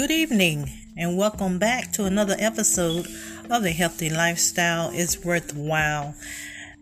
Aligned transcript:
Good 0.00 0.12
evening, 0.12 0.70
and 0.96 1.18
welcome 1.18 1.58
back 1.58 1.92
to 1.92 2.06
another 2.06 2.34
episode 2.38 3.06
of 3.50 3.62
The 3.62 3.70
Healthy 3.70 4.08
Lifestyle 4.08 4.88
is 4.88 5.22
Worthwhile. 5.22 6.14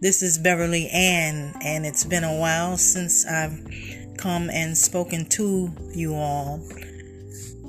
This 0.01 0.23
is 0.23 0.39
Beverly 0.39 0.89
Ann, 0.91 1.53
and 1.61 1.85
it's 1.85 2.05
been 2.05 2.23
a 2.23 2.39
while 2.39 2.77
since 2.77 3.27
I've 3.27 3.59
come 4.19 4.51
and 4.51 4.79
spoken 4.79 5.29
to 5.31 5.69
you 5.93 6.15
all, 6.15 6.63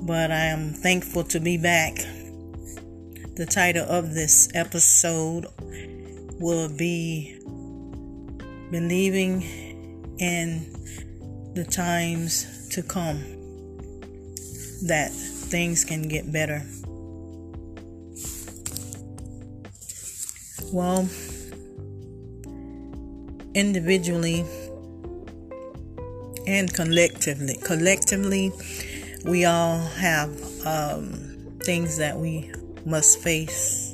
but 0.02 0.30
I 0.30 0.44
am 0.44 0.72
thankful 0.72 1.24
to 1.24 1.40
be 1.40 1.58
back. 1.58 1.96
The 3.34 3.48
title 3.50 3.86
of 3.90 4.14
this 4.14 4.48
episode 4.54 5.46
will 6.38 6.68
be 6.68 7.40
Believing 8.70 9.42
in 10.20 10.72
the 11.54 11.64
Times 11.64 12.68
to 12.68 12.84
Come 12.84 13.24
that 14.82 15.10
things 15.50 15.84
can 15.84 16.02
get 16.02 16.30
better. 16.32 16.62
Well, 20.72 21.08
individually 23.54 24.44
and 26.46 26.72
collectively, 26.72 27.56
collectively, 27.64 28.52
we 29.24 29.44
all 29.44 29.78
have 29.78 30.30
um, 30.64 31.58
things 31.64 31.96
that 31.98 32.16
we 32.16 32.52
must 32.86 33.18
face, 33.18 33.92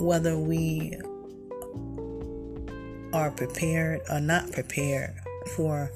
whether 0.00 0.36
we 0.36 0.98
are 3.12 3.30
prepared 3.30 4.00
or 4.10 4.20
not 4.20 4.50
prepared 4.52 5.14
for 5.54 5.90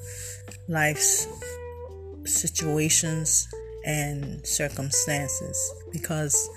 life's 0.67 1.27
situations 2.25 3.47
and 3.85 4.45
circumstances 4.45 5.73
because 5.91 6.49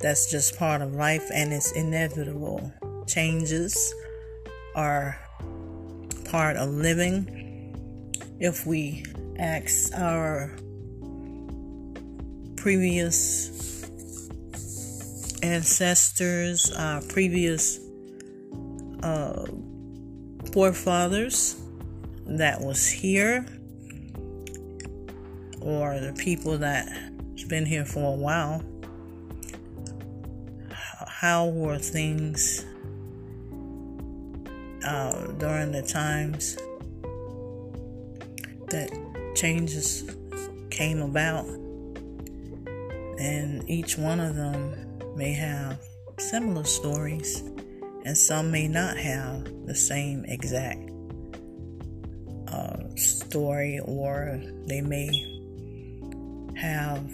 that's 0.00 0.30
just 0.30 0.58
part 0.58 0.82
of 0.82 0.94
life 0.94 1.28
and 1.32 1.52
it's 1.52 1.72
inevitable. 1.72 2.72
Changes 3.06 3.94
are 4.74 5.18
part 6.30 6.56
of 6.56 6.70
living. 6.70 8.12
If 8.38 8.66
we 8.66 9.04
ask 9.38 9.94
our 9.94 10.54
previous 12.56 13.86
ancestors, 15.42 16.72
our 16.72 17.00
previous 17.02 17.78
uh, 19.02 19.46
forefathers 20.52 21.56
that 22.26 22.60
was 22.60 22.88
here 22.88 23.46
or 25.66 25.98
the 25.98 26.12
people 26.12 26.56
that's 26.58 27.44
been 27.48 27.66
here 27.66 27.84
for 27.84 28.14
a 28.14 28.16
while, 28.16 28.62
how 31.08 31.48
were 31.48 31.76
things 31.76 32.64
uh, 34.84 35.26
during 35.38 35.72
the 35.72 35.82
times 35.82 36.56
that 38.68 38.90
changes 39.34 40.08
came 40.70 41.02
about? 41.02 41.46
And 43.18 43.68
each 43.68 43.98
one 43.98 44.20
of 44.20 44.36
them 44.36 45.16
may 45.16 45.32
have 45.32 45.80
similar 46.18 46.62
stories, 46.62 47.40
and 48.04 48.16
some 48.16 48.52
may 48.52 48.68
not 48.68 48.96
have 48.96 49.66
the 49.66 49.74
same 49.74 50.24
exact 50.26 50.90
uh, 52.46 52.76
story, 52.94 53.80
or 53.84 54.40
they 54.66 54.80
may 54.80 55.35
have 56.56 57.06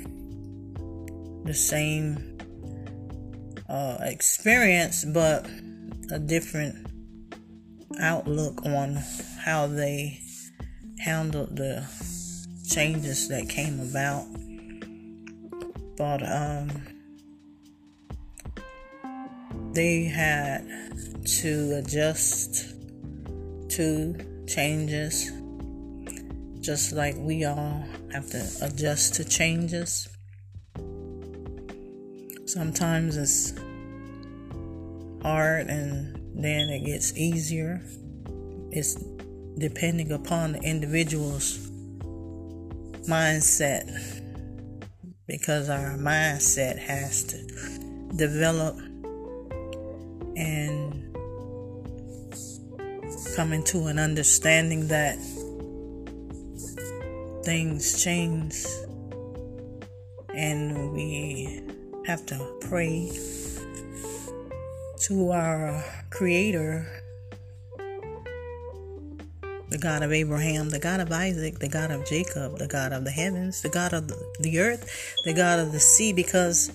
the 1.45 1.55
same 1.55 2.39
uh, 3.69 3.99
experience, 4.01 5.05
but 5.05 5.47
a 6.11 6.19
different 6.19 6.87
outlook 8.01 8.65
on 8.65 8.99
how 9.45 9.67
they 9.67 10.21
handled 10.99 11.57
the 11.57 11.85
changes 12.69 13.29
that 13.29 13.49
came 13.49 13.81
about. 13.81 14.27
But 15.97 16.23
um, 16.23 16.71
they 19.73 20.05
had 20.05 20.67
to 21.41 21.83
adjust 21.83 22.75
to 23.71 24.45
changes 24.47 25.33
just 26.61 26.93
like 26.93 27.17
we 27.17 27.45
all 27.45 27.85
have 28.13 28.29
to 28.31 28.47
adjust 28.61 29.15
to 29.15 29.25
changes. 29.25 30.09
Sometimes 32.45 33.17
it's 33.17 33.55
hard 35.23 35.69
and 35.69 36.21
then 36.35 36.69
it 36.69 36.85
gets 36.85 37.17
easier. 37.17 37.81
It's 38.71 38.97
depending 39.59 40.13
upon 40.13 40.53
the 40.53 40.61
individual's 40.61 41.59
mindset 43.09 43.89
because 45.27 45.69
our 45.69 45.97
mindset 45.97 46.79
has 46.79 47.25
to 47.25 47.37
develop 48.17 48.77
and 50.37 51.03
come 53.37 53.53
into 53.53 53.87
an 53.87 53.99
understanding 53.99 54.89
that 54.89 55.17
things 57.45 58.03
change 58.03 58.67
and 60.35 60.93
we 60.93 61.63
have 62.07 62.25
to 62.27 62.59
pray 62.61 63.11
to 65.01 65.31
our 65.31 65.85
creator 66.11 66.87
the 69.73 69.79
God 69.79 70.03
of 70.03 70.13
Abraham, 70.13 70.69
the 70.69 70.79
God 70.79 71.01
of 71.01 71.11
Isaac, 71.11 71.59
the 71.59 71.69
God 71.69 71.91
of 71.91 72.05
Jacob, 72.05 72.59
the 72.59 72.69
God 72.69 72.93
of 72.93 73.05
the 73.05 73.11
heavens, 73.11 73.63
the 73.63 73.71
God 73.71 73.95
of 73.95 74.07
the 74.39 74.61
earth, 74.61 75.15
the 75.25 75.33
God 75.33 75.59
of 75.59 75.73
the 75.73 75.81
sea, 75.81 76.13
because 76.13 76.71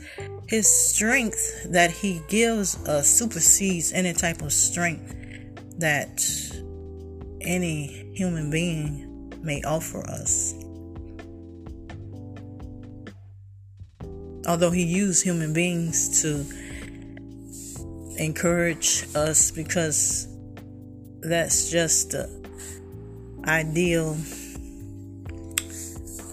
his 0.48 0.68
strength 0.68 1.72
that 1.72 1.92
he 1.92 2.24
gives 2.28 2.76
us 2.88 3.08
supersedes 3.08 3.94
any 3.94 4.14
type 4.14 4.42
of 4.42 4.52
strength 4.52 5.14
that 5.78 6.26
any 7.42 8.12
human 8.16 8.50
being 8.50 9.32
may 9.44 9.62
offer 9.62 10.00
us. 10.10 10.56
Although 14.48 14.72
He 14.72 14.84
used 14.84 15.24
human 15.24 15.54
beings 15.54 16.22
to 16.22 16.46
encourage 18.18 19.06
us 19.16 19.52
because 19.52 20.28
that's 21.22 21.70
just 21.70 22.12
the 22.12 22.30
ideal 23.46 24.18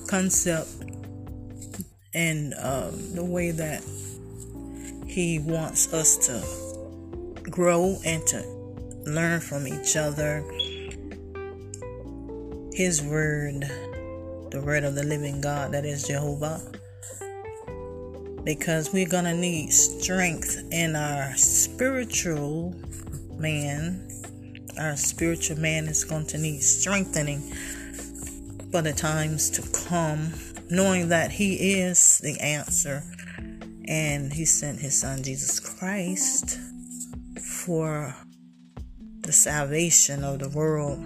concept 0.09 0.69
and 2.15 2.55
um, 2.59 3.15
the 3.15 3.25
way 3.25 3.51
that 3.51 3.83
He 5.07 5.39
wants 5.41 5.93
us 5.93 6.17
to 6.29 7.51
grow 7.51 7.99
and 8.05 8.27
to 8.29 8.43
learn 9.07 9.41
from 9.41 9.69
each 9.69 9.97
other 9.97 10.43
his 12.75 13.03
word, 13.03 13.61
the 14.51 14.61
word 14.61 14.83
of 14.83 14.97
the 14.97 15.05
living 15.05 15.41
God, 15.41 15.71
that 15.71 15.85
is 15.85 16.09
Jehovah. 16.09 16.61
Because 18.45 18.93
we're 18.93 19.09
going 19.09 19.25
to 19.25 19.35
need 19.35 19.73
strength 19.73 20.63
in 20.71 20.97
our 20.97 21.35
spiritual 21.37 22.75
man. 23.39 24.07
Our 24.79 24.97
spiritual 24.97 25.59
man 25.59 25.87
is 25.87 26.05
going 26.05 26.27
to 26.27 26.39
need 26.39 26.61
strengthening 26.61 27.41
for 28.71 28.83
the 28.83 28.93
times 28.93 29.49
to 29.51 29.63
come, 29.87 30.35
knowing 30.69 31.09
that 31.09 31.31
He 31.31 31.81
is 31.81 32.19
the 32.19 32.39
answer 32.41 33.03
and 33.87 34.33
He 34.33 34.45
sent 34.45 34.81
His 34.81 35.01
Son 35.01 35.23
Jesus 35.23 35.59
Christ 35.61 36.59
for 37.41 38.15
the 39.21 39.33
salvation 39.33 40.23
of 40.23 40.41
the 40.41 40.51
world. 40.51 41.01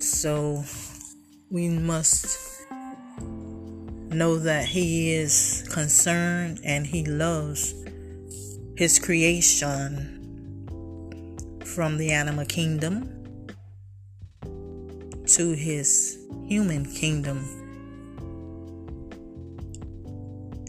So 0.00 0.64
we 1.50 1.68
must 1.68 2.53
know 4.14 4.38
that 4.38 4.66
He 4.66 5.12
is 5.12 5.66
concerned 5.70 6.60
and 6.64 6.86
He 6.86 7.04
loves 7.04 7.74
His 8.76 8.98
creation 8.98 10.10
from 11.64 11.96
the 11.98 12.12
animal 12.12 12.46
kingdom 12.46 13.10
to 15.26 15.52
His 15.52 16.18
human 16.46 16.84
kingdom. 16.84 17.44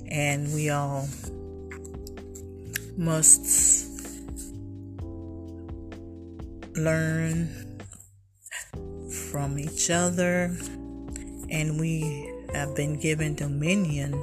And 0.09 0.53
we 0.53 0.69
all 0.69 1.07
must 2.97 3.85
learn 6.75 7.49
from 9.31 9.59
each 9.59 9.89
other 9.89 10.55
and 11.49 11.79
we 11.79 12.34
have 12.55 12.73
been 12.73 12.97
given 12.97 13.35
dominion 13.35 14.13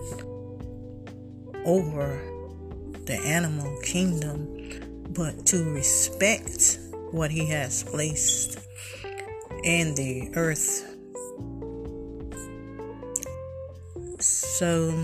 over 1.66 2.18
the 3.04 3.20
animal 3.26 3.78
kingdom, 3.82 5.06
but 5.10 5.44
to 5.46 5.70
respect 5.72 6.78
what 7.10 7.30
He 7.30 7.46
has 7.48 7.82
placed 7.82 8.58
in 9.64 9.94
the 9.94 10.30
earth. 10.34 10.88
So, 14.18 14.94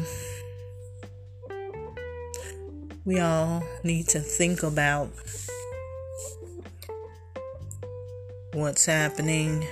we 3.05 3.21
all 3.21 3.63
need 3.85 4.09
to 4.09 4.21
think 4.21 4.63
about 4.63 5.11
what's 8.55 8.87
happening 8.87 9.67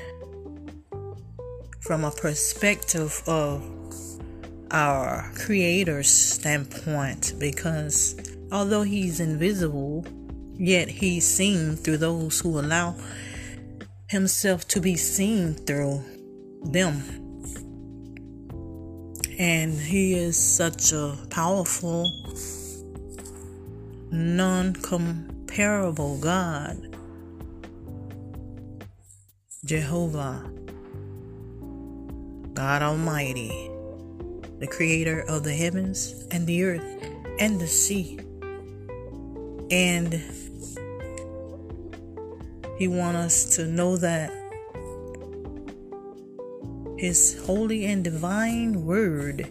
from 1.86 2.04
a 2.04 2.10
perspective 2.10 3.22
of 3.28 3.64
our 4.72 5.30
creator's 5.36 6.08
standpoint 6.08 7.34
because 7.38 8.16
although 8.50 8.82
he's 8.82 9.20
invisible 9.20 10.04
yet 10.54 10.88
he's 10.88 11.24
seen 11.24 11.76
through 11.76 11.98
those 11.98 12.40
who 12.40 12.58
allow 12.58 12.96
himself 14.08 14.66
to 14.66 14.80
be 14.80 14.96
seen 14.96 15.54
through 15.54 16.02
them. 16.64 17.00
And 19.38 19.74
he 19.74 20.14
is 20.14 20.36
such 20.36 20.92
a 20.92 21.16
powerful 21.30 22.10
non-comparable 24.10 26.18
God. 26.18 26.96
Jehovah 29.64 30.56
God 32.56 32.81
Almighty, 32.81 33.70
the 34.61 34.67
creator 34.67 35.20
of 35.29 35.44
the 35.44 35.53
heavens 35.53 36.25
and 36.31 36.47
the 36.47 36.64
earth 36.64 37.05
and 37.38 37.61
the 37.61 37.67
sea. 37.67 38.19
And 39.70 40.14
he 42.79 42.88
wants 42.88 43.19
us 43.19 43.56
to 43.56 43.67
know 43.67 43.99
that 43.99 44.32
his 46.97 47.38
holy 47.44 47.85
and 47.85 48.03
divine 48.03 48.87
word 48.87 49.47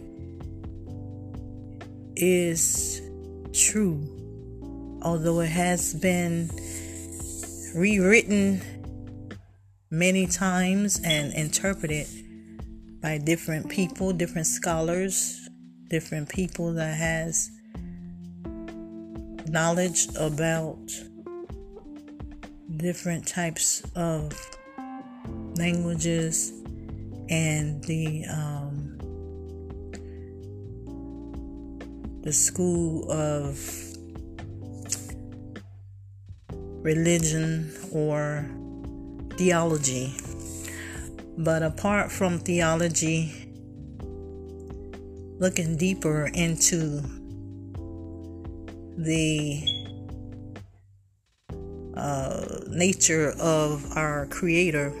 is 2.16 3.00
true, 3.52 4.02
although 5.00 5.38
it 5.40 5.50
has 5.50 5.94
been 5.94 6.50
rewritten 7.72 8.60
many 9.90 10.26
times 10.26 11.00
and 11.04 11.32
interpreted 11.34 12.08
by 13.00 13.18
different 13.18 13.68
people, 13.68 14.12
different 14.12 14.46
scholars, 14.46 15.48
different 15.88 16.28
people 16.28 16.72
that 16.74 16.96
has 16.96 17.50
knowledge 19.48 20.08
about 20.18 20.78
different 22.76 23.26
types 23.26 23.82
of 23.94 24.32
languages 25.56 26.52
and 27.28 27.82
the 27.84 28.24
um, 28.30 28.98
the 32.22 32.32
school 32.32 33.10
of 33.10 33.56
religion 36.82 37.72
or 37.92 38.48
theology 39.36 40.14
but 41.38 41.62
apart 41.62 42.10
from 42.10 42.38
theology, 42.38 43.32
looking 45.38 45.76
deeper 45.76 46.30
into 46.32 47.02
the 48.96 49.62
uh, 51.94 52.60
nature 52.68 53.34
of 53.40 53.96
our 53.96 54.26
Creator 54.26 54.92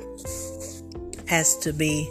has 1.26 1.56
to 1.58 1.72
be 1.72 2.08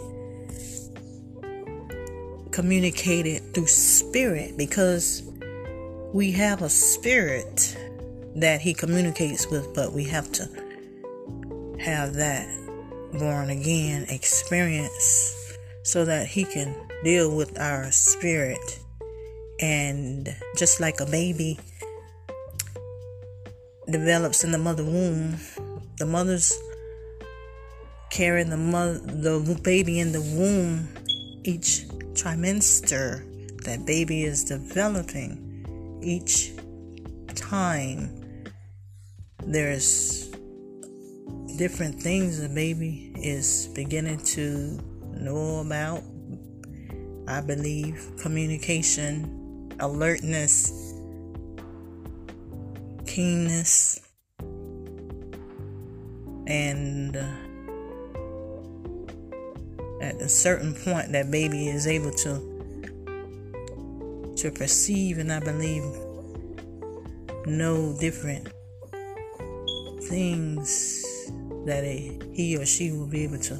communicated 2.50 3.54
through 3.54 3.66
spirit 3.66 4.56
because 4.56 5.22
we 6.12 6.32
have 6.32 6.62
a 6.62 6.68
spirit 6.68 7.76
that 8.34 8.60
He 8.60 8.74
communicates 8.74 9.46
with, 9.48 9.72
but 9.74 9.92
we 9.92 10.04
have 10.04 10.32
to 10.32 10.48
have 11.78 12.14
that 12.14 12.65
born 13.18 13.50
again 13.50 14.06
experience 14.08 15.56
so 15.82 16.04
that 16.04 16.26
he 16.26 16.44
can 16.44 16.74
deal 17.04 17.34
with 17.34 17.58
our 17.58 17.90
spirit. 17.90 18.80
And 19.60 20.34
just 20.56 20.80
like 20.80 21.00
a 21.00 21.06
baby 21.06 21.58
develops 23.88 24.44
in 24.44 24.52
the 24.52 24.58
mother 24.58 24.84
womb, 24.84 25.36
the 25.98 26.06
mother's 26.06 26.52
carrying 28.10 28.50
the 28.50 28.56
mother, 28.56 28.98
the 28.98 29.60
baby 29.62 30.00
in 30.00 30.12
the 30.12 30.20
womb 30.20 30.88
each 31.44 31.86
trimester 32.14 33.24
that 33.64 33.84
baby 33.86 34.24
is 34.24 34.44
developing 34.44 36.00
each 36.02 36.52
time 37.34 38.10
there's 39.44 40.25
different 41.56 42.00
things 42.00 42.40
the 42.40 42.48
baby 42.48 43.12
is 43.16 43.68
beginning 43.74 44.18
to 44.18 44.78
know 45.12 45.60
about. 45.60 46.02
I 47.28 47.40
believe 47.40 48.12
communication, 48.20 49.72
alertness, 49.80 50.70
keenness, 53.06 54.00
and 56.46 57.16
uh, 57.16 57.34
at 60.00 60.20
a 60.20 60.28
certain 60.28 60.74
point, 60.74 61.12
that 61.12 61.30
baby 61.30 61.68
is 61.68 61.86
able 61.86 62.12
to 62.12 62.52
to 64.36 64.50
perceive 64.50 65.16
and 65.16 65.32
I 65.32 65.40
believe 65.40 65.82
know 67.46 67.96
different 67.98 68.48
things 70.02 71.05
that 71.66 71.84
a, 71.84 72.18
he 72.32 72.56
or 72.56 72.64
she 72.64 72.92
will 72.92 73.06
be 73.06 73.24
able 73.24 73.38
to 73.38 73.56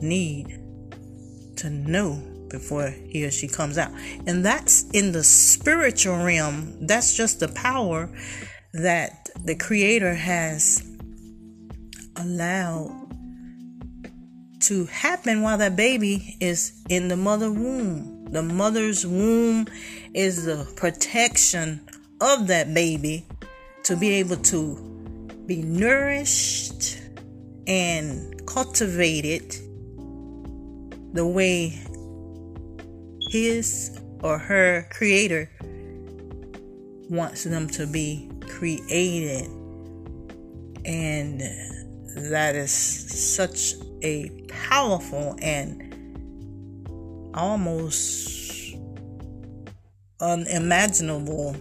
need 0.00 0.58
to 1.56 1.70
know 1.70 2.20
before 2.48 2.88
he 2.88 3.24
or 3.24 3.30
she 3.30 3.48
comes 3.48 3.78
out. 3.78 3.90
And 4.26 4.44
that's 4.44 4.88
in 4.90 5.12
the 5.12 5.24
spiritual 5.24 6.24
realm. 6.24 6.86
That's 6.86 7.16
just 7.16 7.40
the 7.40 7.48
power 7.48 8.08
that 8.74 9.28
the 9.44 9.54
Creator 9.54 10.14
has 10.14 10.88
allowed 12.16 12.98
to 14.60 14.86
happen 14.86 15.42
while 15.42 15.58
that 15.58 15.74
baby 15.74 16.36
is 16.40 16.82
in 16.88 17.08
the 17.08 17.16
mother 17.16 17.50
womb. 17.50 18.26
The 18.26 18.42
mother's 18.42 19.06
womb 19.06 19.66
is 20.14 20.44
the 20.44 20.70
protection 20.76 21.80
of 22.20 22.46
that 22.46 22.72
baby 22.72 23.26
to 23.84 23.96
be 23.96 24.10
able 24.14 24.36
to 24.36 24.91
be 25.56 25.60
nourished 25.60 26.98
and 27.66 28.46
cultivated 28.46 29.54
the 31.12 31.26
way 31.26 31.78
his 33.30 34.00
or 34.22 34.38
her 34.38 34.88
creator 34.90 35.50
wants 37.10 37.44
them 37.44 37.68
to 37.68 37.86
be 37.86 38.30
created. 38.48 39.44
And 40.86 41.42
that 42.30 42.56
is 42.56 42.72
such 42.72 43.74
a 44.02 44.30
powerful 44.48 45.36
and 45.42 45.90
almost 47.34 48.74
unimaginable 50.18 51.54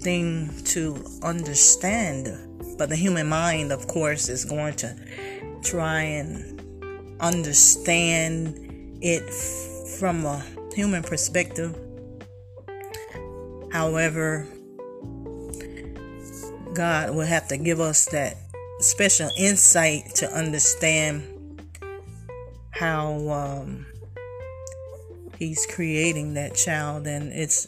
thing 0.00 0.50
to 0.64 1.04
understand 1.22 2.45
but 2.76 2.88
the 2.88 2.96
human 2.96 3.28
mind, 3.28 3.72
of 3.72 3.86
course, 3.86 4.28
is 4.28 4.44
going 4.44 4.74
to 4.76 4.96
try 5.62 6.02
and 6.02 6.60
understand 7.20 8.98
it 9.00 9.28
from 9.98 10.24
a 10.24 10.44
human 10.74 11.02
perspective. 11.02 11.74
However, 13.72 14.46
God 16.74 17.14
will 17.14 17.26
have 17.26 17.48
to 17.48 17.56
give 17.56 17.80
us 17.80 18.04
that 18.06 18.36
special 18.80 19.30
insight 19.36 20.14
to 20.16 20.30
understand 20.30 21.62
how 22.70 23.28
um, 23.28 23.86
He's 25.38 25.66
creating 25.66 26.34
that 26.34 26.54
child, 26.54 27.06
and 27.06 27.32
it's 27.32 27.66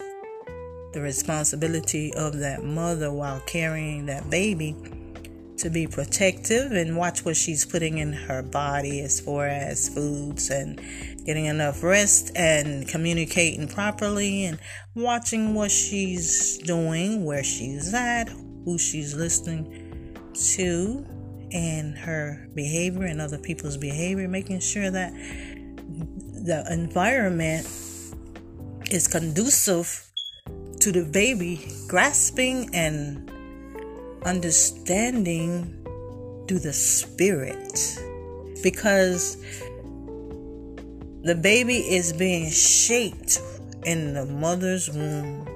the 0.93 1.01
responsibility 1.01 2.13
of 2.15 2.39
that 2.39 2.65
mother 2.65 3.13
while 3.13 3.41
carrying 3.41 4.07
that 4.07 4.29
baby 4.31 4.75
to 5.59 5.71
be 5.71 5.87
protective 5.87 6.73
and 6.73 6.97
watch 6.97 7.25
what 7.25 7.37
she's 7.37 7.65
putting 7.65 7.99
in 7.99 8.13
her 8.13 8.43
body 8.43 9.01
as 9.01 9.21
far 9.21 9.47
as 9.47 9.89
foods 9.89 10.51
and 10.51 10.81
getting 11.25 11.47
enough 11.47 11.83
rest 11.83 12.31
and 12.37 12.89
communicating 12.89 13.69
properly 13.69 14.45
and 14.45 14.59
watching 14.95 15.55
what 15.55 15.71
she's 15.71 16.59
doing, 16.59 17.25
where 17.25 17.45
she's 17.45 17.93
at, 17.93 18.29
who 18.65 18.79
she's 18.79 19.15
listening 19.15 20.15
to, 20.35 21.05
and 21.53 21.97
her 21.97 22.49
behavior 22.55 23.05
and 23.05 23.21
other 23.21 23.39
people's 23.39 23.77
behavior, 23.77 24.29
making 24.29 24.61
sure 24.61 24.91
that 24.91 25.13
the 25.13 26.65
environment 26.71 27.67
is 28.91 29.09
conducive 29.09 30.05
to 30.81 30.93
the 30.93 31.05
baby 31.05 31.67
grasping 31.89 32.71
and 32.75 33.31
understanding 34.25 35.75
through 36.47 36.61
the 36.61 36.73
spirit. 36.73 37.99
Because 38.63 39.37
the 41.23 41.35
baby 41.35 41.77
is 41.77 42.13
being 42.13 42.51
shaped 42.51 43.41
in 43.85 44.15
the 44.15 44.27
mother's 44.27 44.91
womb. 44.91 45.47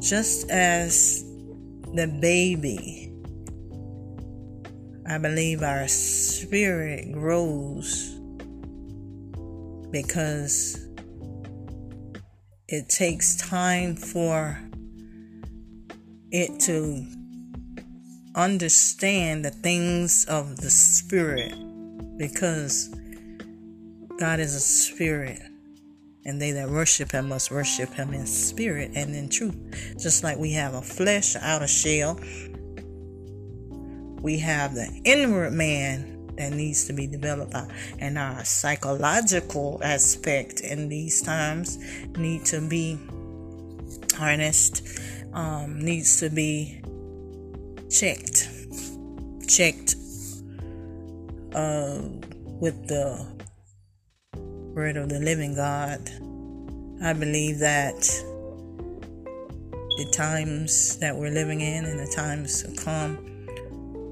Just 0.00 0.50
as 0.50 1.24
the 1.94 2.06
baby 2.06 3.12
i 5.08 5.18
believe 5.18 5.60
our 5.60 5.88
spirit 5.88 7.10
grows 7.10 8.14
because 9.90 10.86
it 12.68 12.88
takes 12.88 13.34
time 13.34 13.96
for 13.96 14.56
it 16.32 16.60
to 16.60 17.04
understand 18.34 19.44
the 19.44 19.50
things 19.50 20.24
of 20.26 20.56
the 20.58 20.70
Spirit 20.70 21.54
because 22.16 22.94
God 24.18 24.38
is 24.38 24.54
a 24.54 24.60
spirit. 24.60 25.40
And 26.26 26.40
they 26.40 26.50
that 26.50 26.68
worship 26.68 27.12
him 27.12 27.30
must 27.30 27.50
worship 27.50 27.94
him 27.94 28.12
in 28.12 28.26
spirit 28.26 28.90
and 28.94 29.14
in 29.16 29.30
truth. 29.30 29.56
Just 29.98 30.22
like 30.22 30.36
we 30.36 30.52
have 30.52 30.74
a 30.74 30.82
flesh, 30.82 31.34
outer 31.34 31.66
shell, 31.66 32.20
we 34.20 34.38
have 34.38 34.74
the 34.74 35.00
inward 35.04 35.54
man 35.54 36.26
that 36.36 36.52
needs 36.52 36.84
to 36.84 36.92
be 36.92 37.06
developed, 37.06 37.54
and 37.98 38.18
our 38.18 38.44
psychological 38.44 39.80
aspect 39.82 40.60
in 40.60 40.90
these 40.90 41.22
times 41.22 41.78
need 42.18 42.44
to 42.44 42.60
be 42.60 42.98
harnessed 44.14 44.86
um, 45.32 45.80
needs 45.80 46.20
to 46.20 46.30
be 46.30 46.80
checked. 47.90 48.48
Checked 49.48 49.96
uh, 51.54 52.00
with 52.60 52.86
the 52.86 53.26
word 54.74 54.96
of 54.96 55.08
the 55.08 55.20
living 55.20 55.54
God. 55.54 56.00
I 57.02 57.12
believe 57.12 57.58
that 57.60 58.00
the 59.96 60.10
times 60.12 60.98
that 60.98 61.16
we're 61.16 61.30
living 61.30 61.60
in 61.60 61.84
and 61.84 61.98
the 61.98 62.10
times 62.14 62.62
to 62.62 62.74
come, 62.82 63.18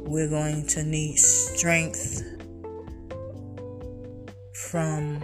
we're 0.05 0.29
going 0.29 0.67
to 0.69 0.83
need 0.83 1.19
strength 1.19 2.23
from 4.53 5.23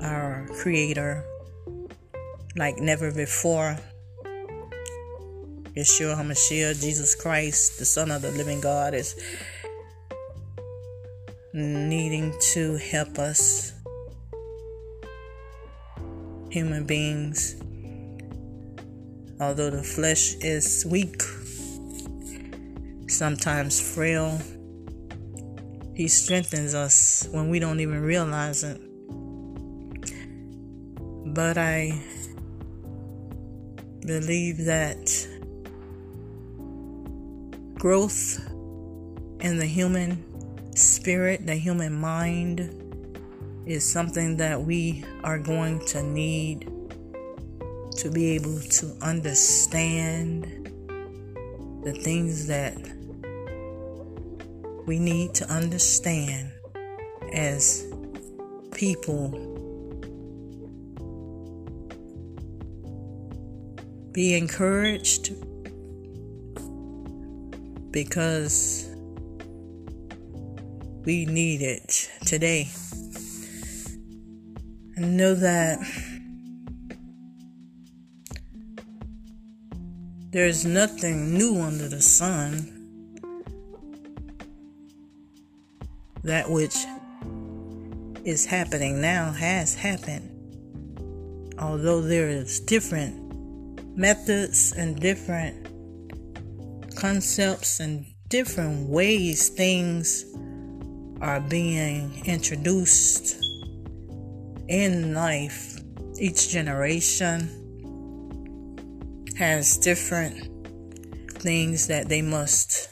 our 0.00 0.48
Creator 0.60 1.24
like 2.58 2.78
never 2.78 3.12
before. 3.12 3.78
Yeshua 5.76 6.16
HaMashiach, 6.16 6.82
Jesus 6.82 7.14
Christ, 7.14 7.78
the 7.78 7.84
Son 7.84 8.10
of 8.10 8.20
the 8.20 8.32
living 8.32 8.60
God, 8.60 8.94
is 8.94 9.14
needing 11.52 12.34
to 12.52 12.76
help 12.78 13.16
us, 13.20 13.72
human 16.50 16.84
beings. 16.84 17.54
Although 19.40 19.70
the 19.70 19.84
flesh 19.84 20.34
is 20.40 20.84
weak, 20.84 21.22
sometimes 23.08 23.80
frail, 23.80 24.36
He 25.94 26.08
strengthens 26.08 26.74
us 26.74 27.28
when 27.30 27.50
we 27.50 27.60
don't 27.60 27.78
even 27.78 28.00
realize 28.02 28.64
it. 28.64 28.80
But 31.34 31.56
I 31.56 32.02
believe 34.08 34.64
that 34.64 35.28
growth 37.74 38.40
in 39.40 39.58
the 39.58 39.66
human 39.66 40.24
spirit, 40.74 41.46
the 41.46 41.54
human 41.54 41.92
mind, 41.92 42.72
is 43.66 43.84
something 43.84 44.38
that 44.38 44.62
we 44.62 45.04
are 45.24 45.38
going 45.38 45.78
to 45.88 46.02
need 46.02 46.72
to 47.98 48.10
be 48.10 48.30
able 48.30 48.58
to 48.60 48.96
understand 49.02 50.70
the 51.84 51.92
things 51.92 52.46
that 52.46 52.78
we 54.86 54.98
need 54.98 55.34
to 55.34 55.44
understand 55.52 56.50
as 57.34 57.84
people 58.72 59.47
Be 64.18 64.34
encouraged 64.34 65.32
because 67.92 68.84
we 71.04 71.24
need 71.24 71.62
it 71.62 72.10
today. 72.26 72.68
And 74.96 75.16
know 75.16 75.36
that 75.36 75.78
there's 80.32 80.64
nothing 80.64 81.38
new 81.38 81.60
under 81.60 81.88
the 81.88 82.02
sun. 82.02 82.74
That 86.24 86.50
which 86.50 86.74
is 88.24 88.44
happening 88.44 89.00
now 89.00 89.30
has 89.30 89.76
happened. 89.76 90.28
Although 91.56 92.00
there 92.00 92.28
is 92.28 92.58
different 92.58 93.27
methods 93.98 94.72
and 94.76 95.00
different 95.00 95.66
concepts 96.94 97.80
and 97.80 98.06
different 98.28 98.88
ways 98.88 99.48
things 99.48 100.24
are 101.20 101.40
being 101.40 102.24
introduced 102.24 103.42
in 104.68 105.14
life. 105.14 105.80
Each 106.16 106.48
generation 106.48 107.50
has 109.36 109.76
different 109.78 110.46
things 111.42 111.88
that 111.88 112.08
they 112.08 112.22
must 112.22 112.88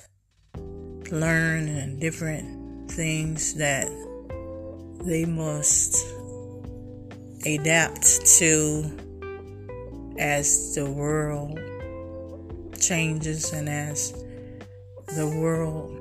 learn 1.12 1.68
and 1.68 2.00
different 2.00 2.90
things 2.90 3.54
that 3.54 3.86
they 5.04 5.24
must 5.24 6.04
adapt 7.44 8.26
to 8.38 9.05
as 10.18 10.74
the 10.74 10.90
world 10.90 11.58
changes 12.80 13.52
and 13.52 13.68
as 13.68 14.12
the 15.14 15.26
world 15.26 15.92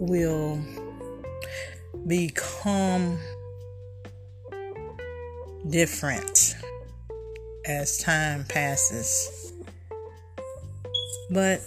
will 0.00 0.60
become 2.06 3.18
different 5.68 6.56
as 7.66 7.98
time 7.98 8.44
passes. 8.48 9.52
But 11.30 11.60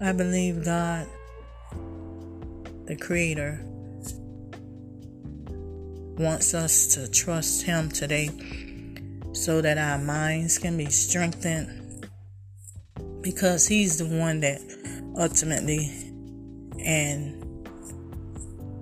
I 0.00 0.12
believe 0.12 0.64
God, 0.64 1.08
the 2.84 2.96
Creator, 2.96 3.64
wants 6.18 6.54
us 6.54 6.86
to 6.94 7.08
trust 7.08 7.62
Him 7.62 7.90
today 7.90 8.30
so 9.32 9.60
that 9.60 9.78
our 9.78 9.98
minds 9.98 10.58
can 10.58 10.76
be 10.76 10.86
strengthened 10.86 12.06
because 13.20 13.66
He's 13.66 13.98
the 13.98 14.06
one 14.06 14.40
that 14.40 14.60
ultimately 15.16 15.90
and 16.84 17.34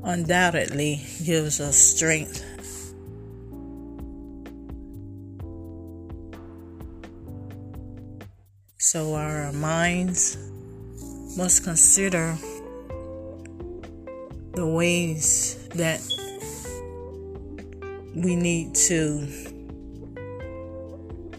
undoubtedly 0.05 1.03
gives 1.25 1.61
us 1.61 1.77
strength. 1.77 2.43
So 8.79 9.15
our 9.15 9.53
minds 9.53 10.39
must 11.37 11.65
consider 11.65 12.39
the 14.55 14.67
ways 14.67 15.69
that 15.75 16.01
we 18.17 18.35
need 18.35 18.75
to 18.75 19.29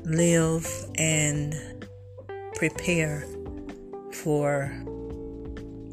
live 0.05 0.67
and 0.95 1.55
prepare 2.53 3.25
for 4.13 4.71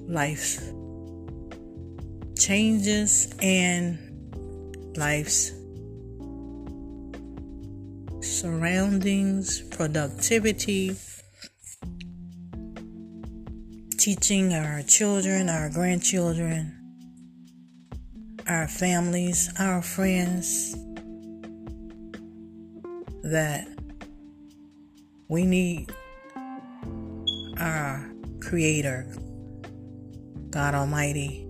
life's 0.06 0.60
changes 2.38 3.34
and 3.40 3.98
life's 4.98 5.52
surroundings, 8.20 9.62
productivity, 9.70 10.94
teaching 13.96 14.52
our 14.52 14.82
children, 14.82 15.48
our 15.48 15.70
grandchildren, 15.70 16.73
our 18.46 18.68
families, 18.68 19.50
our 19.58 19.80
friends 19.80 20.76
that 23.22 23.66
we 25.28 25.46
need 25.46 25.90
our 27.58 28.10
Creator, 28.40 29.16
God 30.50 30.74
Almighty, 30.74 31.48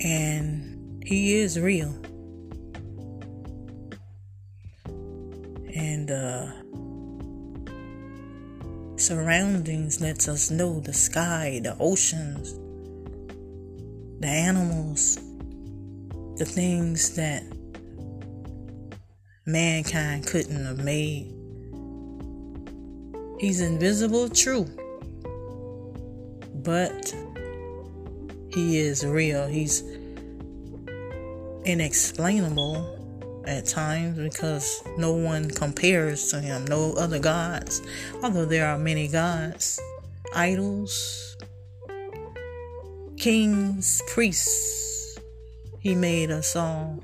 and 0.00 1.02
He 1.06 1.34
is 1.34 1.60
real. 1.60 1.94
And 5.74 6.10
uh, 6.10 6.50
surroundings 8.96 10.00
lets 10.00 10.28
us 10.28 10.50
know 10.50 10.80
the 10.80 10.92
sky, 10.92 11.60
the 11.62 11.76
oceans, 11.78 12.58
the 14.22 14.28
animals, 14.28 15.16
the 16.36 16.44
things 16.44 17.16
that 17.16 17.42
mankind 19.46 20.24
couldn't 20.28 20.64
have 20.64 20.78
made. 20.78 21.34
He's 23.40 23.60
invisible, 23.60 24.28
true, 24.28 24.66
but 26.62 27.12
he 28.54 28.78
is 28.78 29.04
real. 29.04 29.48
He's 29.48 29.82
inexplainable 31.64 33.42
at 33.48 33.66
times 33.66 34.18
because 34.18 34.84
no 34.98 35.14
one 35.14 35.50
compares 35.50 36.28
to 36.28 36.40
him, 36.40 36.64
no 36.66 36.92
other 36.92 37.18
gods, 37.18 37.82
although 38.22 38.44
there 38.44 38.68
are 38.68 38.78
many 38.78 39.08
gods, 39.08 39.80
idols, 40.32 41.31
kings, 43.22 44.02
priests. 44.08 45.16
He 45.78 45.94
made 45.94 46.32
us 46.32 46.56
all. 46.56 47.00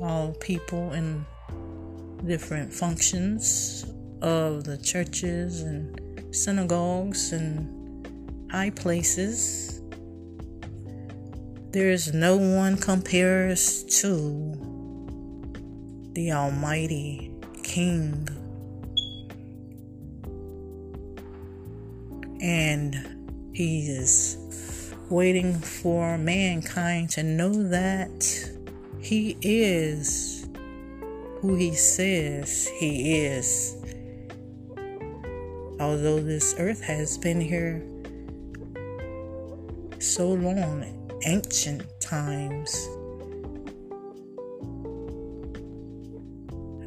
All 0.00 0.32
people 0.38 0.92
in 0.92 1.26
different 2.24 2.72
functions 2.72 3.84
of 4.22 4.62
the 4.62 4.78
churches 4.78 5.62
and 5.62 6.00
synagogues 6.32 7.32
and 7.32 8.48
high 8.52 8.70
places 8.70 9.82
there 11.72 11.90
is 11.90 12.12
no 12.12 12.36
one 12.36 12.76
compares 12.76 13.84
to 14.00 14.52
the 16.14 16.32
Almighty 16.32 17.32
King. 17.62 18.39
And 22.40 23.50
He 23.52 23.88
is 23.88 24.36
waiting 25.10 25.54
for 25.54 26.16
mankind 26.16 27.10
to 27.10 27.22
know 27.22 27.52
that 27.52 28.50
He 29.00 29.36
is 29.42 30.48
who 31.40 31.54
He 31.56 31.74
says 31.74 32.68
He 32.78 33.24
is. 33.24 33.76
Although 35.78 36.20
this 36.20 36.54
earth 36.58 36.82
has 36.82 37.16
been 37.18 37.40
here 37.40 37.82
so 39.98 40.28
long 40.28 40.84
ancient 41.24 41.82
times, 42.00 42.88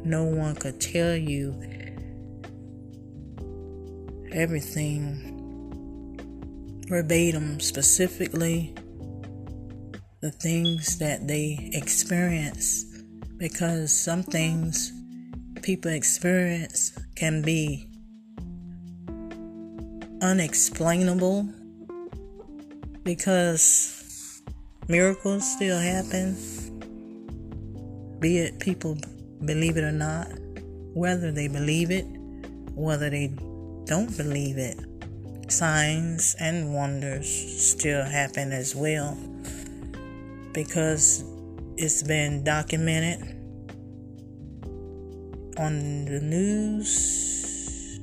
no 0.04 0.24
one 0.24 0.54
could 0.54 0.80
tell 0.80 1.16
you 1.16 1.54
everything 4.32 5.33
verbatim, 6.88 7.60
specifically 7.60 8.74
the 10.20 10.30
things 10.30 10.98
that 10.98 11.26
they 11.26 11.70
experience, 11.72 12.84
because 13.36 13.92
some 13.92 14.22
things 14.22 14.92
people 15.62 15.90
experience 15.90 16.92
can 17.16 17.40
be 17.42 17.88
unexplainable 20.20 21.48
because 23.02 24.42
miracles 24.88 25.50
still 25.50 25.78
happen, 25.78 26.36
be 28.20 28.38
it 28.38 28.58
people 28.58 28.96
believe 29.44 29.76
it 29.76 29.84
or 29.84 29.92
not, 29.92 30.28
whether 30.94 31.32
they 31.32 31.48
believe 31.48 31.90
it, 31.90 32.06
whether 32.74 33.08
they 33.10 33.28
don't 33.84 34.14
believe 34.16 34.58
it. 34.58 34.78
Signs 35.54 36.34
and 36.40 36.74
wonders 36.74 37.28
still 37.70 38.02
happen 38.04 38.50
as 38.52 38.74
well 38.74 39.16
because 40.52 41.22
it's 41.76 42.02
been 42.02 42.42
documented 42.42 43.20
on 45.56 46.06
the 46.06 46.20
news 46.20 48.00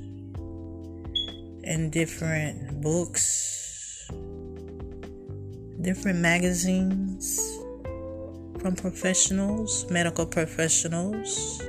and 1.66 1.92
different 1.92 2.82
books 2.82 4.10
different 5.82 6.20
magazines 6.20 7.58
from 8.60 8.76
professionals, 8.76 9.90
medical 9.90 10.26
professionals, 10.26 11.60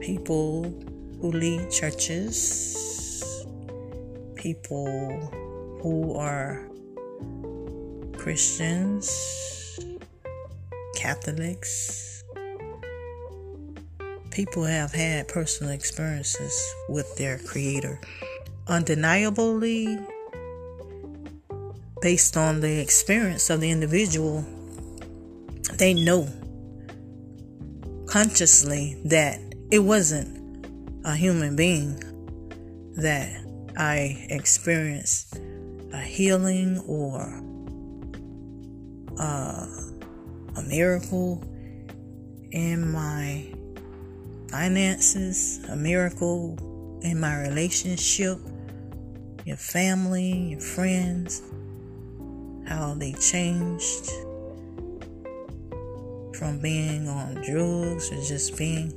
people 0.00 0.64
who 1.20 1.32
lead 1.32 1.70
churches, 1.70 2.93
people 4.44 5.16
who 5.80 6.14
are 6.18 6.68
Christians, 8.18 9.08
Catholics. 10.94 12.22
People 14.30 14.64
have 14.64 14.92
had 14.92 15.28
personal 15.28 15.72
experiences 15.72 16.74
with 16.90 17.16
their 17.16 17.38
Creator. 17.38 17.98
Undeniably, 18.66 19.98
based 22.02 22.36
on 22.36 22.60
the 22.60 22.82
experience 22.82 23.48
of 23.48 23.62
the 23.62 23.70
individual, 23.70 24.44
they 25.78 25.94
know 25.94 26.28
consciously 28.06 29.00
that 29.06 29.40
it 29.70 29.78
wasn't 29.78 30.66
a 31.06 31.16
human 31.16 31.56
being 31.56 31.98
that 32.96 33.43
I 33.76 34.26
experienced 34.30 35.38
a 35.92 36.00
healing 36.00 36.78
or 36.86 37.22
uh, 39.18 39.66
a 40.56 40.62
miracle 40.62 41.42
in 42.50 42.90
my 42.92 43.52
finances, 44.50 45.60
a 45.68 45.76
miracle 45.76 47.00
in 47.02 47.18
my 47.18 47.40
relationship, 47.42 48.38
your 49.44 49.56
family, 49.56 50.50
your 50.50 50.60
friends 50.60 51.42
how 52.66 52.94
they 52.94 53.12
changed 53.12 54.10
from 56.34 56.58
being 56.60 57.08
on 57.08 57.34
drugs 57.42 58.10
or 58.10 58.16
just 58.22 58.56
being 58.56 58.92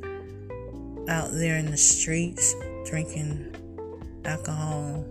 out 1.09 1.29
there 1.31 1.57
in 1.57 1.69
the 1.69 1.77
streets 1.77 2.55
drinking 2.85 3.53
alcohol, 4.27 5.05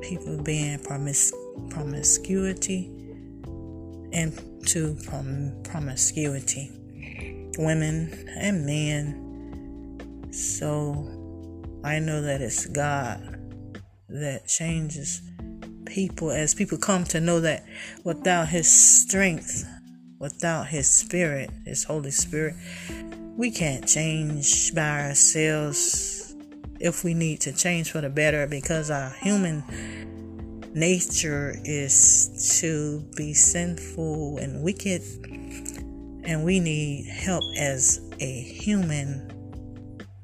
people 0.00 0.42
being 0.42 0.78
promis- 0.78 1.32
promiscuity 1.70 2.86
and 4.12 4.32
to 4.66 4.96
prom- 5.04 5.60
promiscuity, 5.62 6.70
women 7.58 8.26
and 8.36 8.66
men. 8.66 10.30
So 10.32 11.08
I 11.84 11.98
know 11.98 12.22
that 12.22 12.40
it's 12.40 12.66
God 12.66 13.38
that 14.08 14.46
changes 14.46 15.22
people 15.86 16.30
as 16.30 16.54
people 16.54 16.78
come 16.78 17.04
to 17.04 17.20
know 17.20 17.40
that 17.40 17.64
without 18.04 18.48
His 18.48 18.68
strength, 18.68 19.66
without 20.18 20.68
His 20.68 20.88
Spirit, 20.88 21.50
His 21.64 21.84
Holy 21.84 22.10
Spirit, 22.10 22.54
we 23.36 23.50
can't 23.50 23.86
change 23.86 24.74
by 24.74 25.08
ourselves 25.08 26.19
if 26.80 27.04
we 27.04 27.14
need 27.14 27.40
to 27.42 27.52
change 27.52 27.92
for 27.92 28.00
the 28.00 28.08
better 28.08 28.46
because 28.46 28.90
our 28.90 29.10
human 29.20 29.62
nature 30.74 31.54
is 31.64 32.58
to 32.60 33.04
be 33.16 33.34
sinful 33.34 34.38
and 34.38 34.62
wicked, 34.62 35.02
and 36.24 36.44
we 36.44 36.58
need 36.58 37.06
help 37.06 37.44
as 37.58 38.00
a 38.20 38.40
human 38.40 39.30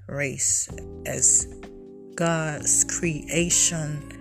race, 0.09 0.69
as 1.05 1.47
God's 2.15 2.85
creation 2.85 4.13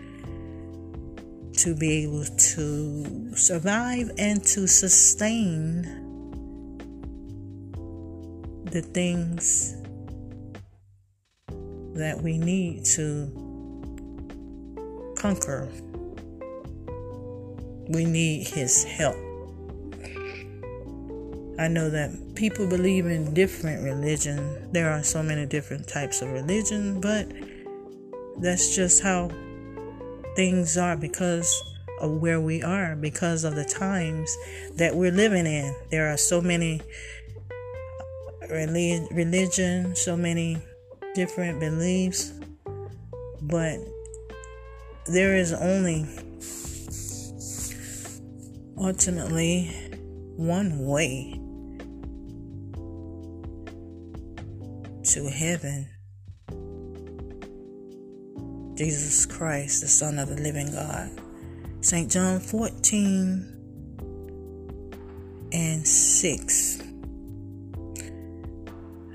to 1.54 1.74
be 1.74 2.04
able 2.04 2.26
to 2.26 3.36
survive 3.36 4.12
and 4.18 4.44
to 4.44 4.68
sustain 4.68 5.84
the 8.66 8.82
things 8.82 9.78
that 11.96 12.22
we 12.22 12.38
need 12.38 12.86
to 12.86 13.32
conquer. 15.18 15.68
We 17.88 18.06
need 18.06 18.48
His 18.48 18.84
help. 18.84 19.16
I 21.58 21.70
know 21.70 21.90
that 21.90 22.36
people 22.36 22.68
believe 22.68 23.06
in 23.06 23.34
different 23.34 23.84
religion. 23.84 24.72
There 24.74 24.92
are 24.92 25.04
so 25.04 25.24
many 25.24 25.46
different 25.46 25.88
types 25.88 26.22
of 26.22 26.30
religion, 26.32 27.00
but 27.00 27.32
that's 28.40 28.76
just 28.76 29.02
how 29.02 29.32
things 30.36 30.78
are 30.78 30.98
because 30.98 31.64
of 32.02 32.12
where 32.22 32.42
we 32.42 32.62
are, 32.62 32.98
because 32.98 33.46
of 33.46 33.56
the 33.56 33.64
times 33.64 34.36
that 34.76 34.94
we're 34.96 35.12
living 35.12 35.46
in. 35.46 35.74
There 35.92 36.12
are 36.12 36.18
so 36.18 36.42
many 36.42 36.82
religion, 38.50 39.96
so 39.96 40.18
many 40.18 40.62
different 41.16 41.60
beliefs, 41.60 42.34
but 43.42 43.80
there 45.08 45.36
is 45.36 45.54
only 45.54 46.06
ultimately 48.78 49.72
one 50.36 50.86
way 50.86 51.40
to 55.04 55.30
heaven 55.30 55.90
Jesus 58.76 59.26
Christ, 59.26 59.82
the 59.82 59.88
Son 59.88 60.20
of 60.20 60.28
the 60.28 60.36
living 60.36 60.70
God. 60.70 61.10
St. 61.80 62.12
John 62.12 62.42
14 62.42 63.54
and 65.54 65.88
6. 65.88 66.85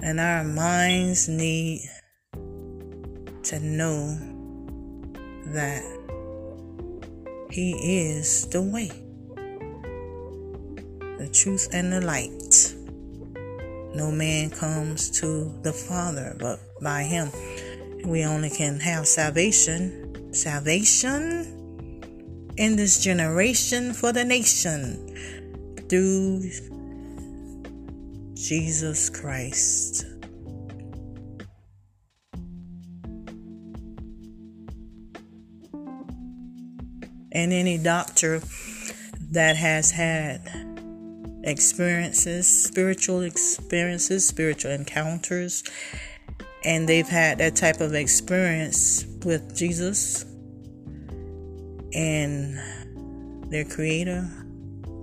And 0.02 0.18
our 0.18 0.44
minds 0.44 1.28
need 1.28 1.82
to 3.42 3.60
know 3.60 4.18
that 5.46 5.82
He 7.50 7.72
is 7.72 8.46
the 8.48 8.62
way, 8.62 8.90
the 11.18 11.28
truth, 11.32 11.68
and 11.72 11.92
the 11.92 12.00
light. 12.00 12.74
No 13.94 14.10
man 14.10 14.50
comes 14.50 15.10
to 15.20 15.52
the 15.62 15.72
Father 15.72 16.36
but 16.38 16.60
by 16.80 17.02
Him. 17.02 17.30
We 18.04 18.24
only 18.24 18.48
can 18.48 18.80
have 18.80 19.06
salvation, 19.06 20.32
salvation 20.32 21.58
in 22.56 22.76
this 22.76 23.02
generation 23.02 23.92
for 23.92 24.12
the 24.12 24.24
nation 24.24 25.14
through 25.88 26.42
Jesus 28.40 29.10
Christ. 29.10 30.06
And 37.32 37.52
any 37.52 37.76
doctor 37.76 38.40
that 39.30 39.56
has 39.56 39.90
had 39.90 40.40
experiences, 41.44 42.64
spiritual 42.64 43.20
experiences, 43.20 44.26
spiritual 44.26 44.72
encounters, 44.72 45.62
and 46.64 46.88
they've 46.88 47.08
had 47.08 47.38
that 47.38 47.56
type 47.56 47.80
of 47.80 47.94
experience 47.94 49.04
with 49.22 49.54
Jesus 49.54 50.24
and 51.92 52.58
their 53.50 53.64
creator, 53.66 54.28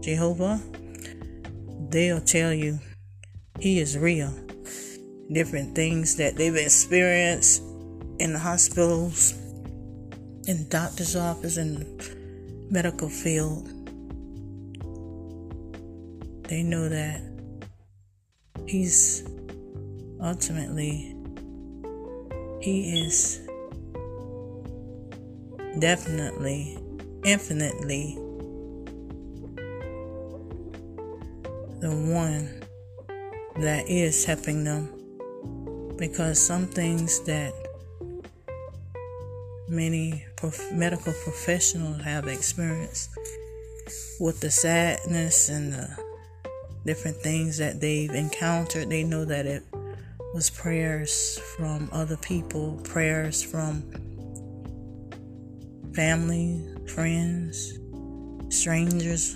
Jehovah, 0.02 0.60
they'll 1.89 2.21
tell 2.21 2.52
you 2.52 2.80
he 3.60 3.80
is 3.80 3.98
real. 3.98 4.34
Different 5.32 5.76
things 5.76 6.15
that 6.17 6.36
they've 6.36 6.56
experienced 6.56 7.62
in 8.20 8.34
the 8.34 8.39
hospitals, 8.39 9.34
in 10.48 10.67
doctor's 10.70 11.15
office, 11.15 11.58
in 11.58 12.00
medical 12.70 13.10
field. 13.10 13.67
They 16.48 16.63
know 16.63 16.88
that 16.88 17.22
he's 18.65 19.28
ultimately 20.22 21.17
he 22.62 23.02
is 23.02 23.39
definitely, 25.80 26.78
infinitely 27.24 28.17
the 31.80 31.91
one 31.91 32.50
that 33.60 33.89
is 33.89 34.24
helping 34.26 34.63
them 34.63 34.93
because 35.98 36.39
some 36.39 36.67
things 36.67 37.20
that 37.22 37.54
many 39.67 40.24
prof- 40.36 40.72
medical 40.72 41.13
professionals 41.24 42.02
have 42.02 42.28
experienced 42.28 43.10
with 44.20 44.39
the 44.39 44.52
sadness 44.52 45.50
and 45.50 45.74
the 45.74 45.89
different 46.86 47.17
things 47.17 47.58
that 47.58 47.82
they've 47.82 48.12
encountered, 48.12 48.89
they 48.89 49.04
know 49.04 49.26
that 49.26 49.46
it 49.46 49.63
was 50.34 50.50
prayers 50.50 51.39
from 51.58 51.89
other 51.91 52.17
people, 52.17 52.80
prayers 52.84 53.43
from 53.43 53.84
family, 55.93 56.63
friends, 56.88 57.74
strangers. 58.50 59.36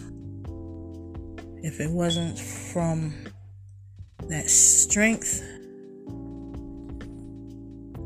If 1.64 1.80
it 1.80 1.90
wasn't 1.90 2.40
from 2.40 3.14
that 4.32 4.50
strength, 4.50 5.44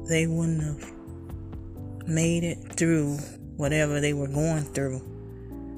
they 0.09 0.27
wouldn't 0.27 0.63
have 0.63 0.91
made 2.07 2.43
it 2.43 2.57
through 2.75 3.17
whatever 3.57 3.99
they 3.99 4.13
were 4.13 4.27
going 4.27 4.63
through. 4.63 5.01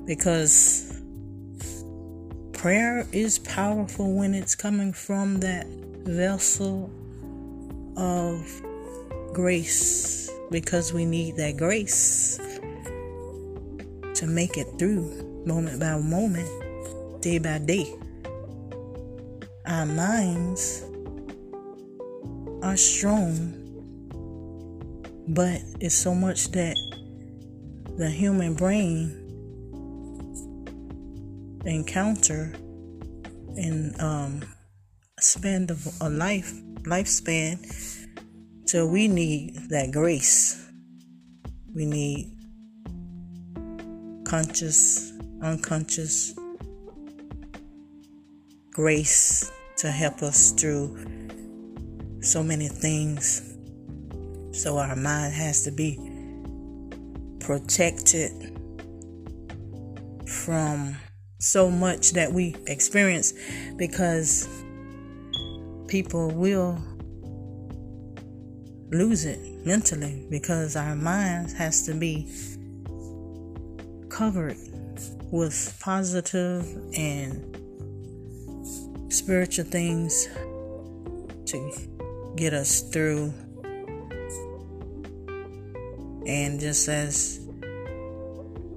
Because 0.06 1.02
prayer 2.54 3.06
is 3.12 3.40
powerful 3.40 4.14
when 4.14 4.34
it's 4.34 4.56
coming 4.56 4.94
from 4.94 5.40
that 5.42 5.68
vessel 5.68 6.90
of 7.98 8.62
grace 9.34 10.32
because 10.50 10.94
we 10.94 11.06
need 11.06 11.36
that 11.36 11.58
grace 11.58 12.40
to 14.14 14.26
make 14.26 14.58
it 14.58 14.68
through 14.80 15.44
moment 15.46 15.80
by 15.80 15.98
moment, 15.98 17.22
day 17.22 17.38
by 17.38 17.58
day. 17.60 17.94
Our 19.68 19.86
minds 19.86 20.86
are 22.64 22.78
strong, 22.78 23.52
but 25.28 25.60
it's 25.82 25.94
so 25.94 26.16
much 26.16 26.52
that 26.52 26.78
the 27.98 28.10
human 28.10 28.54
brain 28.54 29.12
encounter 31.66 32.54
and 33.58 34.00
um, 34.00 34.42
spend 35.20 35.70
a 36.00 36.10
life 36.10 36.54
lifespan. 36.84 37.60
So 38.70 38.88
we 38.88 39.10
need 39.10 39.68
that 39.68 39.92
grace. 39.92 40.66
We 41.76 41.86
need 41.86 42.32
conscious, 44.24 45.12
unconscious 45.42 46.34
grace 48.72 49.52
to 49.78 49.92
help 49.92 50.22
us 50.24 50.52
through 50.52 50.98
so 52.22 52.44
many 52.44 52.68
things. 52.68 53.42
So 54.52 54.78
our 54.78 54.96
mind 54.96 55.34
has 55.34 55.64
to 55.64 55.72
be 55.72 56.00
protected 57.40 58.32
from 60.28 60.98
so 61.40 61.70
much 61.70 62.12
that 62.12 62.32
we 62.34 62.56
experience 62.66 63.34
because 63.78 64.48
people 65.88 66.32
will 66.32 66.78
lose 68.90 69.26
it 69.26 69.40
mentally 69.66 70.26
because 70.30 70.76
our 70.76 70.96
minds 70.96 71.54
has 71.54 71.86
to 71.86 71.94
be 71.94 72.32
covered 74.10 74.58
with 75.32 75.78
positive 75.82 76.66
and 76.96 77.57
spiritual 79.18 79.66
things 79.66 80.28
to 81.48 81.72
get 82.36 82.54
us 82.54 82.82
through 82.82 83.34
and 86.28 86.60
just 86.60 86.88
as 86.88 87.40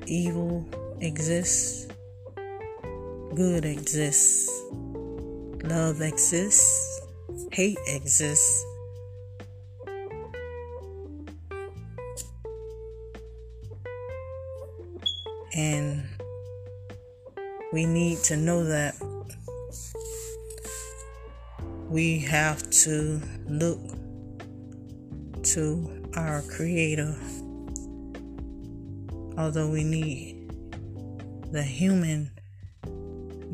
evil 0.06 0.66
exists, 1.00 1.88
good 3.34 3.66
exists, 3.66 4.48
love 5.62 6.00
exists, 6.00 7.02
hate 7.52 7.78
exists. 7.86 8.64
And 15.54 16.08
we 17.74 17.84
need 17.84 18.18
to 18.24 18.36
know 18.36 18.64
that 18.64 18.94
we 21.90 22.20
have 22.20 22.70
to 22.70 23.20
look 23.48 23.80
to 25.42 26.08
our 26.14 26.40
Creator. 26.42 27.16
Although 29.36 29.68
we 29.70 29.82
need 29.82 30.52
the 31.50 31.64
human 31.64 32.30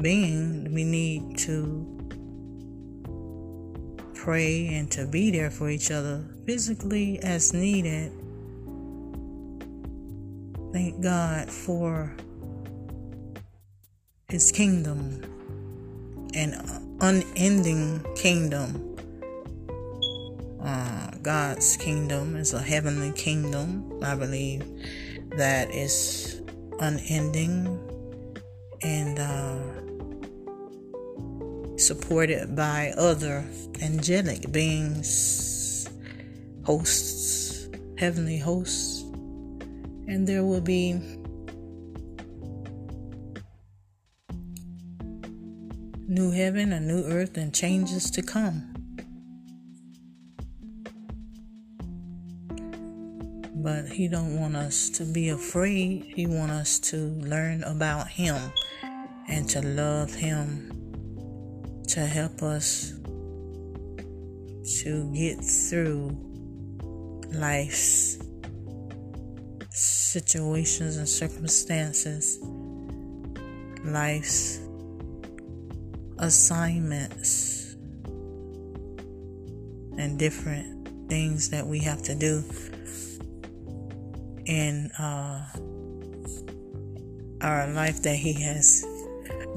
being, 0.02 0.70
we 0.74 0.84
need 0.84 1.38
to 1.38 1.92
pray 4.12 4.66
and 4.74 4.90
to 4.92 5.06
be 5.06 5.30
there 5.30 5.50
for 5.50 5.70
each 5.70 5.90
other 5.90 6.22
physically 6.44 7.18
as 7.20 7.54
needed. 7.54 8.12
Thank 10.74 11.02
God 11.02 11.50
for 11.50 12.14
His 14.28 14.52
kingdom 14.52 15.22
and 16.34 16.85
unending 17.00 18.04
kingdom. 18.14 18.96
Uh, 20.62 21.10
God's 21.22 21.76
kingdom 21.76 22.36
is 22.36 22.52
a 22.52 22.60
heavenly 22.60 23.12
kingdom. 23.12 24.00
I 24.02 24.14
believe 24.14 24.64
that 25.36 25.70
is 25.70 26.42
unending 26.80 27.78
and 28.82 29.18
uh, 29.18 29.58
supported 31.78 32.56
by 32.56 32.92
other 32.96 33.44
angelic 33.82 34.50
beings, 34.50 35.88
hosts, 36.64 37.68
heavenly 37.98 38.38
hosts, 38.38 39.02
and 40.08 40.26
there 40.26 40.44
will 40.44 40.60
be 40.60 41.00
new 46.16 46.30
heaven, 46.30 46.72
a 46.72 46.80
new 46.80 47.04
earth, 47.04 47.36
and 47.36 47.52
changes 47.52 48.10
to 48.10 48.22
come. 48.22 48.72
But 53.56 53.88
he 53.88 54.08
don't 54.08 54.40
want 54.40 54.56
us 54.56 54.88
to 54.90 55.04
be 55.04 55.28
afraid. 55.28 56.04
He 56.16 56.26
want 56.26 56.52
us 56.52 56.78
to 56.90 56.96
learn 56.96 57.62
about 57.64 58.08
him 58.08 58.40
and 59.28 59.46
to 59.50 59.60
love 59.60 60.14
him 60.14 60.72
to 61.88 62.00
help 62.00 62.42
us 62.42 62.94
to 64.80 65.12
get 65.12 65.44
through 65.44 66.16
life's 67.30 68.18
situations 69.70 70.96
and 70.96 71.06
circumstances, 71.06 72.38
life's 73.84 74.65
assignments 76.18 77.76
and 79.98 80.18
different 80.18 81.08
things 81.08 81.50
that 81.50 81.66
we 81.66 81.80
have 81.80 82.02
to 82.02 82.14
do 82.14 82.42
in 84.46 84.90
uh, 84.98 85.44
our 87.40 87.66
life 87.68 88.02
that 88.02 88.16
He 88.16 88.32
has 88.42 88.84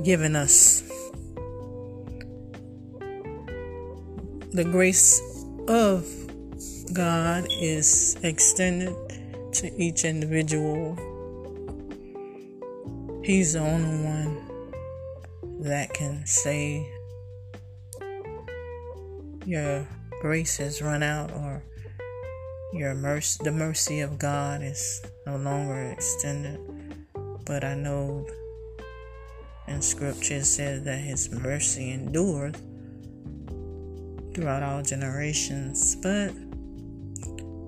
given 0.03 0.35
us. 0.35 0.83
The 4.51 4.63
grace 4.63 5.21
of 5.67 6.07
God 6.93 7.47
is 7.51 8.17
extended 8.23 8.95
to 9.53 9.71
each 9.81 10.05
individual. 10.05 10.95
He's 13.23 13.53
the 13.53 13.59
only 13.59 14.03
one 14.03 14.48
that 15.59 15.93
can 15.93 16.25
say 16.25 16.87
your 19.45 19.85
grace 20.21 20.57
has 20.57 20.81
run 20.81 21.03
out 21.03 21.31
or 21.31 21.61
your 22.73 22.93
mercy 22.93 23.43
the 23.43 23.51
mercy 23.51 23.99
of 23.99 24.17
God 24.17 24.61
is 24.61 25.01
no 25.25 25.37
longer 25.37 25.91
extended. 25.91 26.59
But 27.45 27.63
I 27.63 27.75
know 27.75 28.25
in 29.67 29.81
scripture 29.81 30.35
it 30.35 30.45
says 30.45 30.83
that 30.83 30.99
his 30.99 31.29
mercy 31.31 31.91
endures 31.91 32.55
throughout 34.33 34.63
all 34.63 34.81
generations. 34.81 35.95
But 35.95 36.31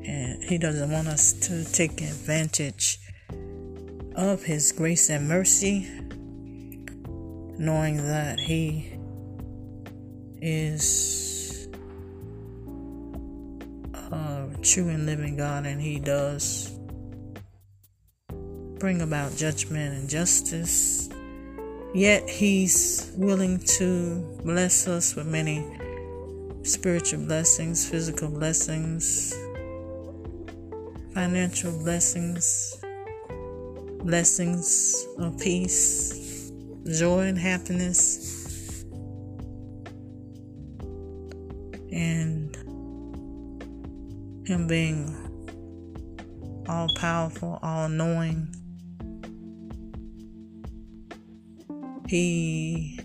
and 0.03 0.43
he 0.43 0.57
doesn't 0.57 0.91
want 0.91 1.07
us 1.07 1.33
to 1.47 1.65
take 1.71 2.01
advantage 2.01 2.99
of 4.15 4.43
his 4.43 4.71
grace 4.71 5.09
and 5.09 5.27
mercy 5.27 5.89
knowing 7.61 7.97
that 7.97 8.39
He 8.39 8.91
is 10.41 11.67
a 14.11 14.47
true 14.63 14.89
and 14.89 15.05
living 15.05 15.37
God 15.37 15.67
and 15.67 15.79
He 15.79 15.99
does 15.99 16.71
bring 18.79 19.03
about 19.03 19.35
judgment 19.37 19.93
and 19.93 20.09
justice. 20.09 21.07
Yet 21.93 22.27
He's 22.27 23.11
willing 23.15 23.59
to 23.77 24.15
bless 24.43 24.87
us 24.87 25.15
with 25.15 25.27
many 25.27 25.63
spiritual 26.63 27.27
blessings, 27.27 27.87
physical 27.87 28.29
blessings, 28.29 29.35
financial 31.13 31.77
blessings, 31.77 32.75
blessings 34.03 35.05
of 35.19 35.37
peace 35.37 36.20
joy 36.85 37.27
and 37.27 37.37
happiness 37.37 38.83
and 41.91 42.55
Him 44.47 44.67
being 44.67 45.15
all 46.67 46.89
powerful, 46.95 47.59
all 47.61 47.89
knowing. 47.89 48.47
He 52.07 52.99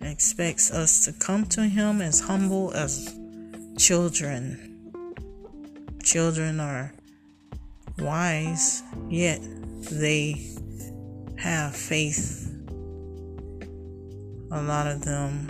expects 0.00 0.70
us 0.70 1.04
to 1.06 1.12
come 1.12 1.46
to 1.46 1.62
Him 1.62 2.00
as 2.00 2.20
humble 2.20 2.72
as 2.74 3.18
children. 3.78 4.92
Children 6.02 6.60
are 6.60 6.92
wise, 7.98 8.82
yet 9.08 9.40
they 9.90 10.53
have 11.44 11.76
faith. 11.76 12.50
A 14.50 14.62
lot 14.62 14.86
of 14.86 15.04
them, 15.04 15.46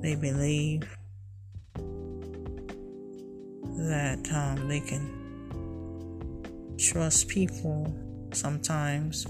they 0.00 0.14
believe 0.14 0.84
that 3.88 4.28
um, 4.32 4.68
they 4.68 4.78
can 4.78 5.10
trust 6.78 7.26
people 7.26 7.92
sometimes 8.32 9.24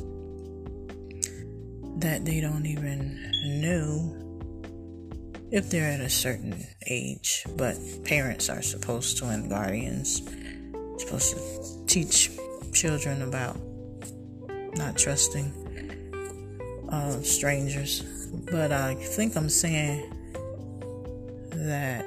that 1.97 2.27
they 2.27 2.43
don't 2.43 2.67
even 2.67 3.61
know 3.63 4.19
if 5.51 5.71
they're 5.71 5.91
at 5.91 6.01
a 6.01 6.11
certain 6.11 6.63
age. 6.87 7.47
But 7.57 7.79
parents 8.05 8.51
are 8.51 8.61
supposed 8.61 9.17
to, 9.19 9.29
and 9.29 9.49
guardians, 9.49 10.21
supposed 10.99 11.37
to 11.37 11.87
teach 11.87 12.31
children 12.73 13.23
about 13.23 13.57
not 14.75 14.97
trusting 14.97 15.53
uh, 16.89 17.21
strangers. 17.23 18.03
But 18.51 18.73
I 18.73 18.95
think 18.95 19.37
I'm 19.37 19.49
saying 19.49 20.11
that 21.51 22.05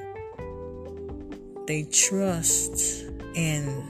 they 1.67 1.84
trust 1.84 3.06
in 3.36 3.89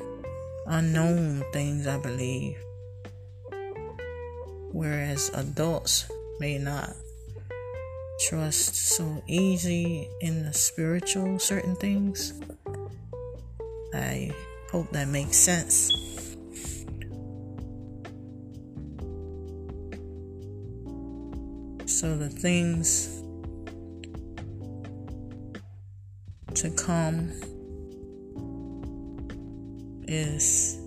unknown 0.68 1.44
things, 1.54 1.88
I 1.88 1.98
believe, 1.98 2.58
whereas 4.72 5.32
adults 5.34 6.10
may 6.40 6.58
not 6.58 6.94
trust 8.28 8.76
so 8.76 9.22
easy 9.28 10.10
in 10.22 10.44
the 10.44 10.54
spiritual 10.54 11.40
certain 11.40 11.76
things. 11.76 12.34
I 13.94 14.32
hope 14.72 14.90
that 14.92 15.08
makes 15.08 15.38
sense. 15.38 16.15
So 21.96 22.18
the 22.18 22.28
things 22.28 23.24
to 26.56 26.70
come 26.72 27.32
is 30.06 30.78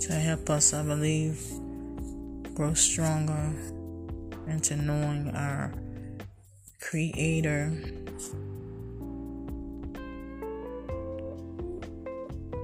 to 0.00 0.12
help 0.14 0.48
us, 0.48 0.72
I 0.72 0.82
believe, 0.82 1.38
grow 2.54 2.72
stronger 2.72 3.52
into 4.46 4.76
knowing 4.76 5.28
our 5.36 5.74
Creator. 6.80 7.74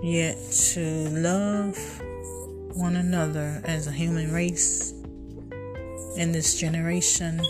Yet 0.03 0.39
to 0.73 1.09
love 1.11 2.03
one 2.77 2.97
another 2.97 3.63
as 3.65 3.87
a 3.87 3.91
human 3.91 4.31
race 4.33 4.93
in 6.19 6.31
this 6.31 6.61
generation 6.61 7.41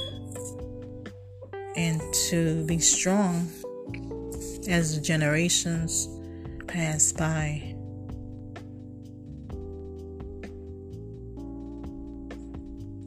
and 1.76 2.00
to 2.28 2.64
be 2.66 2.78
strong 2.78 3.48
as 4.68 4.94
the 4.94 5.00
generations 5.00 6.08
pass 6.68 7.12
by. 7.12 7.74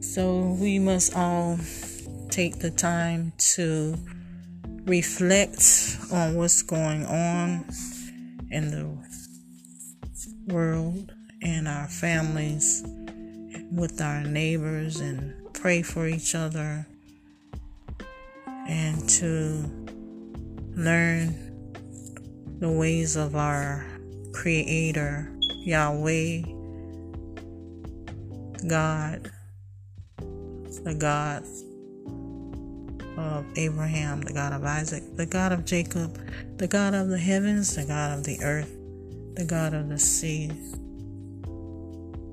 So 0.00 0.56
we 0.60 0.78
must 0.78 1.16
all 1.16 1.58
take 2.28 2.58
the 2.58 2.70
time 2.70 3.32
to 3.54 3.96
reflect 4.84 5.96
on 6.12 6.34
what's 6.34 6.62
going 6.62 7.06
on 7.06 7.64
in 8.50 8.70
the 8.70 8.90
world 10.52 11.12
and 11.42 11.66
our 11.66 11.88
families 11.88 12.84
with 13.72 14.00
our 14.00 14.22
neighbors 14.22 15.00
and 15.00 15.34
pray 15.54 15.82
for 15.82 16.06
each 16.06 16.34
other 16.34 16.86
and 18.66 19.08
to 19.08 19.64
learn 20.76 21.34
the 22.60 22.70
ways 22.70 23.16
of 23.16 23.36
our 23.36 23.86
Creator, 24.32 25.32
Yahweh, 25.64 26.42
God, 28.66 29.30
the 30.84 30.94
God 30.96 31.44
of 33.16 33.44
Abraham, 33.56 34.20
the 34.20 34.32
God 34.32 34.52
of 34.52 34.64
Isaac, 34.64 35.02
the 35.16 35.26
God 35.26 35.52
of 35.52 35.64
Jacob, 35.64 36.18
the 36.58 36.66
God 36.66 36.94
of 36.94 37.08
the 37.08 37.18
heavens, 37.18 37.74
the 37.74 37.84
God 37.84 38.18
of 38.18 38.24
the 38.24 38.40
earth, 38.42 38.72
the 39.34 39.44
God 39.44 39.74
of 39.74 39.88
the 39.88 39.98
sea, 39.98 40.50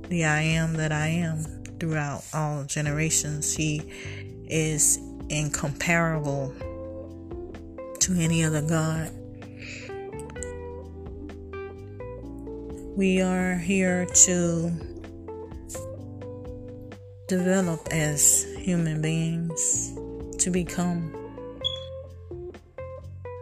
the 0.10 0.26
I 0.26 0.42
am 0.42 0.74
that 0.74 0.92
I 0.92 1.08
am 1.08 1.44
throughout 1.80 2.24
all 2.34 2.64
generations. 2.64 3.56
He 3.56 3.82
is 4.50 5.00
incomparable 5.30 6.54
to 8.00 8.14
any 8.14 8.44
other 8.44 8.62
God. 8.62 9.12
We 12.96 13.22
are 13.22 13.56
here 13.56 14.06
to 14.06 14.72
develop 17.28 17.88
as 17.92 18.46
human 18.58 19.02
beings 19.02 19.94
to 20.40 20.50
become 20.50 21.14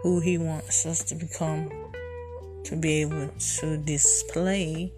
who 0.01 0.19
He 0.19 0.37
wants 0.37 0.85
us 0.85 1.03
to 1.05 1.15
become, 1.15 1.69
to 2.65 2.75
be 2.75 3.01
able 3.01 3.29
to 3.59 3.77
display 3.77 4.91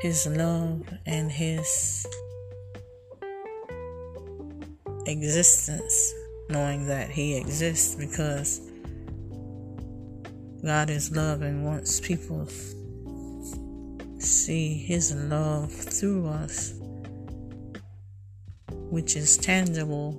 His 0.00 0.26
love 0.26 0.82
and 1.04 1.30
His 1.30 2.06
existence, 5.04 6.14
knowing 6.48 6.86
that 6.86 7.10
He 7.10 7.36
exists 7.36 7.94
because 7.96 8.62
God 10.64 10.88
is 10.88 11.14
love 11.14 11.42
and 11.42 11.66
wants 11.66 12.00
people 12.00 12.48
see 14.18 14.74
His 14.74 15.14
love 15.14 15.70
through 15.70 16.28
us, 16.28 16.72
which 18.70 19.16
is 19.16 19.36
tangible 19.36 20.12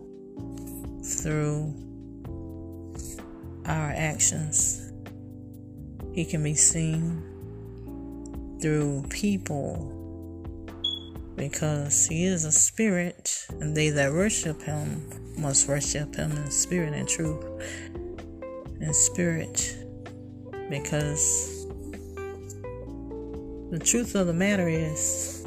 through 1.04 1.74
our 3.66 3.92
actions. 3.96 4.92
He 6.14 6.24
can 6.24 6.44
be 6.44 6.54
seen 6.54 7.31
through 8.62 9.04
people 9.10 9.98
because 11.36 12.06
he 12.06 12.26
is 12.26 12.46
a 12.46 12.52
spirit, 12.52 13.48
and 13.50 13.76
they 13.76 13.90
that 13.90 14.12
worship 14.12 14.62
him 14.62 15.10
must 15.38 15.68
worship 15.68 16.16
him 16.16 16.32
in 16.32 16.52
spirit 16.52 16.94
and 16.94 17.10
truth. 17.10 17.44
In 18.80 18.94
spirit, 18.94 19.76
because 20.70 21.66
the 23.72 23.80
truth 23.84 24.14
of 24.16 24.28
the 24.28 24.34
matter 24.34 24.68
is, 24.68 25.44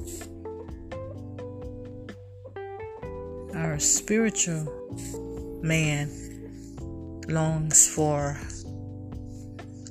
our 3.55 3.79
spiritual 3.79 5.61
man 5.62 6.11
longs 7.29 7.88
for 7.88 8.37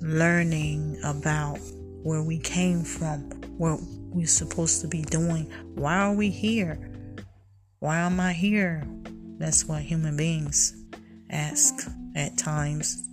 learning 0.02 1.00
about 1.04 1.60
where 2.04 2.22
we 2.22 2.38
came 2.38 2.84
from, 2.84 3.22
where 3.58 3.78
we're 4.10 4.28
supposed 4.28 4.82
to 4.82 4.88
be 4.88 5.02
doing. 5.02 5.52
Why 5.76 5.98
are 5.98 6.14
we 6.14 6.30
here? 6.30 6.92
Why 7.80 7.98
am 8.00 8.20
I 8.20 8.34
here? 8.34 8.88
That's 9.38 9.66
what 9.66 9.82
human 9.82 10.16
beings 10.16 10.76
ask 11.30 11.90
at 12.16 12.38
times. 12.38 13.08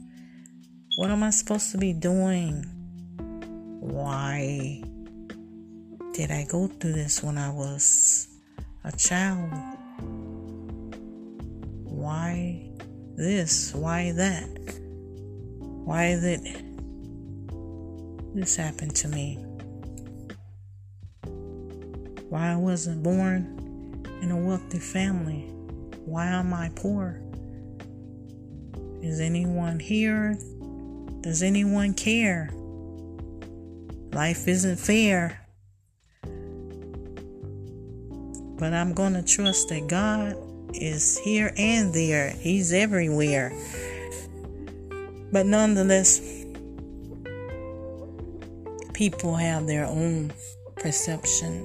What 0.97 1.11
am 1.11 1.23
I 1.23 1.31
supposed 1.31 1.73
to 1.73 1.79
be 1.79 1.93
doing? 1.93 2.65
Why 3.81 4.83
did 6.13 6.31
I 6.31 6.45
go 6.49 6.67
through 6.67 6.93
this 6.93 7.23
when 7.23 7.39
I 7.39 7.51
was 7.51 8.29
a 8.85 8.93
child? 8.93 9.51
Why 11.85 12.71
this? 13.17 13.75
Why 13.75 14.13
that? 14.13 14.81
Why 15.85 16.19
did 16.21 16.70
this 18.41 18.57
happen 18.57 18.89
to 18.89 19.09
me? 19.09 19.39
Why 22.31 22.53
I 22.53 22.57
wasn't 22.57 23.03
born 23.03 24.07
in 24.23 24.31
a 24.31 24.37
wealthy 24.37 24.79
family? 24.79 25.43
Why 26.07 26.27
am 26.27 26.55
I 26.55 26.71
poor? 26.75 27.21
Is 29.03 29.21
anyone 29.21 29.79
here? 29.79 30.39
Does 31.21 31.43
anyone 31.43 31.93
care? 31.93 32.51
Life 34.13 34.49
isn't 34.49 34.79
fair. 34.79 35.47
But 38.59 38.73
I'm 38.73 38.95
going 38.95 39.15
to 39.15 39.23
trust 39.23 39.69
that 39.69 39.87
God 39.87 40.37
is 40.75 41.19
here 41.19 41.53
and 41.59 41.93
there. 41.93 42.31
He's 42.31 42.73
everywhere. 42.73 43.53
But 45.31 45.47
nonetheless, 45.47 46.40
people 49.01 49.35
have 49.35 49.67
their 49.67 49.87
own 49.87 50.31
perception 50.77 51.65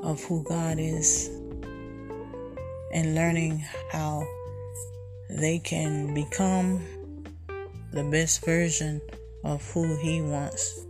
of 0.00 0.20
who 0.24 0.42
God 0.42 0.76
is 0.80 1.28
and 2.92 3.14
learning 3.14 3.64
how 3.92 4.26
they 5.30 5.60
can 5.60 6.12
become 6.14 6.84
the 7.92 8.02
best 8.02 8.44
version 8.44 9.00
of 9.44 9.64
who 9.70 9.96
He 9.98 10.20
wants 10.20 10.84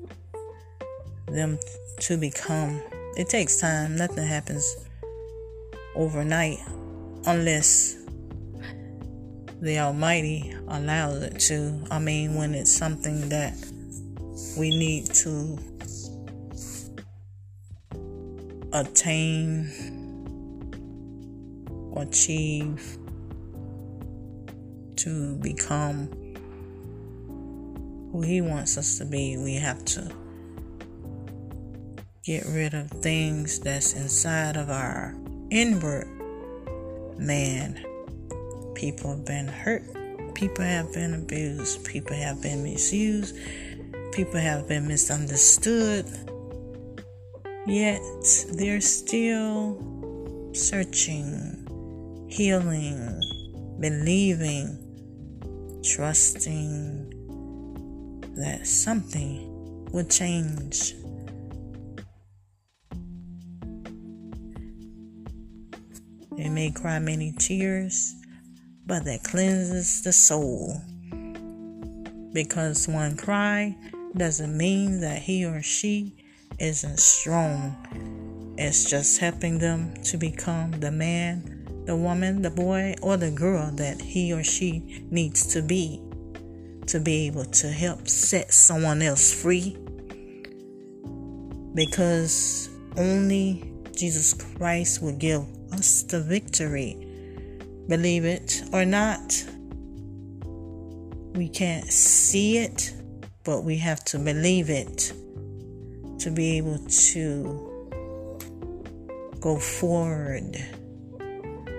them 1.27 1.59
to 2.01 2.17
become. 2.17 2.81
It 3.19 3.29
takes 3.29 3.61
time, 3.61 3.95
nothing 3.95 4.27
happens 4.27 4.75
overnight 5.95 6.61
unless 7.27 7.95
the 9.61 9.81
Almighty 9.81 10.55
allows 10.67 11.21
it 11.25 11.39
to. 11.41 11.79
I 11.91 11.99
mean, 11.99 12.37
when 12.37 12.55
it's 12.55 12.73
something 12.73 13.29
that 13.29 13.53
we 14.59 14.77
need 14.77 15.07
to 15.07 15.57
attain, 18.73 19.71
achieve, 21.97 22.99
to 24.97 25.37
become 25.37 26.09
who 28.11 28.23
He 28.23 28.41
wants 28.41 28.77
us 28.77 28.99
to 28.99 29.05
be, 29.05 29.37
we 29.37 29.55
have 29.55 29.85
to 29.85 30.11
get 32.25 32.45
rid 32.47 32.75
of 32.75 32.91
things 32.91 33.61
that's 33.61 33.95
inside 33.95 34.57
of 34.57 34.71
our 34.71 35.15
inward 35.51 36.09
man. 37.17 37.85
People 38.75 39.11
have 39.11 39.25
been 39.25 39.47
hurt, 39.47 39.85
people 40.35 40.65
have 40.65 40.93
been 40.93 41.15
abused, 41.15 41.85
people 41.85 42.17
have 42.17 42.43
been 42.43 42.65
misused, 42.65 43.37
People 44.13 44.41
have 44.41 44.67
been 44.67 44.89
misunderstood, 44.89 46.07
yet 47.67 48.01
they're 48.55 48.81
still 48.81 50.51
searching, 50.53 52.27
healing, 52.29 53.21
believing, 53.79 54.77
trusting 55.85 57.11
that 58.37 58.67
something 58.67 59.87
will 59.93 60.07
change. 60.07 60.95
They 66.37 66.49
may 66.49 66.71
cry 66.73 66.99
many 66.99 67.33
tears, 67.39 68.15
but 68.87 69.05
that 69.05 69.23
cleanses 69.23 70.03
the 70.03 70.13
soul. 70.13 70.81
Because 72.33 72.87
one 72.87 73.17
cry 73.17 73.77
doesn't 74.17 74.57
mean 74.57 75.01
that 75.01 75.23
he 75.23 75.45
or 75.45 75.63
she 75.63 76.15
isn't 76.59 76.99
strong. 76.99 78.55
It's 78.59 78.89
just 78.89 79.21
helping 79.21 79.59
them 79.59 79.95
to 80.05 80.17
become 80.17 80.73
the 80.73 80.91
man, 80.91 81.85
the 81.85 81.97
woman, 81.97 82.43
the 82.43 82.51
boy, 82.51 82.95
or 83.03 83.17
the 83.17 83.31
girl 83.31 83.71
that 83.73 84.01
he 84.01 84.33
or 84.33 84.43
she 84.43 85.05
needs 85.11 85.47
to 85.53 85.63
be 85.63 86.03
to 86.89 86.99
be 86.99 87.27
able 87.27 87.45
to 87.45 87.69
help 87.69 88.09
set 88.09 88.53
someone 88.53 89.03
else 89.03 89.33
free. 89.33 89.77
Because 91.75 92.71
only 92.97 93.73
Jesus 93.95 94.33
Christ 94.33 95.03
will 95.03 95.17
give 95.17 95.45
us 95.73 96.03
the 96.03 96.21
victory. 96.21 96.97
Believe 97.89 98.25
it 98.25 98.63
or 98.73 98.85
not, 98.85 99.45
we 101.35 101.49
can't 101.49 101.91
see 101.93 102.59
it, 102.59 102.95
but 103.49 103.65
we 103.65 103.79
have 103.79 104.05
to 104.05 104.19
believe 104.19 104.69
it 104.69 105.11
to 106.19 106.31
be 106.31 106.59
able 106.59 106.77
to 106.87 107.91
go 109.41 109.59
forward 109.59 110.55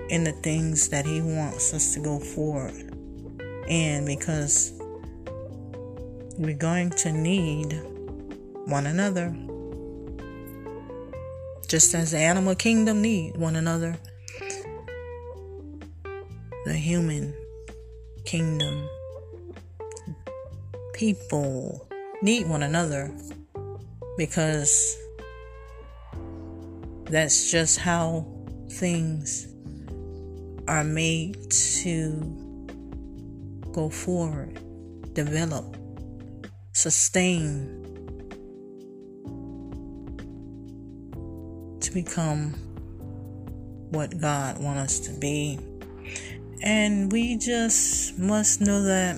in 0.09 0.23
the 0.23 0.31
things 0.41 0.89
that 0.89 1.05
He 1.05 1.21
wants 1.21 1.71
us 1.75 1.93
to 1.93 1.99
go 1.99 2.17
forward. 2.17 2.73
And 3.69 4.07
because 4.07 4.73
we're 6.39 6.57
going 6.57 6.89
to 6.89 7.11
need 7.11 7.79
one 8.65 8.87
another. 8.87 9.31
Just 11.67 11.93
as 11.93 12.09
the 12.09 12.17
animal 12.17 12.55
kingdom 12.55 13.03
need 13.03 13.37
one 13.37 13.55
another, 13.55 13.95
the 16.65 16.73
human 16.73 17.31
kingdom 18.25 18.89
people 20.99 21.87
need 22.21 22.45
one 22.45 22.61
another 22.61 23.09
because 24.17 24.97
that's 27.05 27.49
just 27.49 27.79
how 27.79 28.27
things 28.69 29.47
are 30.67 30.83
made 30.83 31.37
to 31.49 32.19
go 33.71 33.89
forward, 33.89 34.59
develop, 35.13 35.77
sustain, 36.73 37.77
to 41.79 41.91
become 41.93 42.53
what 43.91 44.19
God 44.19 44.61
wants 44.61 44.99
us 44.99 45.07
to 45.07 45.17
be. 45.17 45.57
And 46.61 47.09
we 47.09 47.37
just 47.37 48.19
must 48.19 48.59
know 48.59 48.83
that 48.83 49.17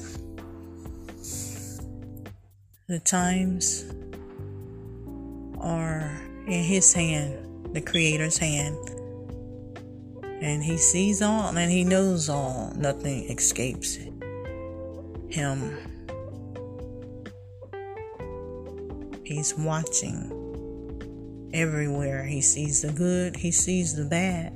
the 2.92 3.00
times 3.00 3.86
are 5.62 6.12
in 6.46 6.62
His 6.62 6.92
hand, 6.92 7.74
the 7.74 7.80
Creator's 7.80 8.38
hand. 8.38 8.78
And 10.42 10.62
He 10.62 10.78
sees 10.78 11.22
all 11.22 11.56
and 11.56 11.72
He 11.72 11.86
knows 11.86 12.28
all. 12.28 12.74
Nothing 12.76 13.30
escapes 13.30 13.98
Him. 15.30 15.78
He's 19.24 19.56
watching 19.56 21.50
everywhere. 21.54 22.26
He 22.26 22.42
sees 22.42 22.82
the 22.82 22.92
good, 22.92 23.38
He 23.38 23.52
sees 23.52 23.96
the 23.96 24.04
bad. 24.04 24.52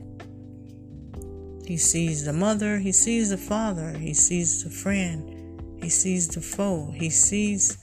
He 1.66 1.78
sees 1.78 2.26
the 2.26 2.34
mother, 2.34 2.80
He 2.80 2.92
sees 2.92 3.30
the 3.30 3.38
father, 3.38 3.98
He 3.98 4.14
sees 4.14 4.62
the 4.62 4.70
friend, 4.70 5.82
He 5.82 5.88
sees 5.88 6.28
the 6.28 6.42
foe, 6.42 6.92
He 6.94 7.10
sees 7.10 7.78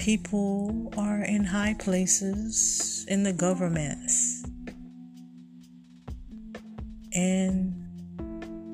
people 0.00 0.90
are 0.96 1.20
in 1.24 1.44
high 1.44 1.76
places 1.78 3.04
in 3.06 3.22
the 3.22 3.34
governments 3.34 4.42
and 7.12 7.74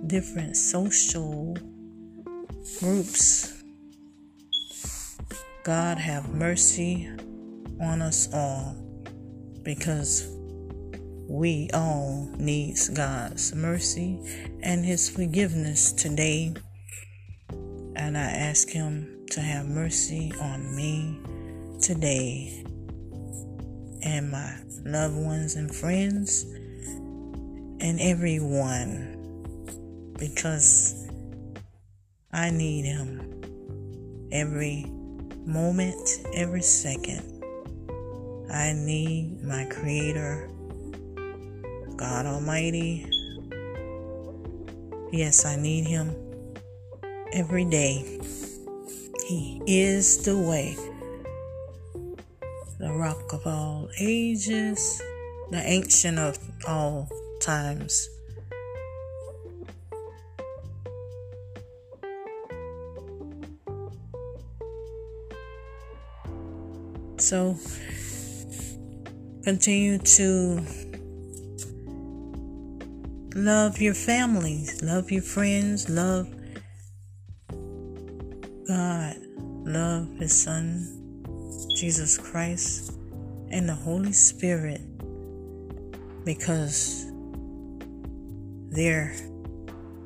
different 0.07 0.57
social 0.57 1.57
groups. 2.79 3.61
God 5.65 5.99
have 5.99 6.29
mercy 6.29 7.11
on 7.83 8.03
us 8.03 8.33
all 8.33 8.77
because 9.65 10.29
we 11.29 11.69
all 11.75 12.31
needs 12.39 12.89
God's 12.89 13.53
mercy 13.53 14.21
and 14.63 14.85
his 14.85 15.11
forgiveness 15.11 15.93
today. 15.93 16.55
And 17.97 18.17
I 18.17 18.31
ask 18.31 18.71
him 18.71 19.16
to 19.31 19.41
have 19.41 19.67
mercy 19.67 20.33
on 20.41 20.75
me 20.75 21.19
today 21.81 22.65
and 24.03 24.31
my 24.31 24.57
loved 24.85 25.17
ones 25.17 25.57
and 25.57 25.75
friends 25.75 26.45
and 27.81 28.01
everyone 28.01 29.13
because 30.19 31.09
I 32.33 32.51
need 32.51 32.85
Him 32.85 34.29
every 34.33 34.87
moment, 35.45 36.09
every 36.35 36.63
second. 36.63 37.33
I 38.51 38.73
need 38.73 39.43
my 39.43 39.65
Creator, 39.67 40.51
God 41.97 42.27
Almighty. 42.27 43.11
Yes, 45.13 45.45
I 45.45 45.57
need 45.57 45.87
Him 45.87 46.15
every 47.33 47.65
day. 47.65 48.21
He 49.27 49.61
is 49.67 50.19
the 50.19 50.39
way, 50.39 50.77
the 52.79 52.93
rock 52.93 53.33
of 53.33 53.45
all 53.45 53.89
ages, 53.99 55.03
the 55.51 55.61
ancient 55.65 56.17
of 56.21 56.39
all 56.69 57.09
times. 57.41 58.09
So 67.19 67.57
continue 69.43 69.99
to 69.99 70.65
love 73.35 73.81
your 73.81 73.95
families, 73.95 74.81
love 74.83 75.11
your 75.11 75.23
friends, 75.23 75.89
love 75.89 76.36
God, 78.67 79.17
love 79.65 80.09
His 80.19 80.33
Son, 80.33 81.55
Jesus 81.77 82.19
Christ, 82.19 82.93
and 83.51 83.69
the 83.69 83.75
Holy 83.75 84.13
Spirit 84.13 84.81
because 86.25 87.07
they're 88.71 89.15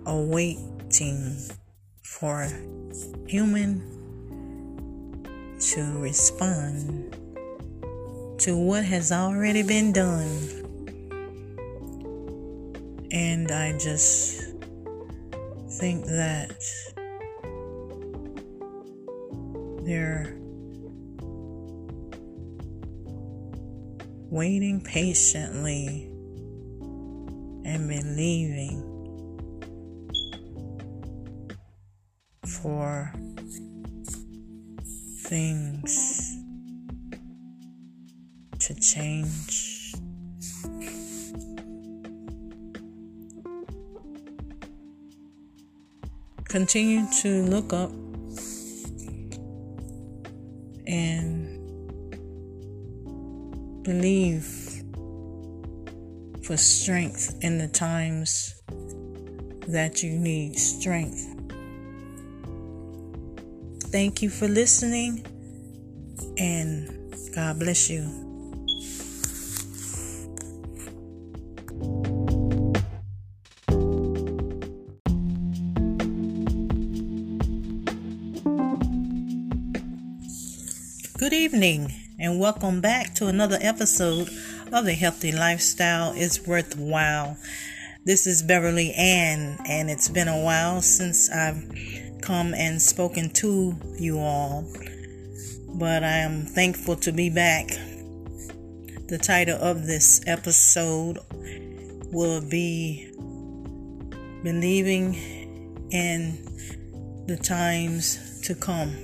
awaiting 0.04 1.36
for 2.02 2.46
human 3.26 3.80
to 5.58 5.82
respond 5.98 7.16
to 8.40 8.56
what 8.56 8.84
has 8.84 9.10
already 9.10 9.62
been 9.62 9.92
done. 9.92 10.38
And 13.10 13.50
I 13.50 13.72
just 13.78 14.54
think 15.78 16.04
that 16.04 16.56
they're 19.90 20.32
waiting 24.30 24.80
patiently 24.80 26.04
and 27.64 27.88
believing 27.88 28.86
for 32.46 33.12
things 35.24 36.36
to 38.60 38.74
change. 38.76 39.96
Continue 46.44 47.08
to 47.22 47.42
look 47.46 47.72
up 47.72 47.90
and 50.90 51.46
believe 53.84 54.44
for 56.42 56.56
strength 56.56 57.38
in 57.42 57.58
the 57.58 57.68
times 57.68 58.60
that 59.68 60.02
you 60.02 60.18
need 60.18 60.58
strength. 60.58 61.26
Thank 63.90 64.20
you 64.22 64.30
for 64.30 64.48
listening 64.48 65.24
and 66.36 67.14
God 67.34 67.58
bless 67.60 67.88
you. 67.88 68.29
Good 81.20 81.34
evening, 81.34 81.92
and 82.18 82.40
welcome 82.40 82.80
back 82.80 83.14
to 83.16 83.26
another 83.26 83.58
episode 83.60 84.30
of 84.72 84.86
The 84.86 84.94
Healthy 84.94 85.32
Lifestyle 85.32 86.14
is 86.14 86.46
Worthwhile. 86.46 87.36
This 88.06 88.26
is 88.26 88.42
Beverly 88.42 88.94
Ann, 88.94 89.58
and 89.68 89.90
it's 89.90 90.08
been 90.08 90.28
a 90.28 90.42
while 90.42 90.80
since 90.80 91.28
I've 91.28 91.62
come 92.22 92.54
and 92.54 92.80
spoken 92.80 93.28
to 93.34 93.76
you 93.98 94.18
all, 94.18 94.64
but 95.74 96.02
I 96.02 96.16
am 96.16 96.46
thankful 96.46 96.96
to 96.96 97.12
be 97.12 97.28
back. 97.28 97.68
The 99.08 99.20
title 99.22 99.60
of 99.60 99.86
this 99.86 100.22
episode 100.26 101.18
will 102.10 102.40
be 102.40 103.12
Believing 104.42 105.16
in 105.90 106.46
the 107.26 107.36
Times 107.36 108.40
to 108.44 108.54
Come 108.54 108.96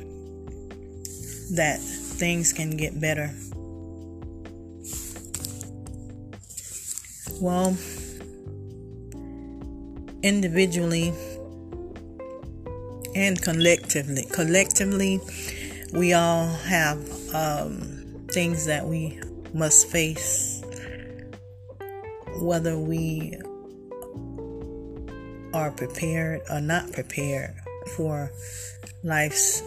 that 1.50 1.78
things 2.16 2.52
can 2.52 2.70
get 2.76 2.98
better. 2.98 3.30
Well, 7.40 7.76
individually 10.22 11.12
and 13.14 13.40
collectively, 13.40 14.24
collectively, 14.32 15.20
we 15.92 16.14
all 16.14 16.46
have 16.46 16.98
um, 17.34 18.24
things 18.30 18.64
that 18.66 18.86
we 18.86 19.20
must 19.52 19.88
face, 19.88 20.62
whether 22.40 22.78
we 22.78 23.38
are 25.52 25.70
prepared 25.70 26.40
or 26.50 26.60
not 26.60 26.92
prepared 26.92 27.54
for 27.96 28.30
life's 29.02 29.62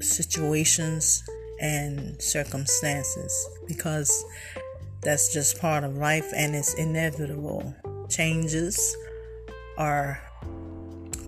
situations 0.00 1.22
and 1.60 2.20
circumstances 2.20 3.48
because 3.66 4.24
that's 5.02 5.32
just 5.32 5.60
part 5.60 5.84
of 5.84 5.96
life 5.96 6.32
and 6.34 6.54
it's 6.54 6.74
inevitable. 6.74 7.74
Changes 8.08 8.96
are 9.78 10.20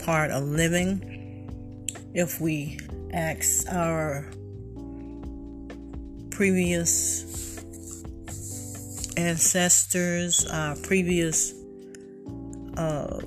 part 0.05 0.31
of 0.31 0.45
living. 0.45 1.87
If 2.15 2.41
we 2.41 2.79
ask 3.13 3.71
our 3.73 4.29
previous 6.31 7.59
ancestors, 9.17 10.47
our 10.47 10.77
previous 10.77 11.53
uh, 12.77 13.21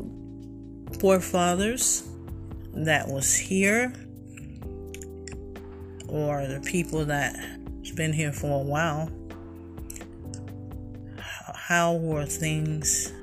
forefathers 0.99 2.04
that 2.74 3.08
was 3.08 3.36
here 3.36 3.93
or 6.12 6.45
the 6.45 6.59
people 6.59 7.05
that's 7.05 7.91
been 7.95 8.12
here 8.12 8.34
for 8.34 8.62
a 8.62 8.64
while, 8.64 9.09
how 11.55 11.93
were 11.93 12.26
things 12.26 13.14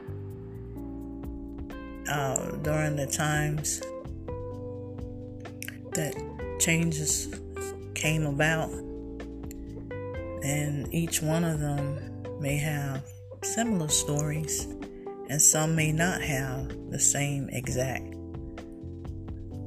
uh, 2.09 2.51
during 2.62 2.97
the 2.97 3.07
times 3.07 3.82
that 5.93 6.14
changes 6.59 7.28
came 7.95 8.24
about? 8.24 8.70
And 10.43 10.93
each 10.95 11.20
one 11.20 11.45
of 11.45 11.61
them 11.61 12.41
may 12.41 12.57
have 12.57 13.05
similar 13.43 13.89
stories, 13.89 14.66
and 15.28 15.43
some 15.43 15.76
may 15.76 15.93
not 15.93 16.22
have 16.22 16.91
the 16.91 16.99
same 16.99 17.51
exact 17.51 18.14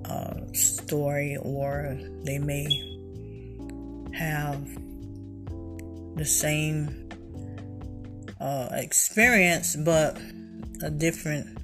uh, 0.06 0.34
story, 0.54 1.38
or 1.38 2.00
they 2.24 2.40
may 2.40 2.91
have 4.14 4.66
the 6.16 6.26
same 6.26 7.10
uh, 8.40 8.70
experience, 8.72 9.76
but 9.76 10.20
a 10.84 10.90
different 10.90 11.58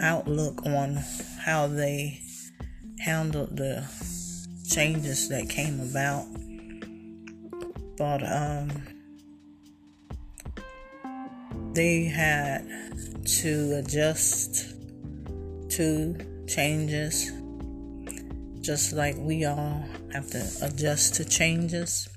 outlook 0.00 0.64
on 0.66 0.98
how 1.44 1.66
they 1.66 2.20
handled 2.98 3.56
the 3.56 3.84
changes 4.68 5.28
that 5.28 5.48
came 5.48 5.80
about. 5.80 6.26
But 7.96 8.22
um, 8.24 8.70
they 11.74 12.04
had 12.04 12.66
to 13.26 13.82
adjust 13.84 14.74
to 15.70 16.44
changes 16.48 17.30
just 18.60 18.92
like 18.92 19.16
we 19.18 19.44
all 19.44 19.84
have 20.12 20.30
to 20.30 20.50
adjust 20.62 21.14
to 21.14 21.24
changes. 21.24 22.08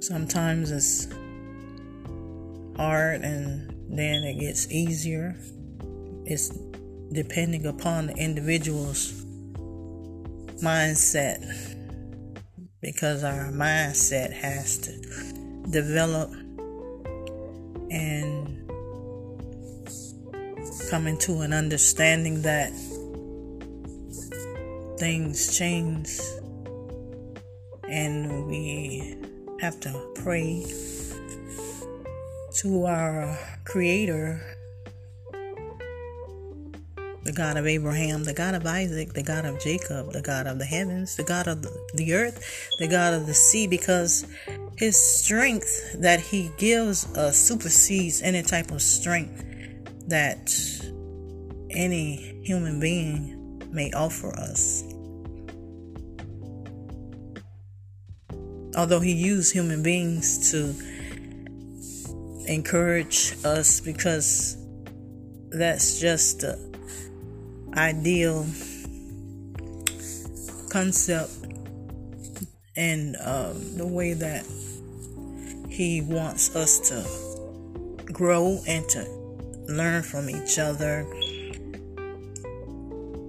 Sometimes 0.00 0.70
it's 0.70 1.08
hard 2.76 3.22
and 3.22 3.70
then 3.88 4.22
it 4.24 4.38
gets 4.38 4.70
easier. 4.70 5.36
It's 6.26 6.50
depending 7.12 7.66
upon 7.66 8.06
the 8.08 8.14
individual's 8.14 9.12
mindset 10.62 11.40
because 12.80 13.24
our 13.24 13.50
mindset 13.50 14.32
has 14.32 14.78
to 14.78 15.70
develop 15.70 16.30
and 17.90 18.60
come 20.90 21.06
into 21.06 21.40
an 21.40 21.52
understanding 21.52 22.42
that 22.42 22.70
things 24.98 25.56
change 25.56 26.20
and 27.88 28.46
we 28.46 29.16
have 29.60 29.78
to 29.80 30.12
pray 30.14 30.64
to 32.52 32.86
our 32.86 33.38
creator 33.64 34.40
the 37.24 37.32
God 37.32 37.56
of 37.56 37.66
Abraham, 37.66 38.24
the 38.24 38.34
God 38.34 38.54
of 38.54 38.66
Isaac, 38.66 39.14
the 39.14 39.22
God 39.22 39.46
of 39.46 39.58
Jacob, 39.58 40.12
the 40.12 40.20
God 40.20 40.46
of 40.46 40.58
the 40.58 40.64
heavens, 40.66 41.16
the 41.16 41.24
God 41.24 41.48
of 41.48 41.66
the 41.94 42.12
earth, 42.12 42.68
the 42.78 42.86
God 42.86 43.14
of 43.14 43.26
the 43.26 43.32
sea, 43.32 43.66
because 43.66 44.26
his 44.76 44.98
strength 44.98 45.96
that 46.00 46.20
he 46.20 46.50
gives 46.58 47.06
us 47.16 47.38
supersedes 47.38 48.20
any 48.20 48.42
type 48.42 48.70
of 48.70 48.82
strength 48.82 49.42
that 50.06 50.54
any 51.70 52.40
human 52.44 52.78
being 52.78 53.43
may 53.74 53.90
offer 53.92 54.34
us. 54.38 54.84
Although 58.76 59.00
he 59.00 59.12
used 59.12 59.52
human 59.52 59.82
beings 59.82 60.50
to 60.52 60.74
encourage 62.46 63.34
us 63.44 63.80
because 63.80 64.56
that's 65.50 66.00
just 66.00 66.40
the 66.40 66.58
ideal 67.76 68.46
concept 70.70 71.30
and 72.76 73.16
um, 73.20 73.76
the 73.76 73.86
way 73.86 74.12
that 74.12 74.44
he 75.68 76.00
wants 76.00 76.54
us 76.56 76.80
to 76.88 78.12
grow 78.12 78.60
and 78.66 78.88
to 78.88 79.04
learn 79.68 80.02
from 80.02 80.28
each 80.28 80.58
other 80.58 81.06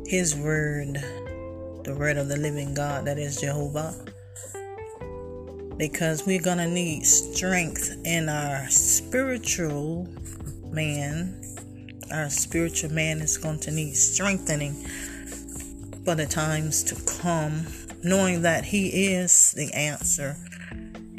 his 0.07 0.35
word, 0.35 0.95
the 1.83 1.95
word 1.97 2.17
of 2.17 2.27
the 2.27 2.37
living 2.37 2.73
God, 2.73 3.05
that 3.05 3.17
is 3.17 3.41
Jehovah. 3.41 3.95
Because 5.77 6.25
we're 6.25 6.41
going 6.41 6.59
to 6.59 6.67
need 6.67 7.05
strength 7.05 7.95
in 8.05 8.29
our 8.29 8.67
spiritual 8.69 10.07
man. 10.71 11.41
Our 12.11 12.29
spiritual 12.29 12.91
man 12.91 13.19
is 13.19 13.37
going 13.37 13.59
to 13.61 13.71
need 13.71 13.95
strengthening 13.95 14.73
for 16.05 16.13
the 16.13 16.27
times 16.27 16.83
to 16.83 17.19
come, 17.19 17.65
knowing 18.03 18.43
that 18.43 18.63
He 18.65 19.13
is 19.13 19.53
the 19.57 19.73
answer 19.73 20.37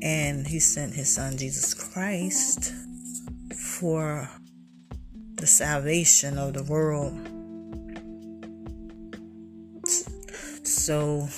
and 0.01 0.47
He 0.47 0.61
sent 0.61 0.95
His 0.95 1.13
Son 1.13 1.37
Jesus 1.37 1.75
Christ 1.75 2.73
for 3.53 4.31
the 5.35 5.47
salvation 5.47 6.39
of 6.39 6.55
the 6.55 6.63
world. 6.63 7.36
So 10.87 11.29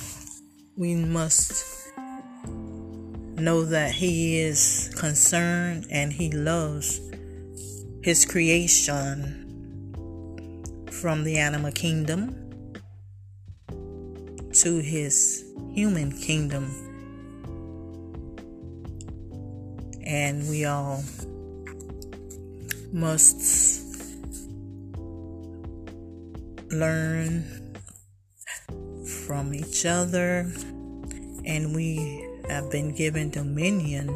we 0.77 0.95
must 0.95 1.65
know 1.97 3.65
that 3.65 3.93
He 3.93 4.41
is 4.41 4.95
concerned 4.95 5.87
and 5.91 6.13
He 6.13 6.31
loves 6.31 7.01
His 8.03 8.27
creation 8.27 9.47
from 10.93 11.25
the 11.25 11.39
animal 11.39 11.73
kingdom 11.73 12.37
to 14.53 14.81
His 14.81 15.51
human 15.73 16.13
kingdom. 16.13 16.67
And 20.05 20.47
we 20.51 20.67
all 20.67 21.03
must 22.93 23.81
learn 26.71 27.68
from 29.29 29.53
each 29.53 29.85
other 29.85 30.51
and 31.45 31.75
we 31.77 32.27
have 32.49 32.71
been 32.71 32.95
given 32.95 33.29
dominion 33.29 34.09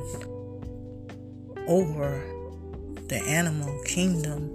over 1.69 2.25
the 3.09 3.23
animal 3.29 3.79
kingdom, 3.85 4.49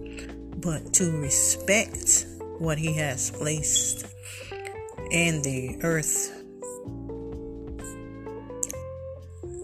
but 0.57 0.93
to 0.93 1.15
respect 1.21 2.25
what 2.57 2.79
He 2.79 2.91
has 2.93 3.29
placed 3.29 4.07
in 5.11 5.43
the 5.43 5.77
earth. 5.83 6.33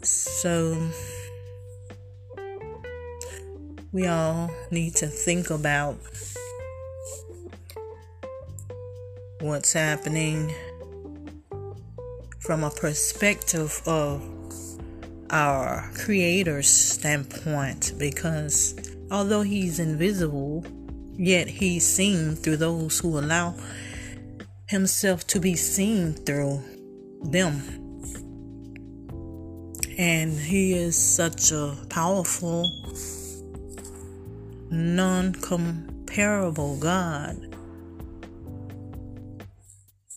So, 0.03 0.77
we 3.91 4.05
all 4.05 4.51
need 4.69 4.93
to 4.97 5.07
think 5.07 5.49
about 5.49 5.97
what's 9.39 9.73
happening 9.73 10.53
from 12.43 12.63
a 12.63 12.69
perspective 12.69 13.81
of 13.85 14.21
our 15.29 15.89
creator's 15.95 16.67
standpoint 16.67 17.93
because 17.97 18.75
although 19.09 19.41
he's 19.41 19.79
invisible 19.79 20.65
yet 21.15 21.47
he's 21.47 21.87
seen 21.87 22.35
through 22.35 22.57
those 22.57 22.99
who 22.99 23.17
allow 23.17 23.55
himself 24.67 25.25
to 25.27 25.39
be 25.39 25.55
seen 25.55 26.13
through 26.13 26.61
them. 27.23 27.61
And 29.97 30.33
he 30.33 30.73
is 30.73 30.97
such 30.97 31.51
a 31.51 31.77
powerful 31.89 32.65
non-comparable 34.71 36.77
god. 36.77 37.55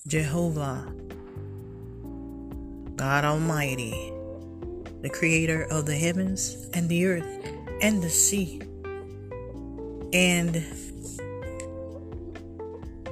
Jehovah 0.06 0.86
God 2.96 3.26
Almighty, 3.26 3.92
the 5.02 5.10
creator 5.10 5.64
of 5.64 5.84
the 5.84 5.94
heavens 5.94 6.66
and 6.72 6.88
the 6.88 7.04
earth 7.04 7.46
and 7.82 8.02
the 8.02 8.08
sea. 8.08 8.62
And 10.14 10.56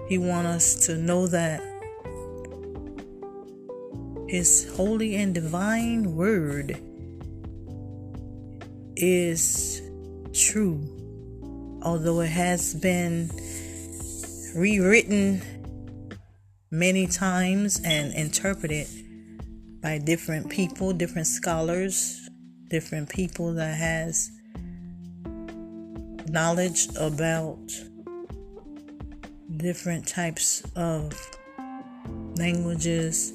He 0.09 0.17
wants 0.17 0.49
us 0.49 0.87
to 0.87 0.97
know 0.97 1.27
that 1.27 1.61
His 4.27 4.73
holy 4.75 5.17
and 5.17 5.35
divine 5.35 6.17
word 6.17 6.81
is 8.97 9.83
true, 10.33 10.81
although 11.83 12.21
it 12.21 12.31
has 12.31 12.73
been 12.75 13.31
rewritten 14.57 15.43
many 16.71 17.07
times 17.07 17.83
and 17.85 18.15
interpreted 18.15 18.89
by 19.85 19.99
different 19.99 20.49
people, 20.49 20.95
different 20.95 21.27
scholars, 21.27 22.31
different 22.71 23.07
people 23.11 23.53
that 23.53 23.77
has 23.77 24.31
knowledge 26.31 26.89
about 26.99 27.61
different 29.59 30.09
types 30.09 30.63
of 30.75 31.13
languages 32.37 33.35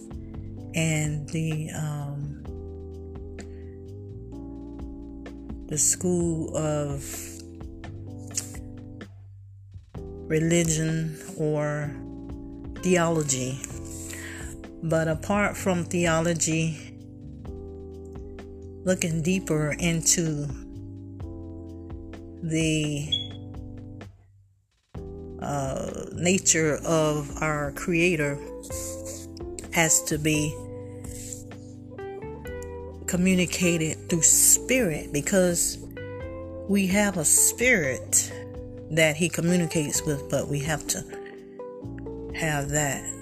and 0.74 1.30
the 1.30 1.70
um, 1.76 2.44
the 5.68 5.78
school 5.78 6.58
of 6.58 7.06
religion 10.28 11.16
or 11.38 11.92
theology 12.82 13.62
but 14.84 15.08
apart 15.08 15.58
from 15.58 15.84
theology, 15.84 16.78
looking 18.84 19.22
deeper 19.22 19.76
into 19.80 20.48
the 22.42 23.08
uh, 25.42 26.06
nature 26.14 26.80
of 26.86 27.42
our 27.42 27.72
Creator 27.74 28.38
has 29.74 30.02
to 30.04 30.18
be 30.18 30.56
communicated 33.08 34.10
through 34.10 34.22
spirit 34.22 35.12
because 35.12 35.78
we 36.68 36.88
have 36.88 37.18
a 37.18 37.26
spirit 37.26 38.32
that 38.92 39.16
He 39.16 39.30
communicates 39.30 40.02
with, 40.04 40.30
but 40.30 40.48
we 40.48 40.60
have 40.60 40.86
to 40.88 41.04
have 42.36 42.70
that 42.70 43.19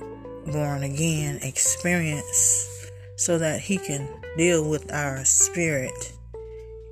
born 0.51 0.83
again 0.83 1.39
experience 1.41 2.89
so 3.15 3.37
that 3.37 3.59
he 3.59 3.77
can 3.77 4.07
deal 4.37 4.67
with 4.67 4.91
our 4.93 5.23
spirit. 5.25 6.13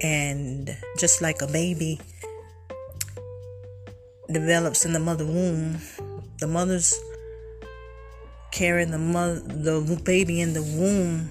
And 0.02 0.76
just 0.98 1.22
like 1.22 1.42
a 1.42 1.48
baby 1.48 2.00
develops 4.32 4.86
in 4.86 4.94
the 4.94 5.00
mother 5.00 5.26
womb, 5.26 5.78
the 6.40 6.48
mother's 6.48 6.94
carrying 8.52 8.92
the 8.92 8.98
mother, 8.98 9.40
the 9.40 10.02
baby 10.04 10.42
in 10.42 10.54
the 10.54 10.62
womb 10.62 11.30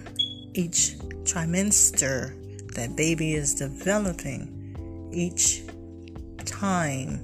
each 0.55 0.97
trimester 1.25 2.41
that 2.75 2.97
baby 2.97 3.35
is 3.35 3.55
developing 3.55 5.11
each 5.13 5.63
time 6.45 7.21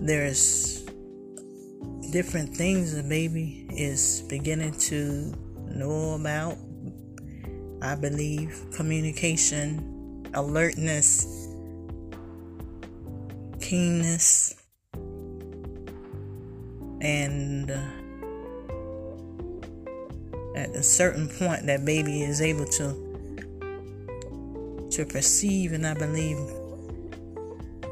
there's 0.00 0.77
different 2.10 2.56
things 2.56 2.94
the 2.94 3.02
baby 3.02 3.66
is 3.70 4.22
beginning 4.28 4.72
to 4.72 5.32
know 5.66 6.14
about. 6.14 6.56
I 7.80 7.94
believe 7.94 8.58
communication, 8.74 10.26
alertness, 10.34 11.48
keenness, 13.60 14.54
and 17.00 17.70
uh, 17.70 17.80
at 20.56 20.70
a 20.70 20.82
certain 20.82 21.28
point, 21.28 21.66
that 21.66 21.84
baby 21.84 22.22
is 22.22 22.40
able 22.40 22.64
to 22.64 23.06
to 24.90 25.04
perceive 25.04 25.72
and 25.72 25.86
I 25.86 25.94
believe 25.94 26.38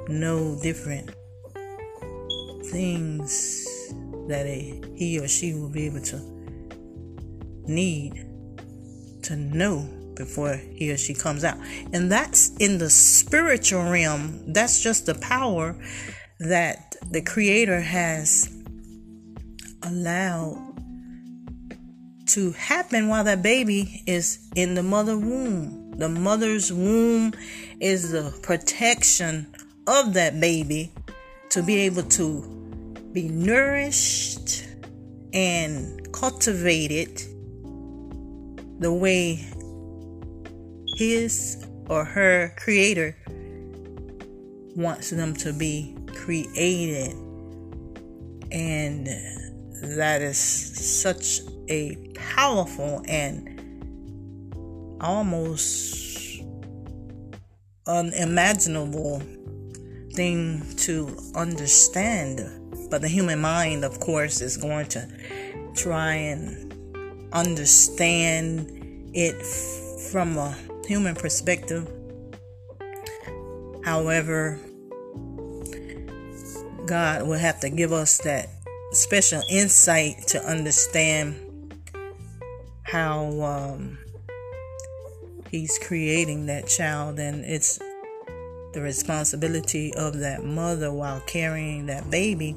know 0.08 0.58
different 0.60 1.10
things 2.70 3.65
that 4.28 4.46
a, 4.46 4.82
he 4.94 5.18
or 5.18 5.28
she 5.28 5.54
will 5.54 5.68
be 5.68 5.86
able 5.86 6.00
to 6.02 6.18
need 7.66 8.14
to 9.22 9.36
know 9.36 9.88
before 10.14 10.54
he 10.56 10.90
or 10.90 10.96
she 10.96 11.14
comes 11.14 11.44
out. 11.44 11.58
And 11.92 12.10
that's 12.10 12.56
in 12.56 12.78
the 12.78 12.90
spiritual 12.90 13.84
realm. 13.84 14.52
That's 14.52 14.82
just 14.82 15.06
the 15.06 15.14
power 15.14 15.76
that 16.40 16.96
the 17.10 17.22
Creator 17.22 17.80
has 17.80 18.52
allowed 19.82 20.62
to 22.26 22.52
happen 22.52 23.08
while 23.08 23.24
that 23.24 23.42
baby 23.42 24.02
is 24.06 24.50
in 24.56 24.74
the 24.74 24.82
mother 24.82 25.16
womb. 25.16 25.92
The 25.92 26.08
mother's 26.08 26.72
womb 26.72 27.32
is 27.80 28.10
the 28.10 28.36
protection 28.42 29.46
of 29.86 30.14
that 30.14 30.40
baby 30.40 30.92
to 31.50 31.62
be 31.62 31.76
able 31.82 32.02
to 32.02 32.65
be 33.16 33.30
nourished 33.30 34.66
and 35.32 36.12
cultivated 36.12 37.18
the 38.78 38.92
way 38.92 39.42
his 40.98 41.66
or 41.88 42.04
her 42.04 42.52
creator 42.58 43.16
wants 44.76 45.08
them 45.08 45.32
to 45.32 45.54
be 45.54 45.96
created. 46.08 47.12
And 48.52 49.06
that 49.96 50.20
is 50.20 50.36
such 50.36 51.40
a 51.70 51.96
powerful 52.12 53.02
and 53.08 53.48
almost 55.00 56.42
unimaginable 57.86 59.22
thing 60.12 60.62
to 60.76 61.16
understand 61.34 62.65
but 62.86 63.02
the 63.02 63.08
human 63.08 63.40
mind, 63.40 63.84
of 63.84 64.00
course, 64.00 64.40
is 64.40 64.56
going 64.56 64.86
to 64.86 65.08
try 65.74 66.14
and 66.14 66.72
understand 67.32 69.10
it 69.12 69.34
from 70.10 70.36
a 70.38 70.56
human 70.86 71.14
perspective. 71.14 71.88
However, 73.84 74.58
God 76.86 77.26
will 77.26 77.38
have 77.38 77.60
to 77.60 77.70
give 77.70 77.92
us 77.92 78.18
that 78.18 78.48
special 78.92 79.42
insight 79.50 80.26
to 80.28 80.42
understand 80.44 81.34
how 82.84 83.40
um, 83.42 83.98
He's 85.50 85.78
creating 85.78 86.46
that 86.46 86.66
child, 86.66 87.18
and 87.18 87.44
it's 87.44 87.78
the 88.76 88.82
responsibility 88.82 89.94
of 89.94 90.18
that 90.18 90.44
mother 90.44 90.92
while 90.92 91.18
carrying 91.20 91.86
that 91.86 92.10
baby 92.10 92.54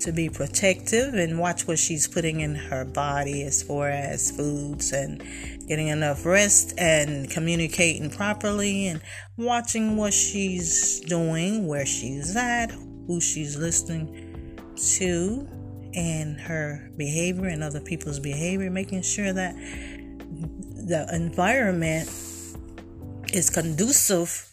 to 0.00 0.10
be 0.10 0.28
protective 0.28 1.14
and 1.14 1.38
watch 1.38 1.64
what 1.64 1.78
she's 1.78 2.08
putting 2.08 2.40
in 2.40 2.56
her 2.56 2.84
body 2.84 3.44
as 3.44 3.62
far 3.62 3.88
as 3.88 4.32
foods 4.32 4.90
and 4.90 5.22
getting 5.68 5.86
enough 5.86 6.26
rest 6.26 6.74
and 6.76 7.30
communicating 7.30 8.10
properly 8.10 8.88
and 8.88 9.00
watching 9.36 9.96
what 9.96 10.12
she's 10.12 10.98
doing, 11.02 11.68
where 11.68 11.86
she's 11.86 12.34
at, 12.34 12.72
who 13.06 13.20
she's 13.20 13.56
listening 13.56 14.58
to, 14.96 15.46
and 15.94 16.40
her 16.40 16.90
behavior 16.96 17.46
and 17.46 17.62
other 17.62 17.80
people's 17.80 18.18
behavior, 18.18 18.70
making 18.70 19.02
sure 19.02 19.32
that 19.32 19.54
the 19.54 21.06
environment 21.12 22.08
is 23.32 23.50
conducive 23.50 24.47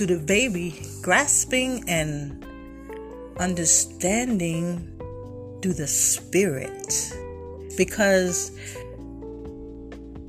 to 0.00 0.06
the 0.06 0.18
baby 0.18 0.82
grasping 1.02 1.84
and 1.86 2.42
understanding 3.38 4.98
through 5.60 5.74
the 5.74 5.86
spirit. 5.86 7.12
Because 7.76 8.50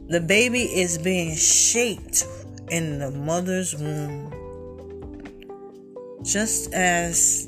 the 0.09 0.19
baby 0.19 0.63
is 0.63 0.97
being 0.97 1.37
shaped 1.37 2.27
in 2.69 2.99
the 2.99 3.11
mother's 3.11 3.73
womb. 3.73 4.29
Just 6.21 6.73
as 6.73 7.47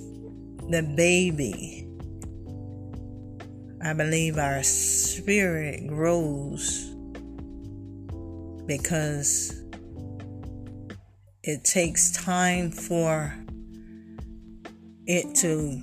the 0.69 0.81
baby 0.95 1.85
I 3.81 3.91
believe 3.91 4.37
our 4.37 4.63
spirit 4.63 5.87
grows 5.87 6.89
because 8.65 9.62
it 11.43 11.63
takes 11.63 12.11
time 12.11 12.71
for 12.71 13.35
it 15.05 15.35
to 15.35 15.81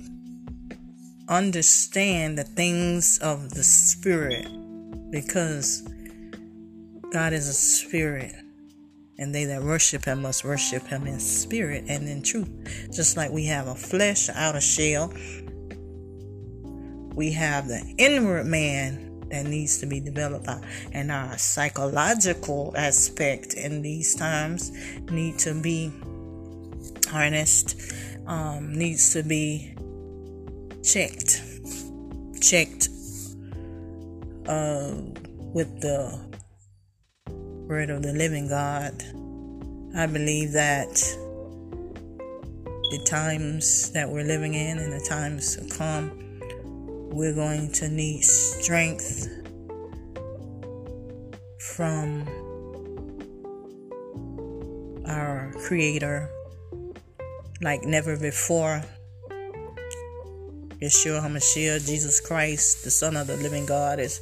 understand 1.27 2.37
the 2.37 2.43
things 2.43 3.19
of 3.19 3.51
the 3.51 3.63
spirit 3.63 4.47
because 5.11 5.87
God 7.11 7.33
is 7.33 7.47
a 7.47 7.53
spirit 7.53 8.33
and 9.17 9.35
they 9.35 9.45
that 9.45 9.61
worship 9.61 10.05
him 10.05 10.23
must 10.23 10.43
worship 10.43 10.87
him 10.87 11.05
in 11.05 11.19
spirit 11.19 11.85
and 11.87 12.07
in 12.07 12.23
truth. 12.23 12.49
Just 12.91 13.15
like 13.15 13.31
we 13.31 13.45
have 13.45 13.67
a 13.67 13.75
flesh 13.75 14.29
outer 14.29 14.61
shell 14.61 15.13
we 17.15 17.31
have 17.31 17.67
the 17.67 17.93
inward 17.97 18.45
man 18.45 19.10
that 19.31 19.45
needs 19.45 19.79
to 19.79 19.85
be 19.85 19.99
developed 19.99 20.47
and 20.91 21.11
our 21.11 21.37
psychological 21.37 22.73
aspect 22.77 23.53
in 23.53 23.81
these 23.81 24.15
times 24.15 24.71
need 25.09 25.37
to 25.39 25.53
be 25.59 25.91
harnessed 27.09 27.93
um, 28.27 28.73
needs 28.73 29.13
to 29.13 29.23
be 29.23 29.75
checked 30.83 31.41
checked 32.41 32.89
uh, 34.47 34.93
with 35.53 35.81
the 35.81 36.19
word 37.67 37.89
of 37.89 38.01
the 38.01 38.11
living 38.11 38.49
God. 38.49 39.01
I 39.95 40.05
believe 40.07 40.51
that 40.53 40.93
the 42.91 43.01
times 43.05 43.91
that 43.91 44.09
we're 44.09 44.25
living 44.25 44.53
in 44.53 44.77
and 44.79 44.91
the 44.91 45.05
times 45.07 45.55
to 45.55 45.77
come 45.77 46.30
we're 47.11 47.33
going 47.33 47.69
to 47.73 47.89
need 47.89 48.23
strength 48.23 49.27
from 51.59 52.25
our 55.05 55.53
Creator 55.65 56.29
like 57.61 57.83
never 57.83 58.17
before. 58.17 58.81
Yeshua 60.81 61.21
HaMashiach, 61.21 61.85
Jesus 61.85 62.19
Christ, 62.19 62.83
the 62.85 62.89
Son 62.89 63.17
of 63.17 63.27
the 63.27 63.37
living 63.37 63.65
God, 63.65 63.99
is 63.99 64.21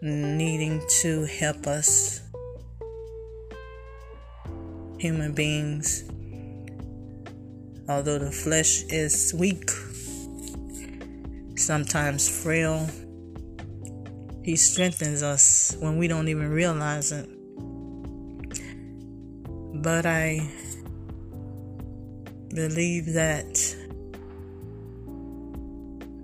needing 0.00 0.82
to 1.02 1.24
help 1.24 1.66
us, 1.66 2.22
human 4.98 5.32
beings. 5.32 6.04
Although 7.88 8.18
the 8.18 8.32
flesh 8.32 8.84
is 8.84 9.34
weak, 9.36 9.68
sometimes 11.64 12.28
frail. 12.28 12.86
He 14.42 14.56
strengthens 14.56 15.22
us 15.22 15.76
when 15.80 15.96
we 15.96 16.06
don't 16.06 16.28
even 16.28 16.50
realize 16.50 17.10
it. 17.10 17.28
But 19.82 20.04
I 20.04 20.46
believe 22.54 23.14
that 23.14 23.76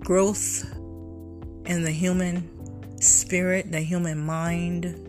growth 0.01 0.63
in 1.65 1.83
the 1.83 1.91
human 1.91 2.47
spirit, 3.01 3.71
the 3.71 3.81
human 3.81 4.19
mind, 4.19 5.07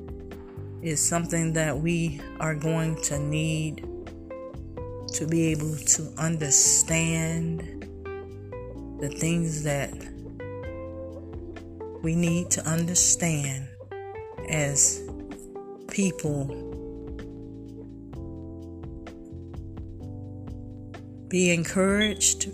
is 0.83 1.07
something 1.07 1.53
that 1.53 1.79
we 1.79 2.21
are 2.41 2.55
going 2.55 2.97
to 3.03 3.19
need 3.19 3.87
to 5.13 5.27
be 5.27 5.49
able 5.49 5.77
to 5.77 6.13
understand 6.17 7.87
the 9.01 9.09
things 9.09 9.63
that 9.65 9.93
we 12.03 12.17
need 12.17 12.51
to 12.51 12.67
understand 12.69 13.69
as 14.51 15.01
people 15.89 16.47
be 21.29 21.53
encouraged 21.53 22.51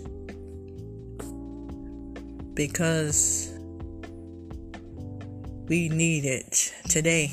because 2.53 3.51
we 5.67 5.89
need 5.89 6.25
it 6.25 6.73
today. 6.87 7.31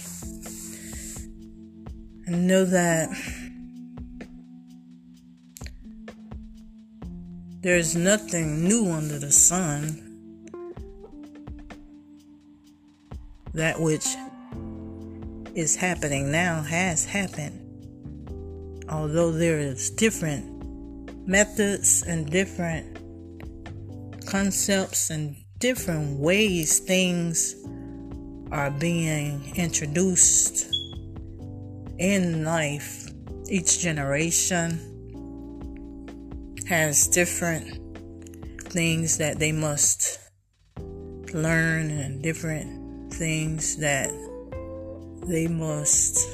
And 2.27 2.47
know 2.49 2.65
that 2.65 3.09
there's 7.61 7.95
nothing 7.95 8.65
new 8.65 8.91
under 8.91 9.19
the 9.19 9.31
sun. 9.31 10.06
That 13.57 13.81
which 13.81 14.07
is 15.55 15.75
happening 15.75 16.31
now 16.31 16.61
has 16.61 17.07
happened. 17.07 17.63
Although 18.91 19.33
there 19.33 19.59
is 19.59 19.89
different 19.91 21.27
methods 21.27 22.03
and 22.03 22.31
different 22.31 22.99
concepts 24.27 25.09
and 25.09 25.35
different 25.59 26.21
ways 26.21 26.81
things 26.81 27.57
are 28.53 28.71
being 28.71 29.55
introduced 29.57 30.67
in 31.99 32.45
life, 32.45 33.11
each 33.49 33.79
generation 33.79 34.79
has 36.69 37.09
different 37.09 37.81
things 38.71 39.17
that 39.17 39.39
they 39.39 39.53
must 39.53 40.19
learn 41.33 41.91
and 41.91 42.23
different 42.23 42.86
things 43.17 43.77
that 43.77 44.11
they 45.27 45.49
must 45.49 46.29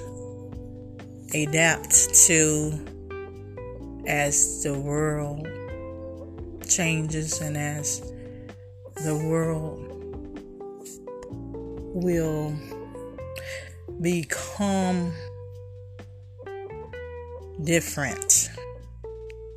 adapt 1.33 2.13
to 2.27 2.73
as 4.07 4.63
the 4.63 4.79
world 4.79 5.47
changes 6.69 7.41
and 7.41 7.57
as 7.57 8.13
the 9.05 9.17
world 9.17 9.89
will 11.95 12.55
become 14.01 15.13
different 17.63 18.51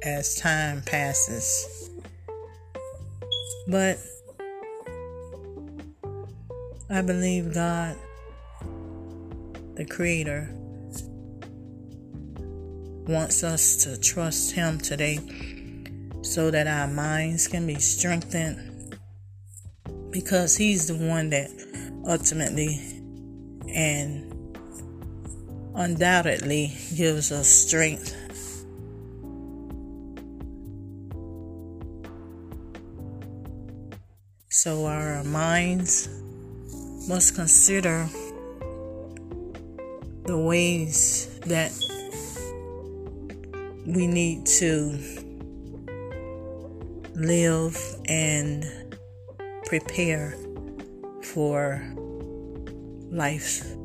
as 0.04 0.36
time 0.36 0.82
passes. 0.84 1.90
But 3.68 3.98
I 6.96 7.02
believe 7.02 7.54
God, 7.54 7.98
the 9.74 9.84
Creator, 9.84 10.50
wants 13.06 13.43
us 13.43 13.76
to 13.84 14.00
trust 14.00 14.54
Him 14.54 14.78
today 14.78 15.20
so 16.22 16.50
that 16.52 16.68
our 16.68 16.88
minds 16.88 17.50
can 17.50 17.68
be 17.68 17.76
strengthened 17.80 18.98
because 20.10 20.56
He's 20.56 20.88
the 20.88 20.96
one 20.96 21.32
that 21.32 21.52
ultimately 22.08 22.80
and 23.68 24.58
undoubtedly 25.76 26.78
gives 26.96 27.30
us 27.34 27.50
strength. 27.50 28.16
So 34.48 34.86
our 34.86 35.26
minds 35.26 36.08
must 37.08 37.36
consider 37.36 38.10
the 40.26 40.38
ways 40.38 41.39
that 41.41 41.72
we 43.86 44.08
need 44.08 44.45
to 44.45 44.97
live 47.16 47.78
and 48.06 48.66
prepare 49.66 50.36
for 51.22 51.82
life's 53.12 53.76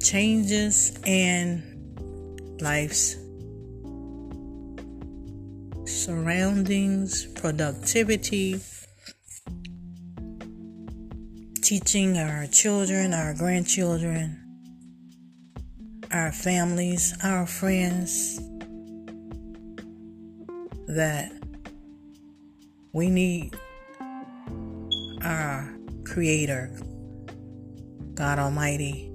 changes 0.00 0.96
and 1.04 1.62
life's 2.60 3.16
surroundings, 5.84 7.26
productivity, 7.34 8.60
teaching 11.66 12.16
our 12.16 12.46
children, 12.46 13.12
our 13.12 13.34
grandchildren, 13.34 14.40
our 16.12 16.30
families, 16.30 17.12
our 17.24 17.44
friends 17.44 18.38
that 20.86 21.32
we 22.92 23.10
need 23.10 23.56
our 25.24 25.76
Creator, 26.04 26.70
God 28.14 28.38
Almighty, 28.38 29.12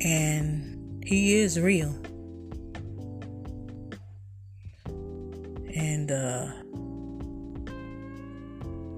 and 0.00 1.04
He 1.04 1.34
is 1.34 1.60
real. 1.60 1.94
And 5.76 6.10
uh, 6.10 6.59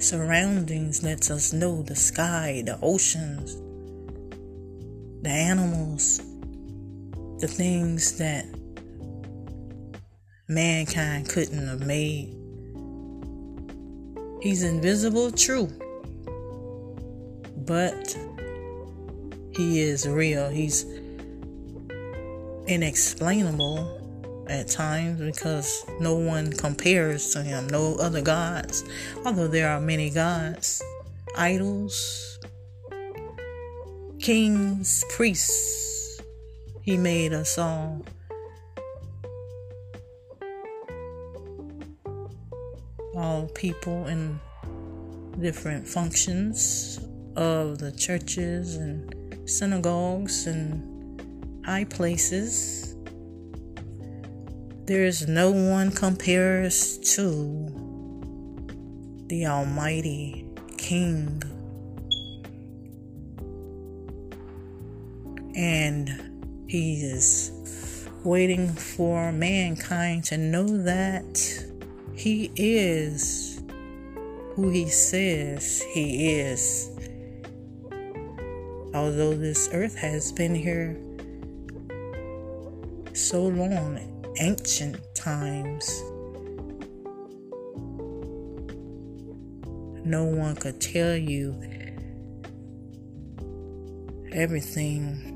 surroundings 0.02 1.02
lets 1.02 1.30
us 1.30 1.52
know 1.52 1.82
the 1.82 1.96
sky, 1.96 2.62
the 2.66 2.78
oceans, 2.82 3.56
the 5.22 5.30
animals, 5.30 6.18
the 7.38 7.48
things 7.48 8.18
that 8.18 8.44
mankind 10.48 11.28
couldn't 11.28 11.66
have 11.66 11.86
made. 11.86 12.36
He's 14.42 14.64
invisible, 14.64 15.30
true. 15.30 15.68
But 17.58 18.16
he 19.52 19.80
is 19.80 20.08
real. 20.08 20.48
He's 20.48 20.84
inexplainable 22.66 24.01
at 24.52 24.68
times 24.68 25.20
because 25.20 25.84
no 25.98 26.14
one 26.14 26.52
compares 26.52 27.32
to 27.32 27.42
him, 27.42 27.66
no 27.68 27.96
other 27.96 28.20
gods. 28.20 28.84
Although 29.24 29.48
there 29.48 29.70
are 29.70 29.80
many 29.80 30.10
gods, 30.10 30.82
idols, 31.36 32.38
kings, 34.20 35.04
priests. 35.10 36.20
He 36.82 36.96
made 36.96 37.32
us 37.32 37.58
all. 37.58 38.04
All 43.16 43.46
people 43.54 44.06
in 44.06 44.38
different 45.40 45.86
functions 45.86 47.00
of 47.36 47.78
the 47.78 47.92
churches 47.92 48.76
and 48.76 49.48
synagogues 49.48 50.46
and 50.46 51.64
high 51.64 51.84
places. 51.84 52.91
There 54.92 55.06
is 55.06 55.26
no 55.26 55.50
one 55.50 55.90
compares 55.90 56.98
to 57.16 57.24
the 59.28 59.46
Almighty 59.46 60.44
King. 60.76 61.42
And 65.56 66.10
He 66.68 67.02
is 67.04 68.06
waiting 68.22 68.68
for 68.68 69.32
mankind 69.32 70.24
to 70.24 70.36
know 70.36 70.66
that 70.82 71.40
He 72.12 72.52
is 72.54 73.62
who 74.56 74.68
He 74.68 74.90
says 74.90 75.82
He 75.94 76.34
is 76.34 76.90
although 78.92 79.32
this 79.32 79.70
earth 79.72 79.96
has 79.96 80.32
been 80.32 80.54
here 80.54 80.98
so 83.14 83.44
long, 83.44 84.11
ancient 84.40 84.96
times, 85.14 85.88
no 90.04 90.24
one 90.24 90.56
could 90.56 90.80
tell 90.80 91.16
you 91.16 91.54
everything 94.32 95.28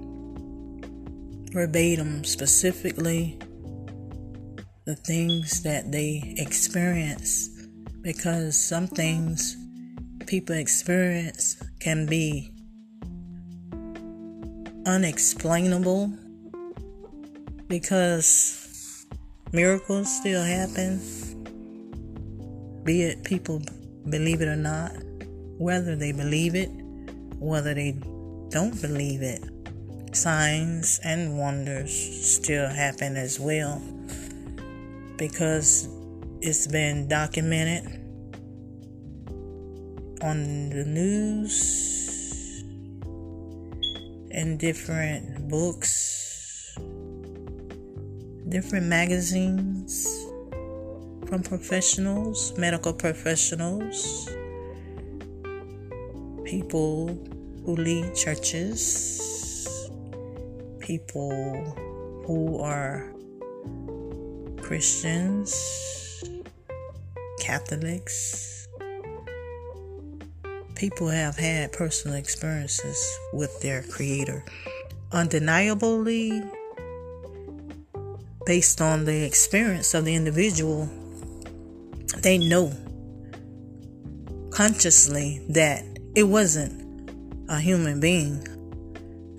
verbatim, 1.52 2.24
specifically 2.24 3.38
the 4.84 4.94
things 4.94 5.62
that 5.62 5.90
they 5.90 6.34
experience, 6.36 7.48
because 8.02 8.56
some 8.56 8.86
things 8.86 9.56
people 10.26 10.56
experience 10.56 11.56
can 11.80 12.06
be 12.06 12.52
unexplainable 14.86 16.12
because 17.68 18.65
miracles 19.56 20.14
still 20.14 20.42
happen, 20.44 21.00
be 22.84 23.04
it 23.04 23.24
people 23.24 23.62
believe 24.10 24.42
it 24.42 24.48
or 24.48 24.54
not, 24.54 24.92
whether 25.56 25.96
they 25.96 26.12
believe 26.12 26.54
it, 26.54 26.68
whether 27.38 27.72
they 27.72 27.92
don't 28.50 28.78
believe 28.82 29.22
it. 29.22 29.42
Signs 30.14 31.00
and 31.02 31.38
wonders 31.38 31.90
still 31.90 32.68
happen 32.68 33.16
as 33.16 33.40
well 33.40 33.80
because 35.16 35.88
it's 36.42 36.66
been 36.66 37.08
documented 37.08 37.86
on 40.20 40.68
the 40.68 40.84
news 40.84 42.62
and 44.32 44.58
different 44.58 45.48
books, 45.48 46.15
different 48.48 48.86
magazines 48.86 50.06
from 51.26 51.42
professionals, 51.42 52.56
medical 52.56 52.92
professionals, 52.92 54.28
people 56.44 57.08
who 57.64 57.76
lead 57.76 58.14
churches, 58.14 59.78
people 60.80 61.64
who 62.26 62.58
are 62.60 63.12
Christians, 64.62 65.54
Catholics 67.40 68.56
people 70.76 71.08
have 71.08 71.36
had 71.38 71.72
personal 71.72 72.16
experiences 72.18 73.18
with 73.32 73.60
their 73.62 73.82
creator. 73.82 74.44
Undeniably, 75.10 76.42
based 78.46 78.80
on 78.80 79.04
the 79.04 79.24
experience 79.24 79.92
of 79.92 80.04
the 80.04 80.14
individual, 80.14 80.88
they 82.22 82.38
know 82.38 82.72
consciously 84.50 85.44
that 85.50 85.84
it 86.14 86.22
wasn't 86.22 87.10
a 87.50 87.58
human 87.58 88.00
being 88.00 88.40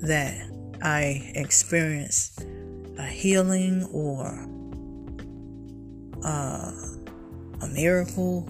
that 0.01 0.38
I 0.84 1.32
experienced 1.34 2.45
a 2.99 3.05
healing 3.05 3.86
or 3.86 4.28
uh, 6.24 6.72
a 7.62 7.68
miracle 7.74 8.47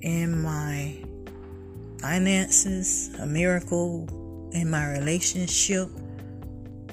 in 0.00 0.42
my 0.42 0.96
finances, 2.00 3.14
a 3.20 3.26
miracle 3.26 4.50
in 4.52 4.70
my 4.70 4.90
relationship, 4.90 5.88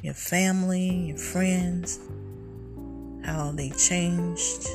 your 0.04 0.14
family, 0.14 1.08
your 1.08 1.18
friends, 1.18 2.00
how 3.30 3.52
they 3.52 3.70
changed 3.70 4.68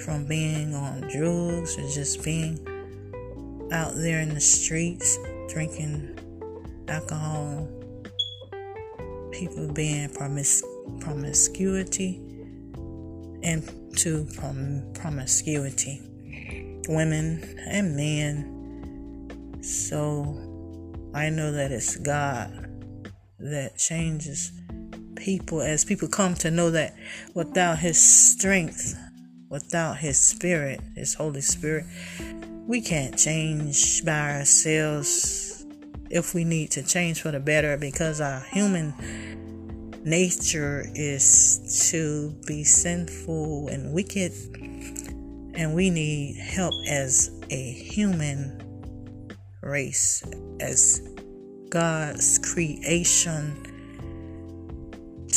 from 0.00 0.24
being 0.28 0.72
on 0.72 1.00
drugs 1.08 1.76
or 1.76 1.88
just 1.90 2.22
being 2.22 2.56
out 3.72 3.92
there 3.96 4.20
in 4.20 4.32
the 4.32 4.40
streets 4.40 5.18
drinking 5.48 6.16
alcohol, 6.86 7.68
people 9.32 9.70
being 9.72 10.08
promis- 10.10 10.62
promiscuity 11.00 12.20
into 13.42 14.24
prom- 14.36 14.84
promiscuity 14.94 16.00
women 16.88 17.42
and 17.66 17.96
men. 17.96 19.60
So 19.60 20.22
I 21.14 21.30
know 21.30 21.50
that 21.50 21.72
it's 21.72 21.96
God 21.96 22.70
that 23.40 23.76
changes 23.76 24.52
people 25.18 25.60
as 25.60 25.84
people 25.84 26.08
come 26.08 26.34
to 26.36 26.50
know 26.50 26.70
that 26.70 26.94
without 27.34 27.78
His 27.78 28.00
strength, 28.00 28.98
without 29.48 29.98
His 29.98 30.18
Spirit, 30.18 30.80
His 30.94 31.14
Holy 31.14 31.40
Spirit, 31.40 31.84
we 32.66 32.80
can't 32.80 33.18
change 33.18 34.04
by 34.04 34.38
ourselves. 34.38 35.66
If 36.10 36.32
we 36.34 36.44
need 36.44 36.70
to 36.70 36.82
change 36.82 37.20
for 37.20 37.30
the 37.30 37.40
better 37.40 37.76
because 37.76 38.20
our 38.20 38.40
human 38.40 38.94
nature 40.04 40.86
is 40.94 41.90
to 41.90 42.34
be 42.46 42.64
sinful 42.64 43.68
and 43.68 43.92
wicked, 43.92 44.32
and 45.54 45.74
we 45.74 45.90
need 45.90 46.36
help 46.36 46.72
as 46.88 47.30
a 47.50 47.72
human 47.72 48.62
race, 49.62 50.22
as 50.60 51.02
God's 51.68 52.38
creation 52.38 53.67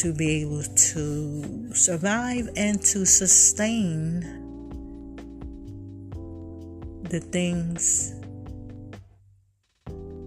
to 0.01 0.11
be 0.11 0.41
able 0.41 0.63
to 0.63 1.75
survive 1.75 2.49
and 2.55 2.81
to 2.81 3.05
sustain 3.05 4.21
the 7.03 7.19
things 7.19 8.15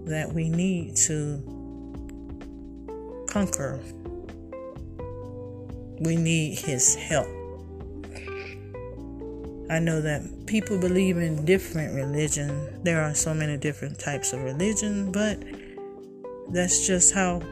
that 0.07 0.31
we 0.33 0.49
need 0.49 0.95
to 0.95 1.43
conquer. 3.29 3.81
We 5.99 6.15
need 6.15 6.57
His 6.61 6.95
help. 6.95 7.27
I 9.71 9.81
know 9.81 10.01
that 10.03 10.47
people 10.47 10.79
believe 10.79 11.17
in 11.17 11.45
different 11.45 11.97
religion. 11.97 12.81
There 12.85 13.03
are 13.03 13.15
so 13.15 13.35
many 13.35 13.57
different 13.57 13.99
types 13.99 14.33
of 14.33 14.43
religion, 14.43 15.11
but 15.11 15.43
that's 16.51 16.87
just 16.87 17.13
how 17.13 17.43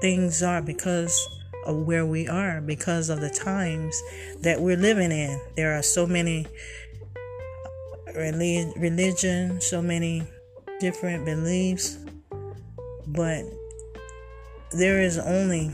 things 0.00 0.42
are 0.42 0.62
because 0.62 1.28
of 1.66 1.86
where 1.86 2.06
we 2.06 2.26
are, 2.28 2.60
because 2.60 3.10
of 3.10 3.20
the 3.20 3.30
times 3.30 4.00
that 4.40 4.60
we're 4.60 4.76
living 4.76 5.12
in. 5.12 5.40
There 5.56 5.76
are 5.76 5.82
so 5.82 6.06
many 6.06 6.46
religion, 8.14 9.60
so 9.60 9.82
many 9.82 10.26
different 10.80 11.24
beliefs, 11.24 11.98
but 13.06 13.44
there 14.72 15.02
is 15.02 15.18
only 15.18 15.72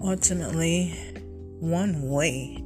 ultimately 0.00 0.90
one 1.60 2.02
way 2.02 2.62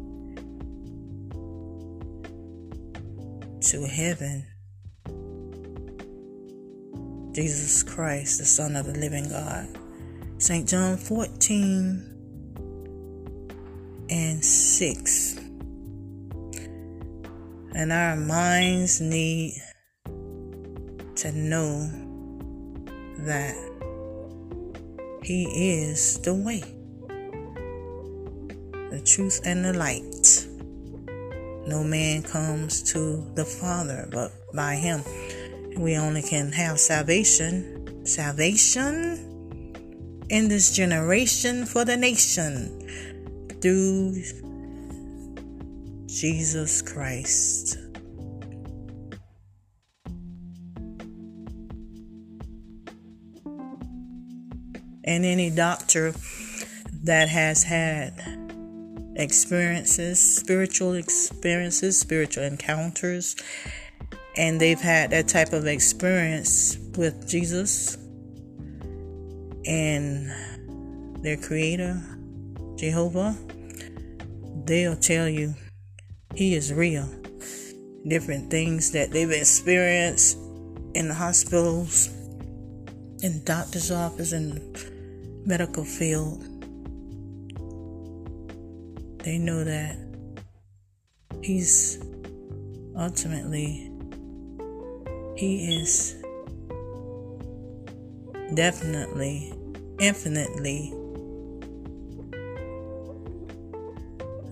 to 3.60 3.86
heaven 3.86 4.49
Jesus 7.32 7.82
Christ, 7.84 8.38
the 8.38 8.44
Son 8.44 8.74
of 8.74 8.86
the 8.86 8.98
living 8.98 9.28
God. 9.28 9.68
St. 10.38 10.68
John 10.68 10.96
14 10.96 12.10
and 14.10 14.44
6. 14.44 15.36
And 17.72 17.92
our 17.92 18.16
minds 18.16 19.00
need 19.00 19.54
to 21.16 21.30
know 21.32 21.88
that 23.18 23.54
He 25.22 25.44
is 25.82 26.18
the 26.20 26.34
way, 26.34 26.64
the 28.90 29.00
truth, 29.04 29.40
and 29.44 29.64
the 29.64 29.72
light. 29.72 30.48
No 31.68 31.84
man 31.84 32.24
comes 32.24 32.82
to 32.92 33.24
the 33.36 33.44
Father 33.44 34.08
but 34.10 34.32
by 34.52 34.74
Him. 34.74 35.04
We 35.76 35.96
only 35.96 36.22
can 36.22 36.52
have 36.52 36.78
salvation, 36.78 38.04
salvation 38.06 39.30
in 40.28 40.48
this 40.48 40.74
generation 40.74 41.66
for 41.66 41.84
the 41.84 41.96
nation 41.96 42.78
through 43.60 44.22
Jesus 46.06 46.82
Christ. 46.82 47.76
And 55.04 55.24
any 55.24 55.50
doctor 55.50 56.14
that 57.02 57.28
has 57.28 57.64
had 57.64 58.12
experiences, 59.16 60.36
spiritual 60.36 60.94
experiences, 60.94 61.98
spiritual 61.98 62.44
encounters, 62.44 63.36
and 64.36 64.60
they've 64.60 64.80
had 64.80 65.10
that 65.10 65.28
type 65.28 65.52
of 65.52 65.66
experience 65.66 66.76
with 66.96 67.28
Jesus 67.28 67.96
and 69.66 70.30
their 71.22 71.36
creator, 71.36 72.00
Jehovah, 72.76 73.36
they'll 74.64 74.96
tell 74.96 75.28
you 75.28 75.54
he 76.34 76.54
is 76.54 76.72
real. 76.72 77.08
Different 78.06 78.50
things 78.50 78.92
that 78.92 79.10
they've 79.10 79.30
experienced 79.30 80.38
in 80.94 81.08
the 81.08 81.14
hospitals, 81.14 82.08
in 83.22 83.42
doctor's 83.44 83.90
office, 83.90 84.32
in 84.32 84.74
medical 85.44 85.84
field. 85.84 86.42
They 89.22 89.36
know 89.36 89.64
that 89.64 89.96
he's 91.42 92.02
ultimately 92.96 93.89
he 95.40 95.80
is 95.80 96.16
definitely, 98.52 99.50
infinitely 99.98 100.90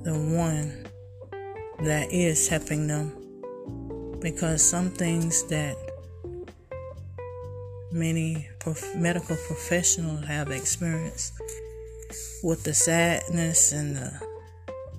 the 0.03 0.14
one 0.14 0.86
that 1.80 2.11
is 2.11 2.49
helping 2.49 2.86
them. 2.86 3.12
Because 4.20 4.62
some 4.62 4.89
things 4.89 5.43
that 5.49 5.76
many 7.93 8.49
prof- 8.59 8.97
medical 8.97 9.36
professionals 9.47 10.24
have 10.24 10.51
experienced 10.51 11.34
with 12.43 12.64
the 12.64 12.72
sadness 12.72 13.72
and 13.72 13.95
the 13.95 14.11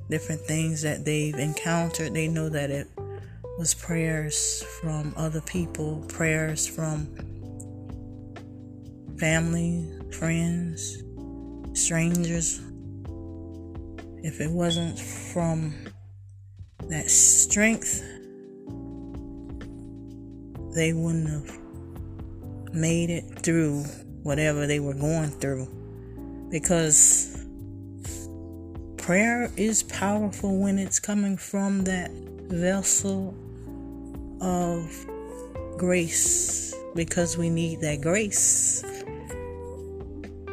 different 0.08 0.42
things 0.42 0.84
that 0.84 1.04
they've 1.04 1.34
encountered, 1.34 2.14
they 2.14 2.28
know 2.28 2.48
that 2.48 2.70
it 2.70 2.88
was 3.60 3.74
prayers 3.74 4.64
from 4.80 5.14
other 5.18 5.41
people, 5.41 6.01
prayers 6.07 6.66
from 6.66 7.05
family, 9.20 9.86
friends, 10.18 11.03
strangers. 11.74 12.62
If 14.24 14.39
it 14.39 14.49
wasn't 14.49 14.97
from 14.97 15.74
that 16.88 17.10
strength, 17.10 18.01
they 20.74 20.93
wouldn't 20.93 21.28
have 21.28 21.60
made 22.74 23.10
it 23.10 23.26
through 23.43 23.84
whatever 24.24 24.68
they 24.68 24.80
were 24.80 24.93
going 24.93 25.32
through. 25.32 25.68
Because 26.49 27.45
prayer 28.95 29.51
is 29.57 29.84
powerful 29.84 30.57
when 30.57 30.80
it's 30.80 31.01
coming 31.01 31.36
from 31.36 31.84
that 31.84 32.10
vessel 32.47 33.36
of 34.42 35.06
grace 35.78 36.74
because 36.96 37.38
we 37.38 37.50
need 37.50 37.82
that 37.82 38.02
grace 38.02 38.84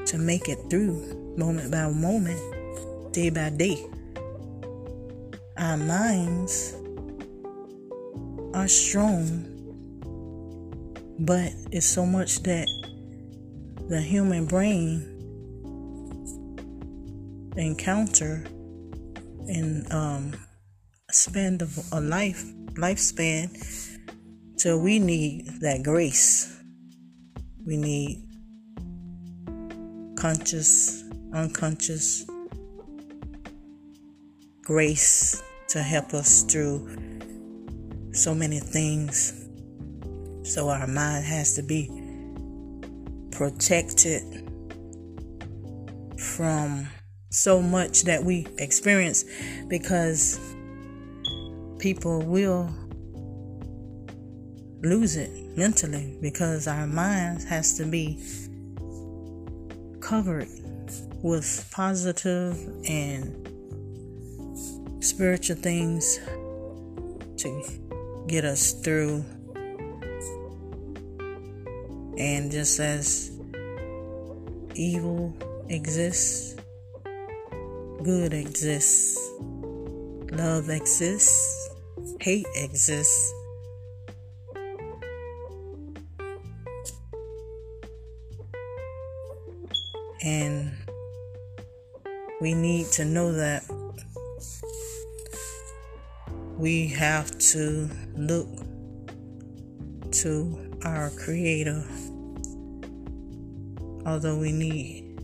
to 0.06 0.18
make 0.18 0.48
it 0.48 0.58
through 0.70 1.34
moment 1.36 1.70
by 1.70 1.88
moment, 1.90 2.40
day 3.12 3.30
by 3.30 3.50
day. 3.50 3.84
Our 5.58 5.76
minds 5.76 6.76
are 8.54 8.68
strong, 8.68 9.44
but 11.20 11.52
it's 11.72 11.86
so 11.86 12.06
much 12.06 12.42
that 12.44 12.66
the 13.88 14.00
human 14.00 14.46
brain 14.46 15.12
encounter 17.56 18.44
and 19.48 19.90
um, 19.92 20.34
spend 21.10 21.62
a 21.92 22.00
life 22.00 22.44
lifespan. 22.76 23.50
So 24.56 24.78
we 24.78 24.98
need 24.98 25.46
that 25.60 25.82
grace. 25.82 26.52
We 27.66 27.76
need 27.76 28.22
conscious, 30.16 31.04
unconscious 31.32 32.24
grace 34.62 35.42
to 35.68 35.82
help 35.82 36.14
us 36.14 36.42
through 36.42 36.88
so 38.12 38.34
many 38.34 38.60
things. 38.60 39.46
So 40.44 40.68
our 40.68 40.86
mind 40.86 41.24
has 41.24 41.54
to 41.54 41.62
be 41.62 41.90
protected 43.30 44.22
from 46.18 46.88
so 47.30 47.60
much 47.60 48.04
that 48.04 48.24
we 48.24 48.46
experience 48.58 49.24
because 49.68 50.40
people 51.86 52.20
will 52.22 52.68
lose 54.82 55.14
it 55.14 55.30
mentally 55.56 56.18
because 56.20 56.66
our 56.66 56.84
mind 56.84 57.40
has 57.44 57.76
to 57.78 57.84
be 57.84 58.20
covered 60.00 60.48
with 61.22 61.64
positive 61.70 62.58
and 62.88 63.22
spiritual 64.98 65.54
things 65.54 66.18
to 67.36 67.62
get 68.26 68.44
us 68.44 68.72
through. 68.72 69.24
And 72.18 72.50
just 72.50 72.80
as 72.80 73.30
evil 74.74 75.32
exists, 75.68 76.56
good 78.02 78.34
exists, 78.34 79.16
love 80.32 80.68
exists, 80.68 81.55
hate 82.26 82.48
exists. 82.56 83.32
And 90.24 90.72
we 92.40 92.52
need 92.52 92.86
to 92.98 93.04
know 93.04 93.30
that 93.30 93.62
we 96.58 96.88
have 96.88 97.38
to 97.38 97.88
look 98.16 98.48
to 100.10 100.78
our 100.84 101.10
Creator. 101.10 101.84
Although 104.04 104.38
we 104.38 104.50
need 104.50 105.20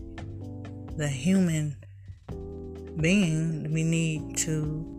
the 0.95 1.09
human 1.09 1.75
being, 3.01 3.73
we 3.73 3.83
need 3.83 4.37
to 4.37 4.92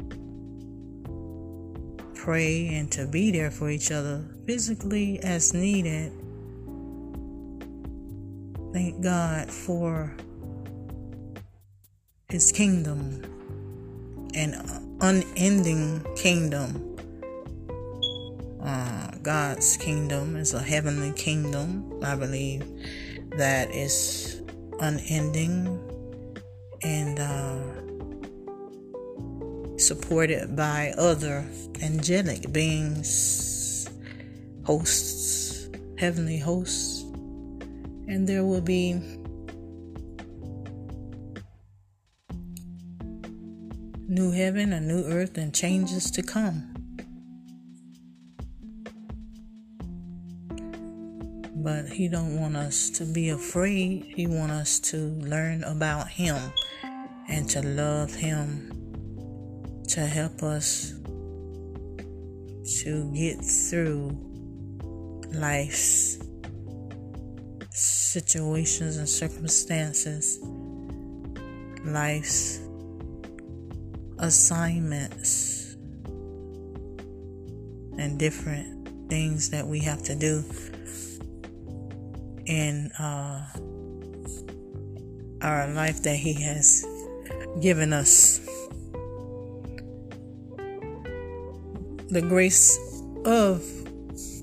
pray 2.24 2.68
and 2.74 2.90
to 2.92 3.06
be 3.06 3.30
there 3.30 3.50
for 3.50 3.70
each 3.70 3.92
other 3.92 4.24
physically 4.46 5.20
as 5.22 5.52
needed. 5.52 6.12
Thank 8.72 9.02
God 9.02 9.50
for 9.50 10.16
His 12.28 12.50
kingdom 12.50 13.22
and 14.34 14.54
unending 15.00 16.04
kingdom 16.16 16.94
uh, 18.64 19.10
God's 19.22 19.76
kingdom 19.76 20.36
is 20.36 20.54
a 20.54 20.62
heavenly 20.62 21.12
kingdom. 21.12 22.00
I 22.02 22.16
believe 22.16 22.64
that 23.36 23.70
is 23.70 24.42
unending 24.80 25.78
and 26.82 27.20
uh, 27.20 27.73
supported 29.86 30.56
by 30.56 30.94
other 30.96 31.44
angelic 31.82 32.52
beings, 32.52 33.88
hosts, 34.64 35.68
heavenly 35.98 36.38
hosts, 36.38 37.02
and 38.08 38.26
there 38.26 38.44
will 38.44 38.60
be 38.60 38.94
new 44.08 44.30
heaven, 44.30 44.72
a 44.72 44.80
new 44.80 45.04
earth, 45.04 45.36
and 45.36 45.54
changes 45.54 46.10
to 46.10 46.22
come. 46.22 46.70
but 51.64 51.88
he 51.88 52.08
don't 52.08 52.38
want 52.38 52.54
us 52.54 52.90
to 52.90 53.06
be 53.06 53.30
afraid. 53.30 54.04
He 54.14 54.26
want 54.26 54.52
us 54.52 54.78
to 54.80 54.98
learn 54.98 55.64
about 55.64 56.08
him 56.08 56.36
and 57.26 57.48
to 57.48 57.62
love 57.62 58.14
him 58.14 58.73
to 59.88 60.00
help 60.00 60.42
us 60.42 60.94
to 62.82 63.10
get 63.14 63.44
through 63.44 64.18
life's 65.32 66.18
situations 67.70 68.96
and 68.96 69.08
circumstances 69.08 70.38
life's 71.84 72.60
assignments 74.18 75.76
and 77.98 78.18
different 78.18 79.08
things 79.08 79.50
that 79.50 79.66
we 79.66 79.80
have 79.80 80.02
to 80.02 80.14
do 80.14 80.42
in 82.46 82.90
uh, 82.98 83.46
our 85.42 85.68
life 85.68 86.02
that 86.02 86.16
He 86.16 86.34
has 86.42 86.84
given 87.60 87.92
us. 87.92 88.40
The 92.14 92.22
grace 92.22 92.78
of 93.24 93.60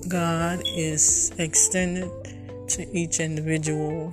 God 0.06 0.62
is 0.66 1.32
extended 1.38 2.10
to 2.68 2.86
each 2.92 3.18
individual. 3.18 4.12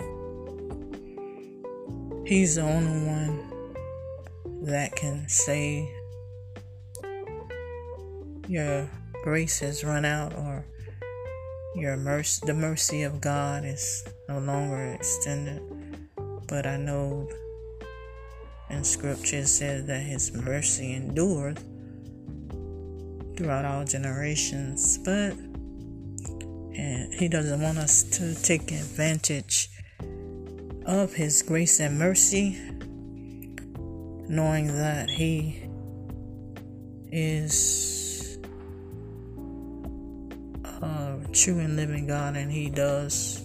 He's 2.25 2.55
the 2.55 2.61
only 2.61 3.05
one 3.05 4.63
that 4.63 4.95
can 4.95 5.27
say 5.27 5.93
your 8.47 8.89
grace 9.25 9.59
has 9.59 9.83
run 9.83 10.05
out 10.05 10.33
or 10.35 10.63
your 11.75 11.97
mercy, 11.97 12.41
the 12.45 12.53
mercy 12.53 13.03
of 13.03 13.19
God 13.19 13.65
is 13.65 14.05
no 14.29 14.39
longer 14.39 14.93
extended. 14.93 15.61
But 16.47 16.65
I 16.65 16.77
know 16.77 17.27
in 18.69 18.85
scripture 18.85 19.39
it 19.39 19.47
says 19.47 19.85
that 19.87 19.99
his 19.99 20.31
mercy 20.31 20.93
endureth 20.93 21.61
throughout 23.39 23.65
all 23.65 23.85
generations. 23.85 24.97
But 24.99 25.33
he 27.11 27.27
doesn't 27.27 27.61
want 27.61 27.77
us 27.77 28.03
to 28.03 28.35
take 28.35 28.71
advantage 28.71 29.69
of 30.85 31.13
his 31.13 31.41
grace 31.41 31.79
and 31.79 31.97
mercy, 31.97 32.59
knowing 34.27 34.67
that 34.67 35.09
he 35.09 35.63
is 37.11 38.37
a 40.81 41.17
true 41.33 41.59
and 41.59 41.75
living 41.75 42.07
God, 42.07 42.35
and 42.35 42.51
He 42.51 42.69
does 42.69 43.43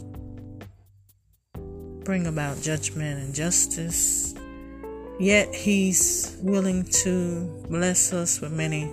bring 2.05 2.27
about 2.27 2.61
judgment 2.61 3.21
and 3.21 3.35
justice. 3.35 4.35
Yet 5.19 5.55
He's 5.55 6.37
willing 6.43 6.85
to 7.03 7.47
bless 7.69 8.13
us 8.13 8.41
with 8.41 8.53
many 8.53 8.91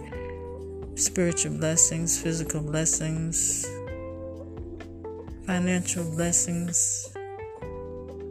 spiritual 1.02 1.58
blessings, 1.58 2.22
physical 2.22 2.62
blessings, 2.62 3.66
financial 5.48 6.04
blessings, 6.12 7.12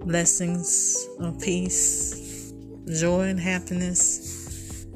blessings 0.06 1.08
of 1.18 1.40
peace, 1.40 2.52
joy, 2.86 3.22
and 3.22 3.40
happiness. 3.40 4.86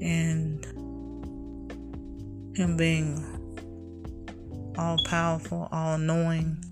And 0.00 0.64
him 2.56 2.76
being 2.76 3.24
all 4.78 4.98
powerful, 5.06 5.68
all 5.72 5.98
knowing. 5.98 6.64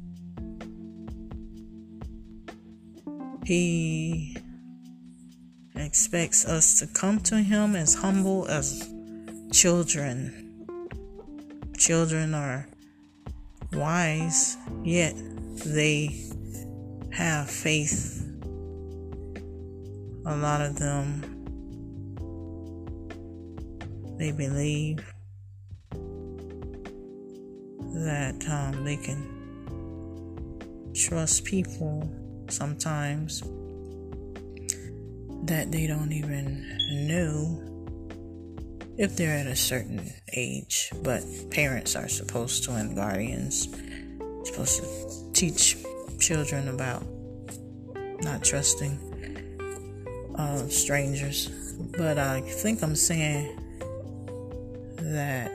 He 3.44 4.36
expects 5.96 6.44
us 6.44 6.78
to 6.78 6.86
come 6.88 7.18
to 7.18 7.36
Him 7.40 7.74
as 7.74 7.94
humble 7.94 8.46
as 8.48 8.86
children. 9.50 10.68
Children 11.78 12.34
are 12.34 12.68
wise, 13.72 14.58
yet 14.84 15.14
they 15.64 16.22
have 17.12 17.48
faith. 17.48 18.22
A 20.26 20.36
lot 20.36 20.60
of 20.60 20.78
them, 20.78 21.22
they 24.18 24.32
believe 24.32 24.98
that 28.04 28.46
um, 28.50 28.84
they 28.84 28.98
can 28.98 30.92
trust 30.94 31.46
people 31.46 32.06
sometimes 32.50 33.42
that 35.46 35.70
they 35.72 35.86
don't 35.86 36.12
even 36.12 37.06
know 37.08 37.62
if 38.98 39.16
they're 39.16 39.38
at 39.38 39.46
a 39.46 39.56
certain 39.56 40.12
age. 40.32 40.92
But 41.02 41.22
parents 41.50 41.96
are 41.96 42.08
supposed 42.08 42.64
to, 42.64 42.72
and 42.72 42.94
guardians, 42.96 43.68
supposed 44.44 44.82
to 44.82 45.32
teach 45.32 45.76
children 46.18 46.68
about 46.68 47.04
not 48.22 48.42
trusting 48.44 48.98
uh, 50.36 50.68
strangers. 50.68 51.48
But 51.96 52.18
I 52.18 52.40
think 52.40 52.82
I'm 52.82 52.96
saying 52.96 53.62
that 54.96 55.52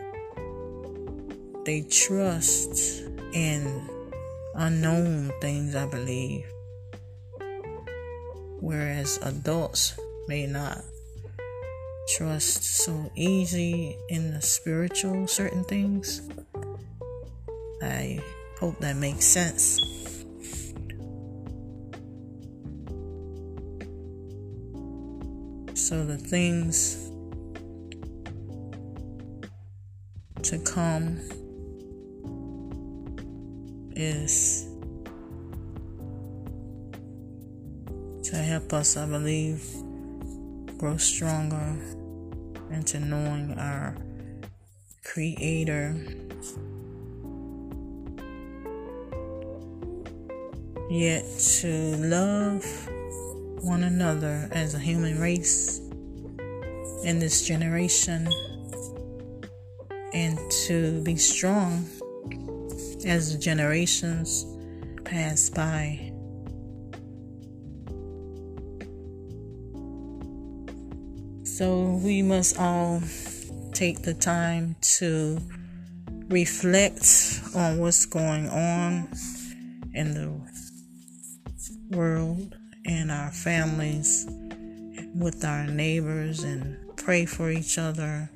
they 1.65 1.81
trust 1.81 3.03
in 3.33 3.89
unknown 4.55 5.31
things, 5.41 5.75
I 5.75 5.85
believe. 5.85 6.45
Whereas 8.61 9.17
adults 9.23 9.99
may 10.27 10.45
not 10.45 10.83
trust 12.15 12.63
so 12.63 13.11
easy 13.15 13.97
in 14.07 14.33
the 14.33 14.41
spiritual 14.41 15.27
certain 15.27 15.63
things. 15.63 16.21
I 17.81 18.19
hope 18.59 18.77
that 18.79 18.95
makes 18.97 19.25
sense. 19.25 19.79
So 25.73 26.05
the 26.05 26.17
things 26.17 27.09
to 30.43 30.59
come 30.59 31.19
is 33.95 34.70
help 38.37 38.73
us, 38.73 38.97
I 38.97 39.05
believe, 39.05 39.63
grow 40.77 40.97
stronger 40.97 41.75
into 42.71 42.99
knowing 42.99 43.57
our 43.57 43.95
Creator. 45.03 45.95
Yet 50.89 51.25
to 51.59 51.95
love 51.97 52.65
one 53.63 53.83
another 53.83 54.47
as 54.51 54.73
a 54.73 54.79
human 54.79 55.19
race 55.19 55.79
in 57.03 57.19
this 57.19 57.45
generation 57.45 58.29
and 60.13 60.39
to 60.67 61.01
be 61.03 61.15
strong 61.15 61.85
as 63.05 63.33
the 63.33 63.37
generations 63.39 64.45
pass 65.03 65.49
by. 65.49 66.10
So 71.61 72.01
we 72.03 72.23
must 72.23 72.57
all 72.57 73.03
take 73.71 74.01
the 74.01 74.15
time 74.15 74.75
to 74.97 75.37
reflect 76.27 77.39
on 77.53 77.77
what's 77.77 78.03
going 78.05 78.49
on 78.49 79.07
in 79.93 80.15
the 80.15 81.95
world 81.95 82.57
and 82.87 83.11
our 83.11 83.29
families 83.29 84.25
with 85.13 85.45
our 85.45 85.67
neighbors 85.67 86.43
and 86.43 86.79
pray 86.97 87.27
for 87.27 87.51
each 87.51 87.77
other 87.77 88.27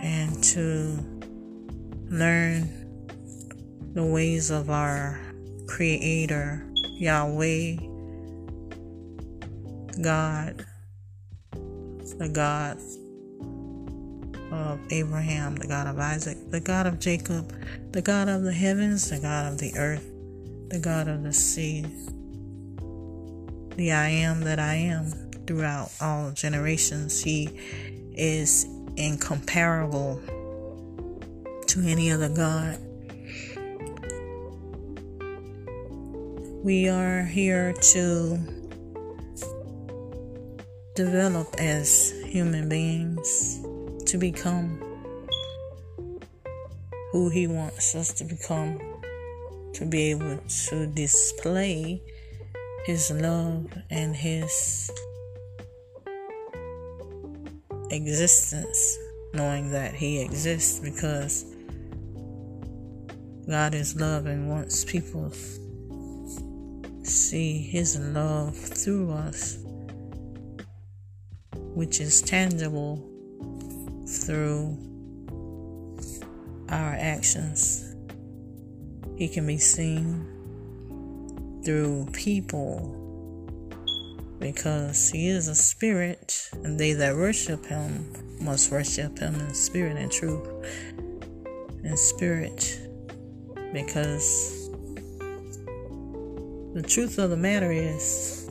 and 0.00 0.42
to 0.42 0.98
learn 2.08 3.10
the 3.92 4.06
ways 4.06 4.50
of 4.50 4.70
our 4.70 5.20
Creator, 5.66 6.66
Yahweh, 6.98 7.76
God, 10.00 10.64
the 12.18 12.28
God 12.28 12.78
of 14.52 14.80
Abraham, 14.90 15.56
the 15.56 15.66
God 15.66 15.86
of 15.86 15.98
Isaac, 15.98 16.36
the 16.50 16.60
God 16.60 16.86
of 16.86 16.98
Jacob, 16.98 17.52
the 17.92 18.02
God 18.02 18.28
of 18.28 18.42
the 18.42 18.52
heavens, 18.52 19.10
the 19.10 19.18
God 19.18 19.52
of 19.52 19.58
the 19.58 19.74
earth, 19.76 20.06
the 20.68 20.78
God 20.78 21.08
of 21.08 21.22
the 21.22 21.32
sea, 21.32 21.86
the 23.76 23.92
I 23.92 24.08
am 24.08 24.40
that 24.40 24.58
I 24.58 24.74
am 24.74 25.06
throughout 25.46 25.90
all 26.00 26.30
generations. 26.32 27.22
He 27.22 27.48
is 28.14 28.66
incomparable 28.96 30.20
to 31.68 31.80
any 31.80 32.12
other 32.12 32.28
God. 32.28 32.78
We 36.62 36.88
are 36.88 37.22
here 37.22 37.72
to 37.72 38.61
develop 40.94 41.54
as 41.58 42.12
human 42.26 42.68
beings 42.68 43.60
to 44.04 44.18
become 44.18 44.78
who 47.12 47.28
He 47.30 47.46
wants 47.46 47.94
us 47.94 48.12
to 48.14 48.24
become, 48.24 48.78
to 49.74 49.86
be 49.86 50.10
able 50.10 50.38
to 50.68 50.86
display 50.88 52.02
His 52.84 53.10
love 53.10 53.66
and 53.90 54.14
His 54.14 54.90
existence, 57.90 58.98
knowing 59.32 59.70
that 59.70 59.94
He 59.94 60.20
exists 60.20 60.78
because 60.78 61.46
God 63.48 63.74
is 63.74 63.96
love 63.96 64.26
and 64.26 64.48
wants 64.48 64.84
people 64.84 65.32
see 67.02 67.58
His 67.62 67.98
love 67.98 68.56
through 68.56 69.12
us, 69.12 69.58
which 71.74 72.00
is 72.00 72.22
tangible 72.22 72.96
through 74.06 74.76
our 76.68 76.94
actions. 76.94 77.94
He 79.16 79.28
can 79.28 79.46
be 79.46 79.58
seen 79.58 80.26
through 81.64 82.08
people 82.12 82.98
because 84.38 85.08
he 85.10 85.28
is 85.28 85.46
a 85.46 85.54
spirit, 85.54 86.50
and 86.64 86.78
they 86.78 86.92
that 86.94 87.14
worship 87.14 87.64
him 87.64 88.12
must 88.40 88.72
worship 88.72 89.18
him 89.18 89.34
in 89.36 89.54
spirit 89.54 89.96
and 89.96 90.10
truth. 90.10 90.48
In 91.84 91.96
spirit, 91.96 92.80
because 93.72 94.68
the 96.74 96.82
truth 96.86 97.18
of 97.18 97.30
the 97.30 97.36
matter 97.36 97.70
is, 97.70 98.41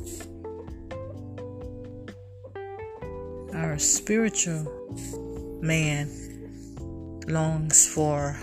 our 3.54 3.78
spiritual 3.78 4.66
man 5.62 6.10
longs 7.28 7.88
for 7.88 8.38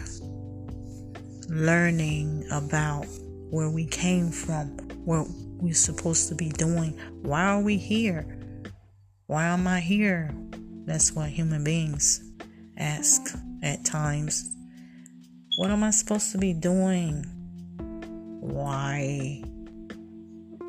learning 1.48 2.46
about 2.52 3.06
where 3.50 3.70
we 3.70 3.86
came 3.86 4.30
from, 4.30 4.68
what 5.04 5.26
we're 5.60 5.74
supposed 5.74 6.28
to 6.28 6.34
be 6.34 6.50
doing. 6.50 6.98
Why 7.22 7.44
are 7.44 7.60
we 7.60 7.76
here? 7.76 8.38
Why 9.26 9.46
am 9.46 9.66
I 9.66 9.80
here? 9.80 10.30
That's 10.84 11.12
what 11.12 11.30
human 11.30 11.64
beings 11.64 12.22
ask 12.76 13.34
at 13.62 13.84
times. 13.84 14.54
What 15.56 15.70
am 15.70 15.82
I 15.82 15.90
supposed 15.90 16.32
to 16.32 16.38
be 16.38 16.52
doing? 16.52 17.24
Why 18.40 19.42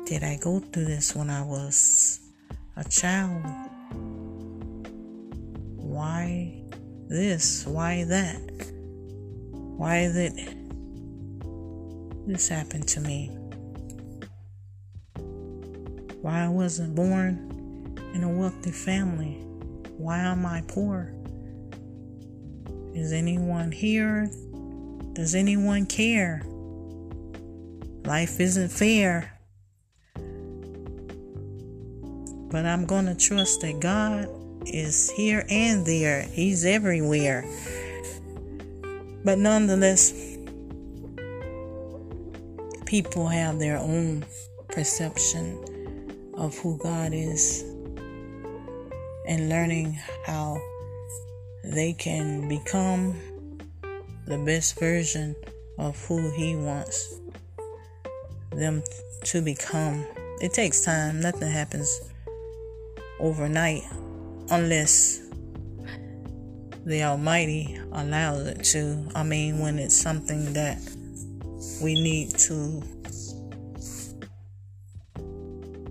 did 0.06 0.24
I 0.24 0.38
go 0.42 0.58
through 0.58 0.86
this 0.86 1.14
when 1.14 1.30
I 1.30 1.42
was 1.42 2.20
a 2.76 2.84
child? 2.84 3.69
Why 6.20 6.52
this? 7.08 7.66
Why 7.66 8.04
that? 8.04 8.42
Why 9.52 10.12
did 10.12 10.34
this 12.26 12.46
happen 12.46 12.82
to 12.82 13.00
me? 13.00 13.30
Why 16.20 16.44
I 16.44 16.48
wasn't 16.48 16.94
born 16.94 17.96
in 18.12 18.22
a 18.22 18.28
wealthy 18.28 18.70
family? 18.70 19.38
Why 19.96 20.18
am 20.18 20.44
I 20.44 20.62
poor? 20.68 21.14
Is 22.94 23.14
anyone 23.14 23.72
here? 23.72 24.30
Does 25.14 25.34
anyone 25.34 25.86
care? 25.86 26.42
Life 28.04 28.40
isn't 28.40 28.68
fair. 28.68 29.38
But 32.50 32.66
I'm 32.66 32.84
going 32.84 33.06
to 33.06 33.14
trust 33.14 33.62
that 33.62 33.80
God 33.80 34.28
is 34.66 35.10
here 35.10 35.44
and 35.48 35.84
there. 35.86 36.22
He's 36.22 36.64
everywhere. 36.64 37.44
But 39.24 39.38
nonetheless, 39.38 40.12
people 42.86 43.26
have 43.28 43.58
their 43.58 43.76
own 43.76 44.24
perception 44.68 46.30
of 46.34 46.56
who 46.58 46.78
God 46.78 47.12
is 47.12 47.62
and 49.26 49.48
learning 49.48 49.98
how 50.24 50.60
they 51.62 51.92
can 51.92 52.48
become 52.48 53.14
the 54.26 54.38
best 54.38 54.78
version 54.78 55.36
of 55.78 56.02
who 56.06 56.30
He 56.32 56.56
wants 56.56 57.20
them 58.52 58.82
to 59.24 59.42
become. 59.42 60.06
It 60.40 60.52
takes 60.52 60.80
time, 60.80 61.20
nothing 61.20 61.50
happens 61.50 62.00
overnight 63.20 63.84
unless 64.50 65.20
the 66.84 67.04
Almighty 67.04 67.78
allows 67.92 68.46
it 68.46 68.64
to. 68.64 69.08
I 69.14 69.22
mean, 69.22 69.60
when 69.60 69.78
it's 69.78 69.94
something 69.94 70.52
that 70.54 70.78
we 71.82 71.94
need 71.94 72.30
to 72.38 72.82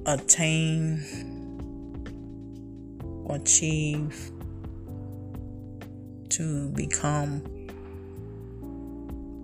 attain, 0.06 1.04
achieve, 3.30 4.32
to 6.30 6.70
become 6.70 7.42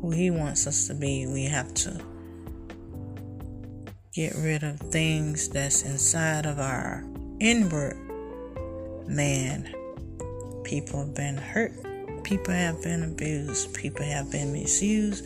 who 0.01 0.11
He 0.11 0.29
wants 0.29 0.67
us 0.67 0.87
to 0.87 0.93
be, 0.93 1.25
we 1.27 1.45
have 1.45 1.73
to 1.75 2.01
get 4.13 4.33
rid 4.35 4.63
of 4.63 4.79
things 4.79 5.49
that's 5.49 5.83
inside 5.83 6.45
of 6.45 6.59
our 6.59 7.03
inward 7.39 8.04
man. 9.07 9.73
People 10.63 11.01
have 11.05 11.15
been 11.15 11.37
hurt. 11.37 11.73
People 12.23 12.53
have 12.53 12.81
been 12.81 13.03
abused. 13.03 13.73
People 13.73 14.05
have 14.05 14.31
been 14.31 14.51
misused. 14.51 15.25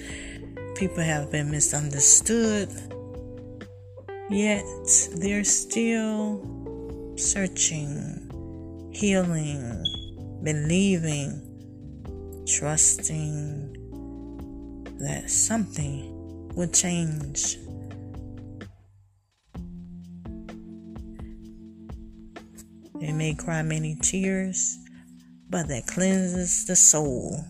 People 0.75 1.03
have 1.03 1.31
been 1.31 1.49
misunderstood. 1.49 2.69
Yet 4.29 4.65
they're 5.15 5.43
still 5.43 7.13
searching, 7.17 8.89
healing, 8.93 9.83
believing, 10.43 11.41
trusting 12.47 13.75
that 14.99 15.29
something 15.29 16.49
will 16.55 16.67
change. 16.67 17.57
May 23.01 23.33
cry 23.33 23.61
many 23.61 23.95
tears, 23.95 24.77
but 25.49 25.67
that 25.69 25.87
cleanses 25.87 26.65
the 26.65 26.75
soul. 26.75 27.43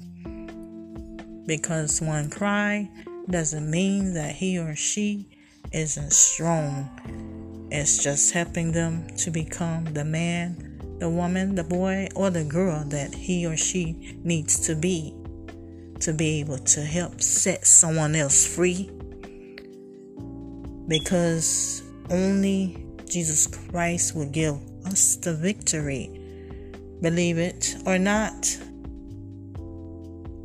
Because 1.45 2.01
one 2.01 2.29
cry 2.29 2.89
doesn't 3.29 3.69
mean 3.69 4.13
that 4.13 4.35
he 4.35 4.59
or 4.59 4.75
she 4.75 5.27
isn't 5.71 6.13
strong. 6.13 7.67
It's 7.71 8.03
just 8.03 8.33
helping 8.33 8.71
them 8.71 9.07
to 9.17 9.31
become 9.31 9.85
the 9.85 10.05
man, 10.05 10.97
the 10.99 11.09
woman, 11.09 11.55
the 11.55 11.63
boy, 11.63 12.07
or 12.15 12.29
the 12.29 12.43
girl 12.43 12.83
that 12.85 13.13
he 13.13 13.45
or 13.45 13.57
she 13.57 14.17
needs 14.23 14.59
to 14.67 14.75
be 14.75 15.15
to 15.99 16.13
be 16.13 16.39
able 16.39 16.57
to 16.57 16.81
help 16.81 17.21
set 17.21 17.65
someone 17.65 18.15
else 18.15 18.45
free. 18.45 18.89
Because 20.87 21.83
only 22.09 22.85
Jesus 23.05 23.47
Christ 23.47 24.15
will 24.15 24.29
give 24.29 24.57
the 24.93 25.33
victory. 25.33 26.09
Believe 27.01 27.37
it 27.37 27.75
or 27.85 27.97
not, 27.97 28.57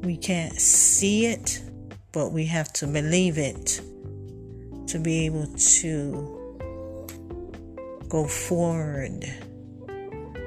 we 0.02 0.16
can't 0.16 0.60
see 0.60 1.26
it, 1.26 1.62
but 2.12 2.32
we 2.32 2.44
have 2.46 2.72
to 2.74 2.86
believe 2.86 3.38
it 3.38 3.80
to 4.88 4.98
be 4.98 5.26
able 5.26 5.46
to 5.46 6.40
go 8.08 8.26
forward 8.26 9.24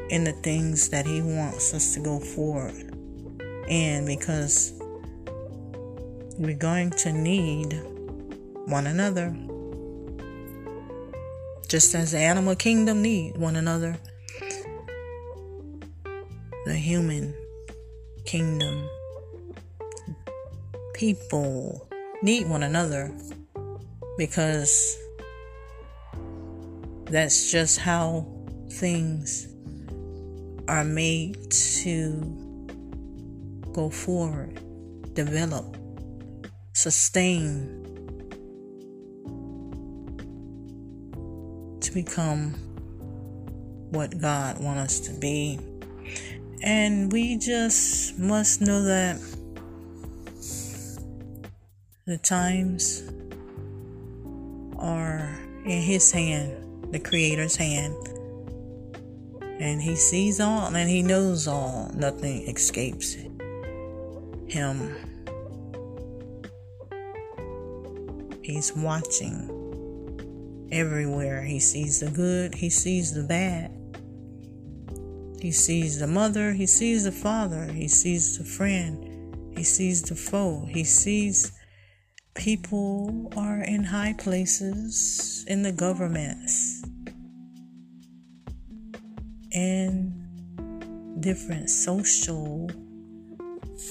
in 0.09 0.23
the 0.23 0.31
things 0.43 0.89
that 0.89 1.05
He 1.05 1.21
wants 1.21 1.73
us 1.73 1.93
to 1.95 1.99
go 1.99 2.19
forward. 2.19 2.93
And 3.69 4.05
because 4.05 4.73
we're 6.37 6.55
going 6.55 6.91
to 6.91 7.11
need 7.11 7.81
one 8.67 8.85
another. 8.85 9.35
Just 11.67 11.93
as 11.95 12.11
the 12.11 12.17
animal 12.17 12.55
kingdom 12.55 13.01
need 13.01 13.37
one 13.37 13.57
another, 13.57 13.97
the 16.65 16.75
human 16.75 17.33
kingdom 18.25 18.89
people 20.93 21.87
need 22.21 22.47
one 22.47 22.63
another 22.63 23.11
because 24.17 24.97
that's 27.05 27.51
just 27.51 27.79
how 27.79 28.25
things 28.71 29.47
are 30.67 30.83
made 30.83 31.51
to 31.51 32.21
go 33.71 33.89
forward, 33.89 34.59
develop, 35.13 35.77
sustain, 36.73 37.86
become 41.97 42.53
what 43.89 44.19
God 44.19 44.59
wants 44.59 44.83
us 44.83 44.99
to 45.07 45.19
be. 45.19 45.59
And 46.61 47.11
we 47.11 47.37
just 47.37 48.19
must 48.19 48.61
know 48.61 48.83
that 48.83 49.19
the 52.05 52.19
times 52.19 53.01
are 54.77 55.39
in 55.65 55.81
His 55.81 56.11
hand, 56.11 56.93
the 56.93 56.99
Creator's 56.99 57.55
hand. 57.55 57.95
And 59.59 59.81
He 59.81 59.95
sees 59.95 60.39
all 60.39 60.67
and 60.67 60.87
He 60.87 61.01
knows 61.01 61.47
all. 61.47 61.89
Nothing 61.95 62.47
escapes 62.47 63.17
Him. 64.47 64.95
He's 68.43 68.71
watching 68.75 69.56
everywhere. 70.71 71.43
He 71.43 71.59
sees 71.59 71.99
the 71.99 72.11
good, 72.11 72.55
He 72.55 72.69
sees 72.69 73.13
the 73.13 73.23
bad. 73.23 73.71
He 75.39 75.51
sees 75.51 75.99
the 75.99 76.07
mother, 76.07 76.53
He 76.53 76.65
sees 76.65 77.03
the 77.03 77.11
father, 77.11 77.65
He 77.71 77.87
sees 77.87 78.37
the 78.37 78.43
friend, 78.43 79.55
He 79.55 79.63
sees 79.63 80.01
the 80.01 80.15
foe, 80.15 80.65
He 80.69 80.83
sees 80.83 81.51
people 82.35 83.31
are 83.35 83.61
in 83.61 83.83
high 83.83 84.13
places 84.13 85.43
in 85.47 85.63
the 85.63 85.71
governments 85.71 86.83
in 89.51 90.13
different 91.19 91.69
social 91.69 92.69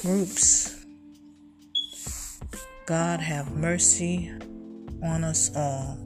groups. 0.03 0.85
God 2.87 3.19
have 3.21 3.51
mercy 3.51 4.31
on 5.03 5.25
us 5.25 5.51
all 5.57 6.06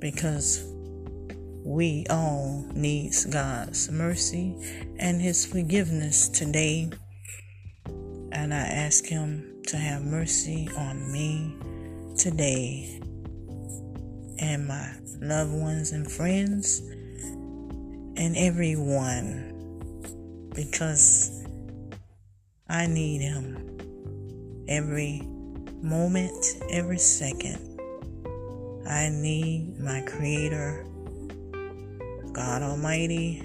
because 0.00 0.64
we 1.64 2.06
all 2.10 2.66
needs 2.74 3.26
God's 3.26 3.90
mercy 3.90 4.56
and 4.98 5.20
his 5.20 5.46
forgiveness 5.46 6.28
today. 6.28 6.90
And 8.32 8.52
I 8.52 8.66
ask 8.66 9.06
him 9.06 9.62
to 9.68 9.76
have 9.76 10.02
mercy 10.02 10.68
on 10.76 11.12
me 11.12 11.54
today 12.16 13.00
and 14.38 14.66
my 14.66 14.94
loved 15.20 15.52
ones 15.52 15.92
and 15.92 16.10
friends 16.10 16.80
and 18.16 18.36
everyone 18.36 19.50
because 20.54 21.44
I 22.68 22.86
need 22.86 23.20
Him 23.20 23.78
every 24.68 25.22
moment, 25.82 26.46
every 26.70 26.98
second. 26.98 27.69
I 28.90 29.08
need 29.08 29.78
my 29.78 30.00
Creator, 30.00 30.84
God 32.32 32.62
Almighty. 32.62 33.40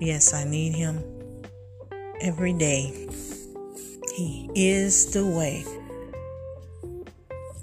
Yes, 0.00 0.32
I 0.32 0.44
need 0.44 0.74
Him 0.76 1.02
every 2.20 2.52
day. 2.52 3.08
He 4.14 4.48
is 4.54 5.12
the 5.12 5.26
way, 5.26 5.64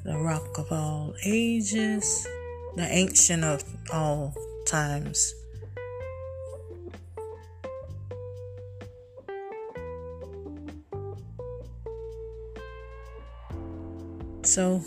the 0.04 0.18
rock 0.18 0.58
of 0.58 0.70
all 0.70 1.16
ages, 1.26 2.28
the 2.76 2.84
ancient 2.84 3.46
of 3.46 3.64
all 3.94 4.36
times. 4.66 5.34
So 14.44 14.82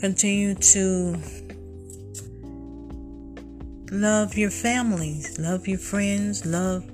continue 0.00 0.54
to 0.54 1.14
love 3.92 4.34
your 4.34 4.48
families, 4.48 5.38
love 5.38 5.68
your 5.68 5.78
friends, 5.78 6.46
love 6.46 6.90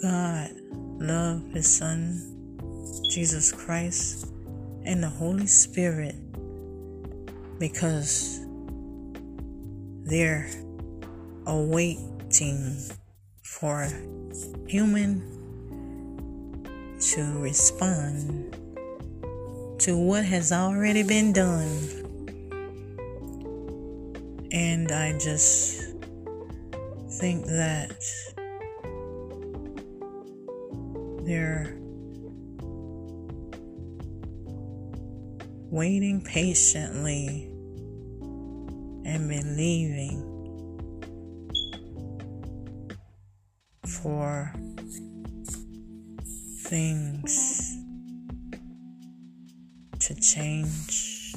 God, 0.00 0.50
love 1.00 1.42
His 1.52 1.66
Son, 1.66 2.22
Jesus 3.10 3.50
Christ, 3.50 4.32
and 4.84 5.02
the 5.02 5.08
Holy 5.08 5.48
Spirit 5.48 6.14
because 7.58 8.40
they're 10.04 10.48
awaiting 11.46 12.76
for 13.42 13.88
human 14.68 15.24
to 17.00 17.22
respond 17.40 18.56
to 19.78 19.96
what 19.96 20.24
has 20.24 20.50
already 20.50 21.02
been 21.02 21.32
done. 21.32 21.78
And 24.50 24.90
I 24.90 25.16
just 25.18 25.94
think 27.20 27.46
that 27.46 27.96
they're 31.24 31.78
waiting 35.70 36.22
patiently 36.22 37.44
and 39.04 39.28
believing 39.28 40.24
for 43.84 44.52
things 46.68 47.67
to 50.08 50.14
change. 50.14 51.34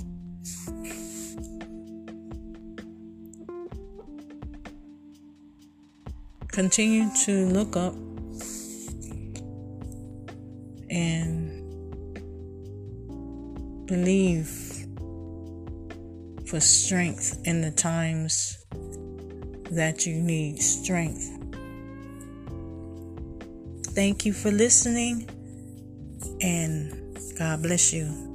Continue 6.47 7.09
to 7.25 7.47
look 7.47 7.75
up 7.75 7.93
and 10.89 11.51
believe 13.87 14.47
for 16.47 16.61
strength 16.61 17.41
in 17.43 17.59
the 17.59 17.71
times 17.71 18.57
that 19.69 20.05
you 20.05 20.15
need 20.15 20.61
strength. 20.61 21.29
Thank 23.87 24.25
you 24.25 24.31
for 24.31 24.49
listening 24.49 25.29
and 26.39 27.17
God 27.37 27.63
bless 27.63 27.91
you. 27.91 28.30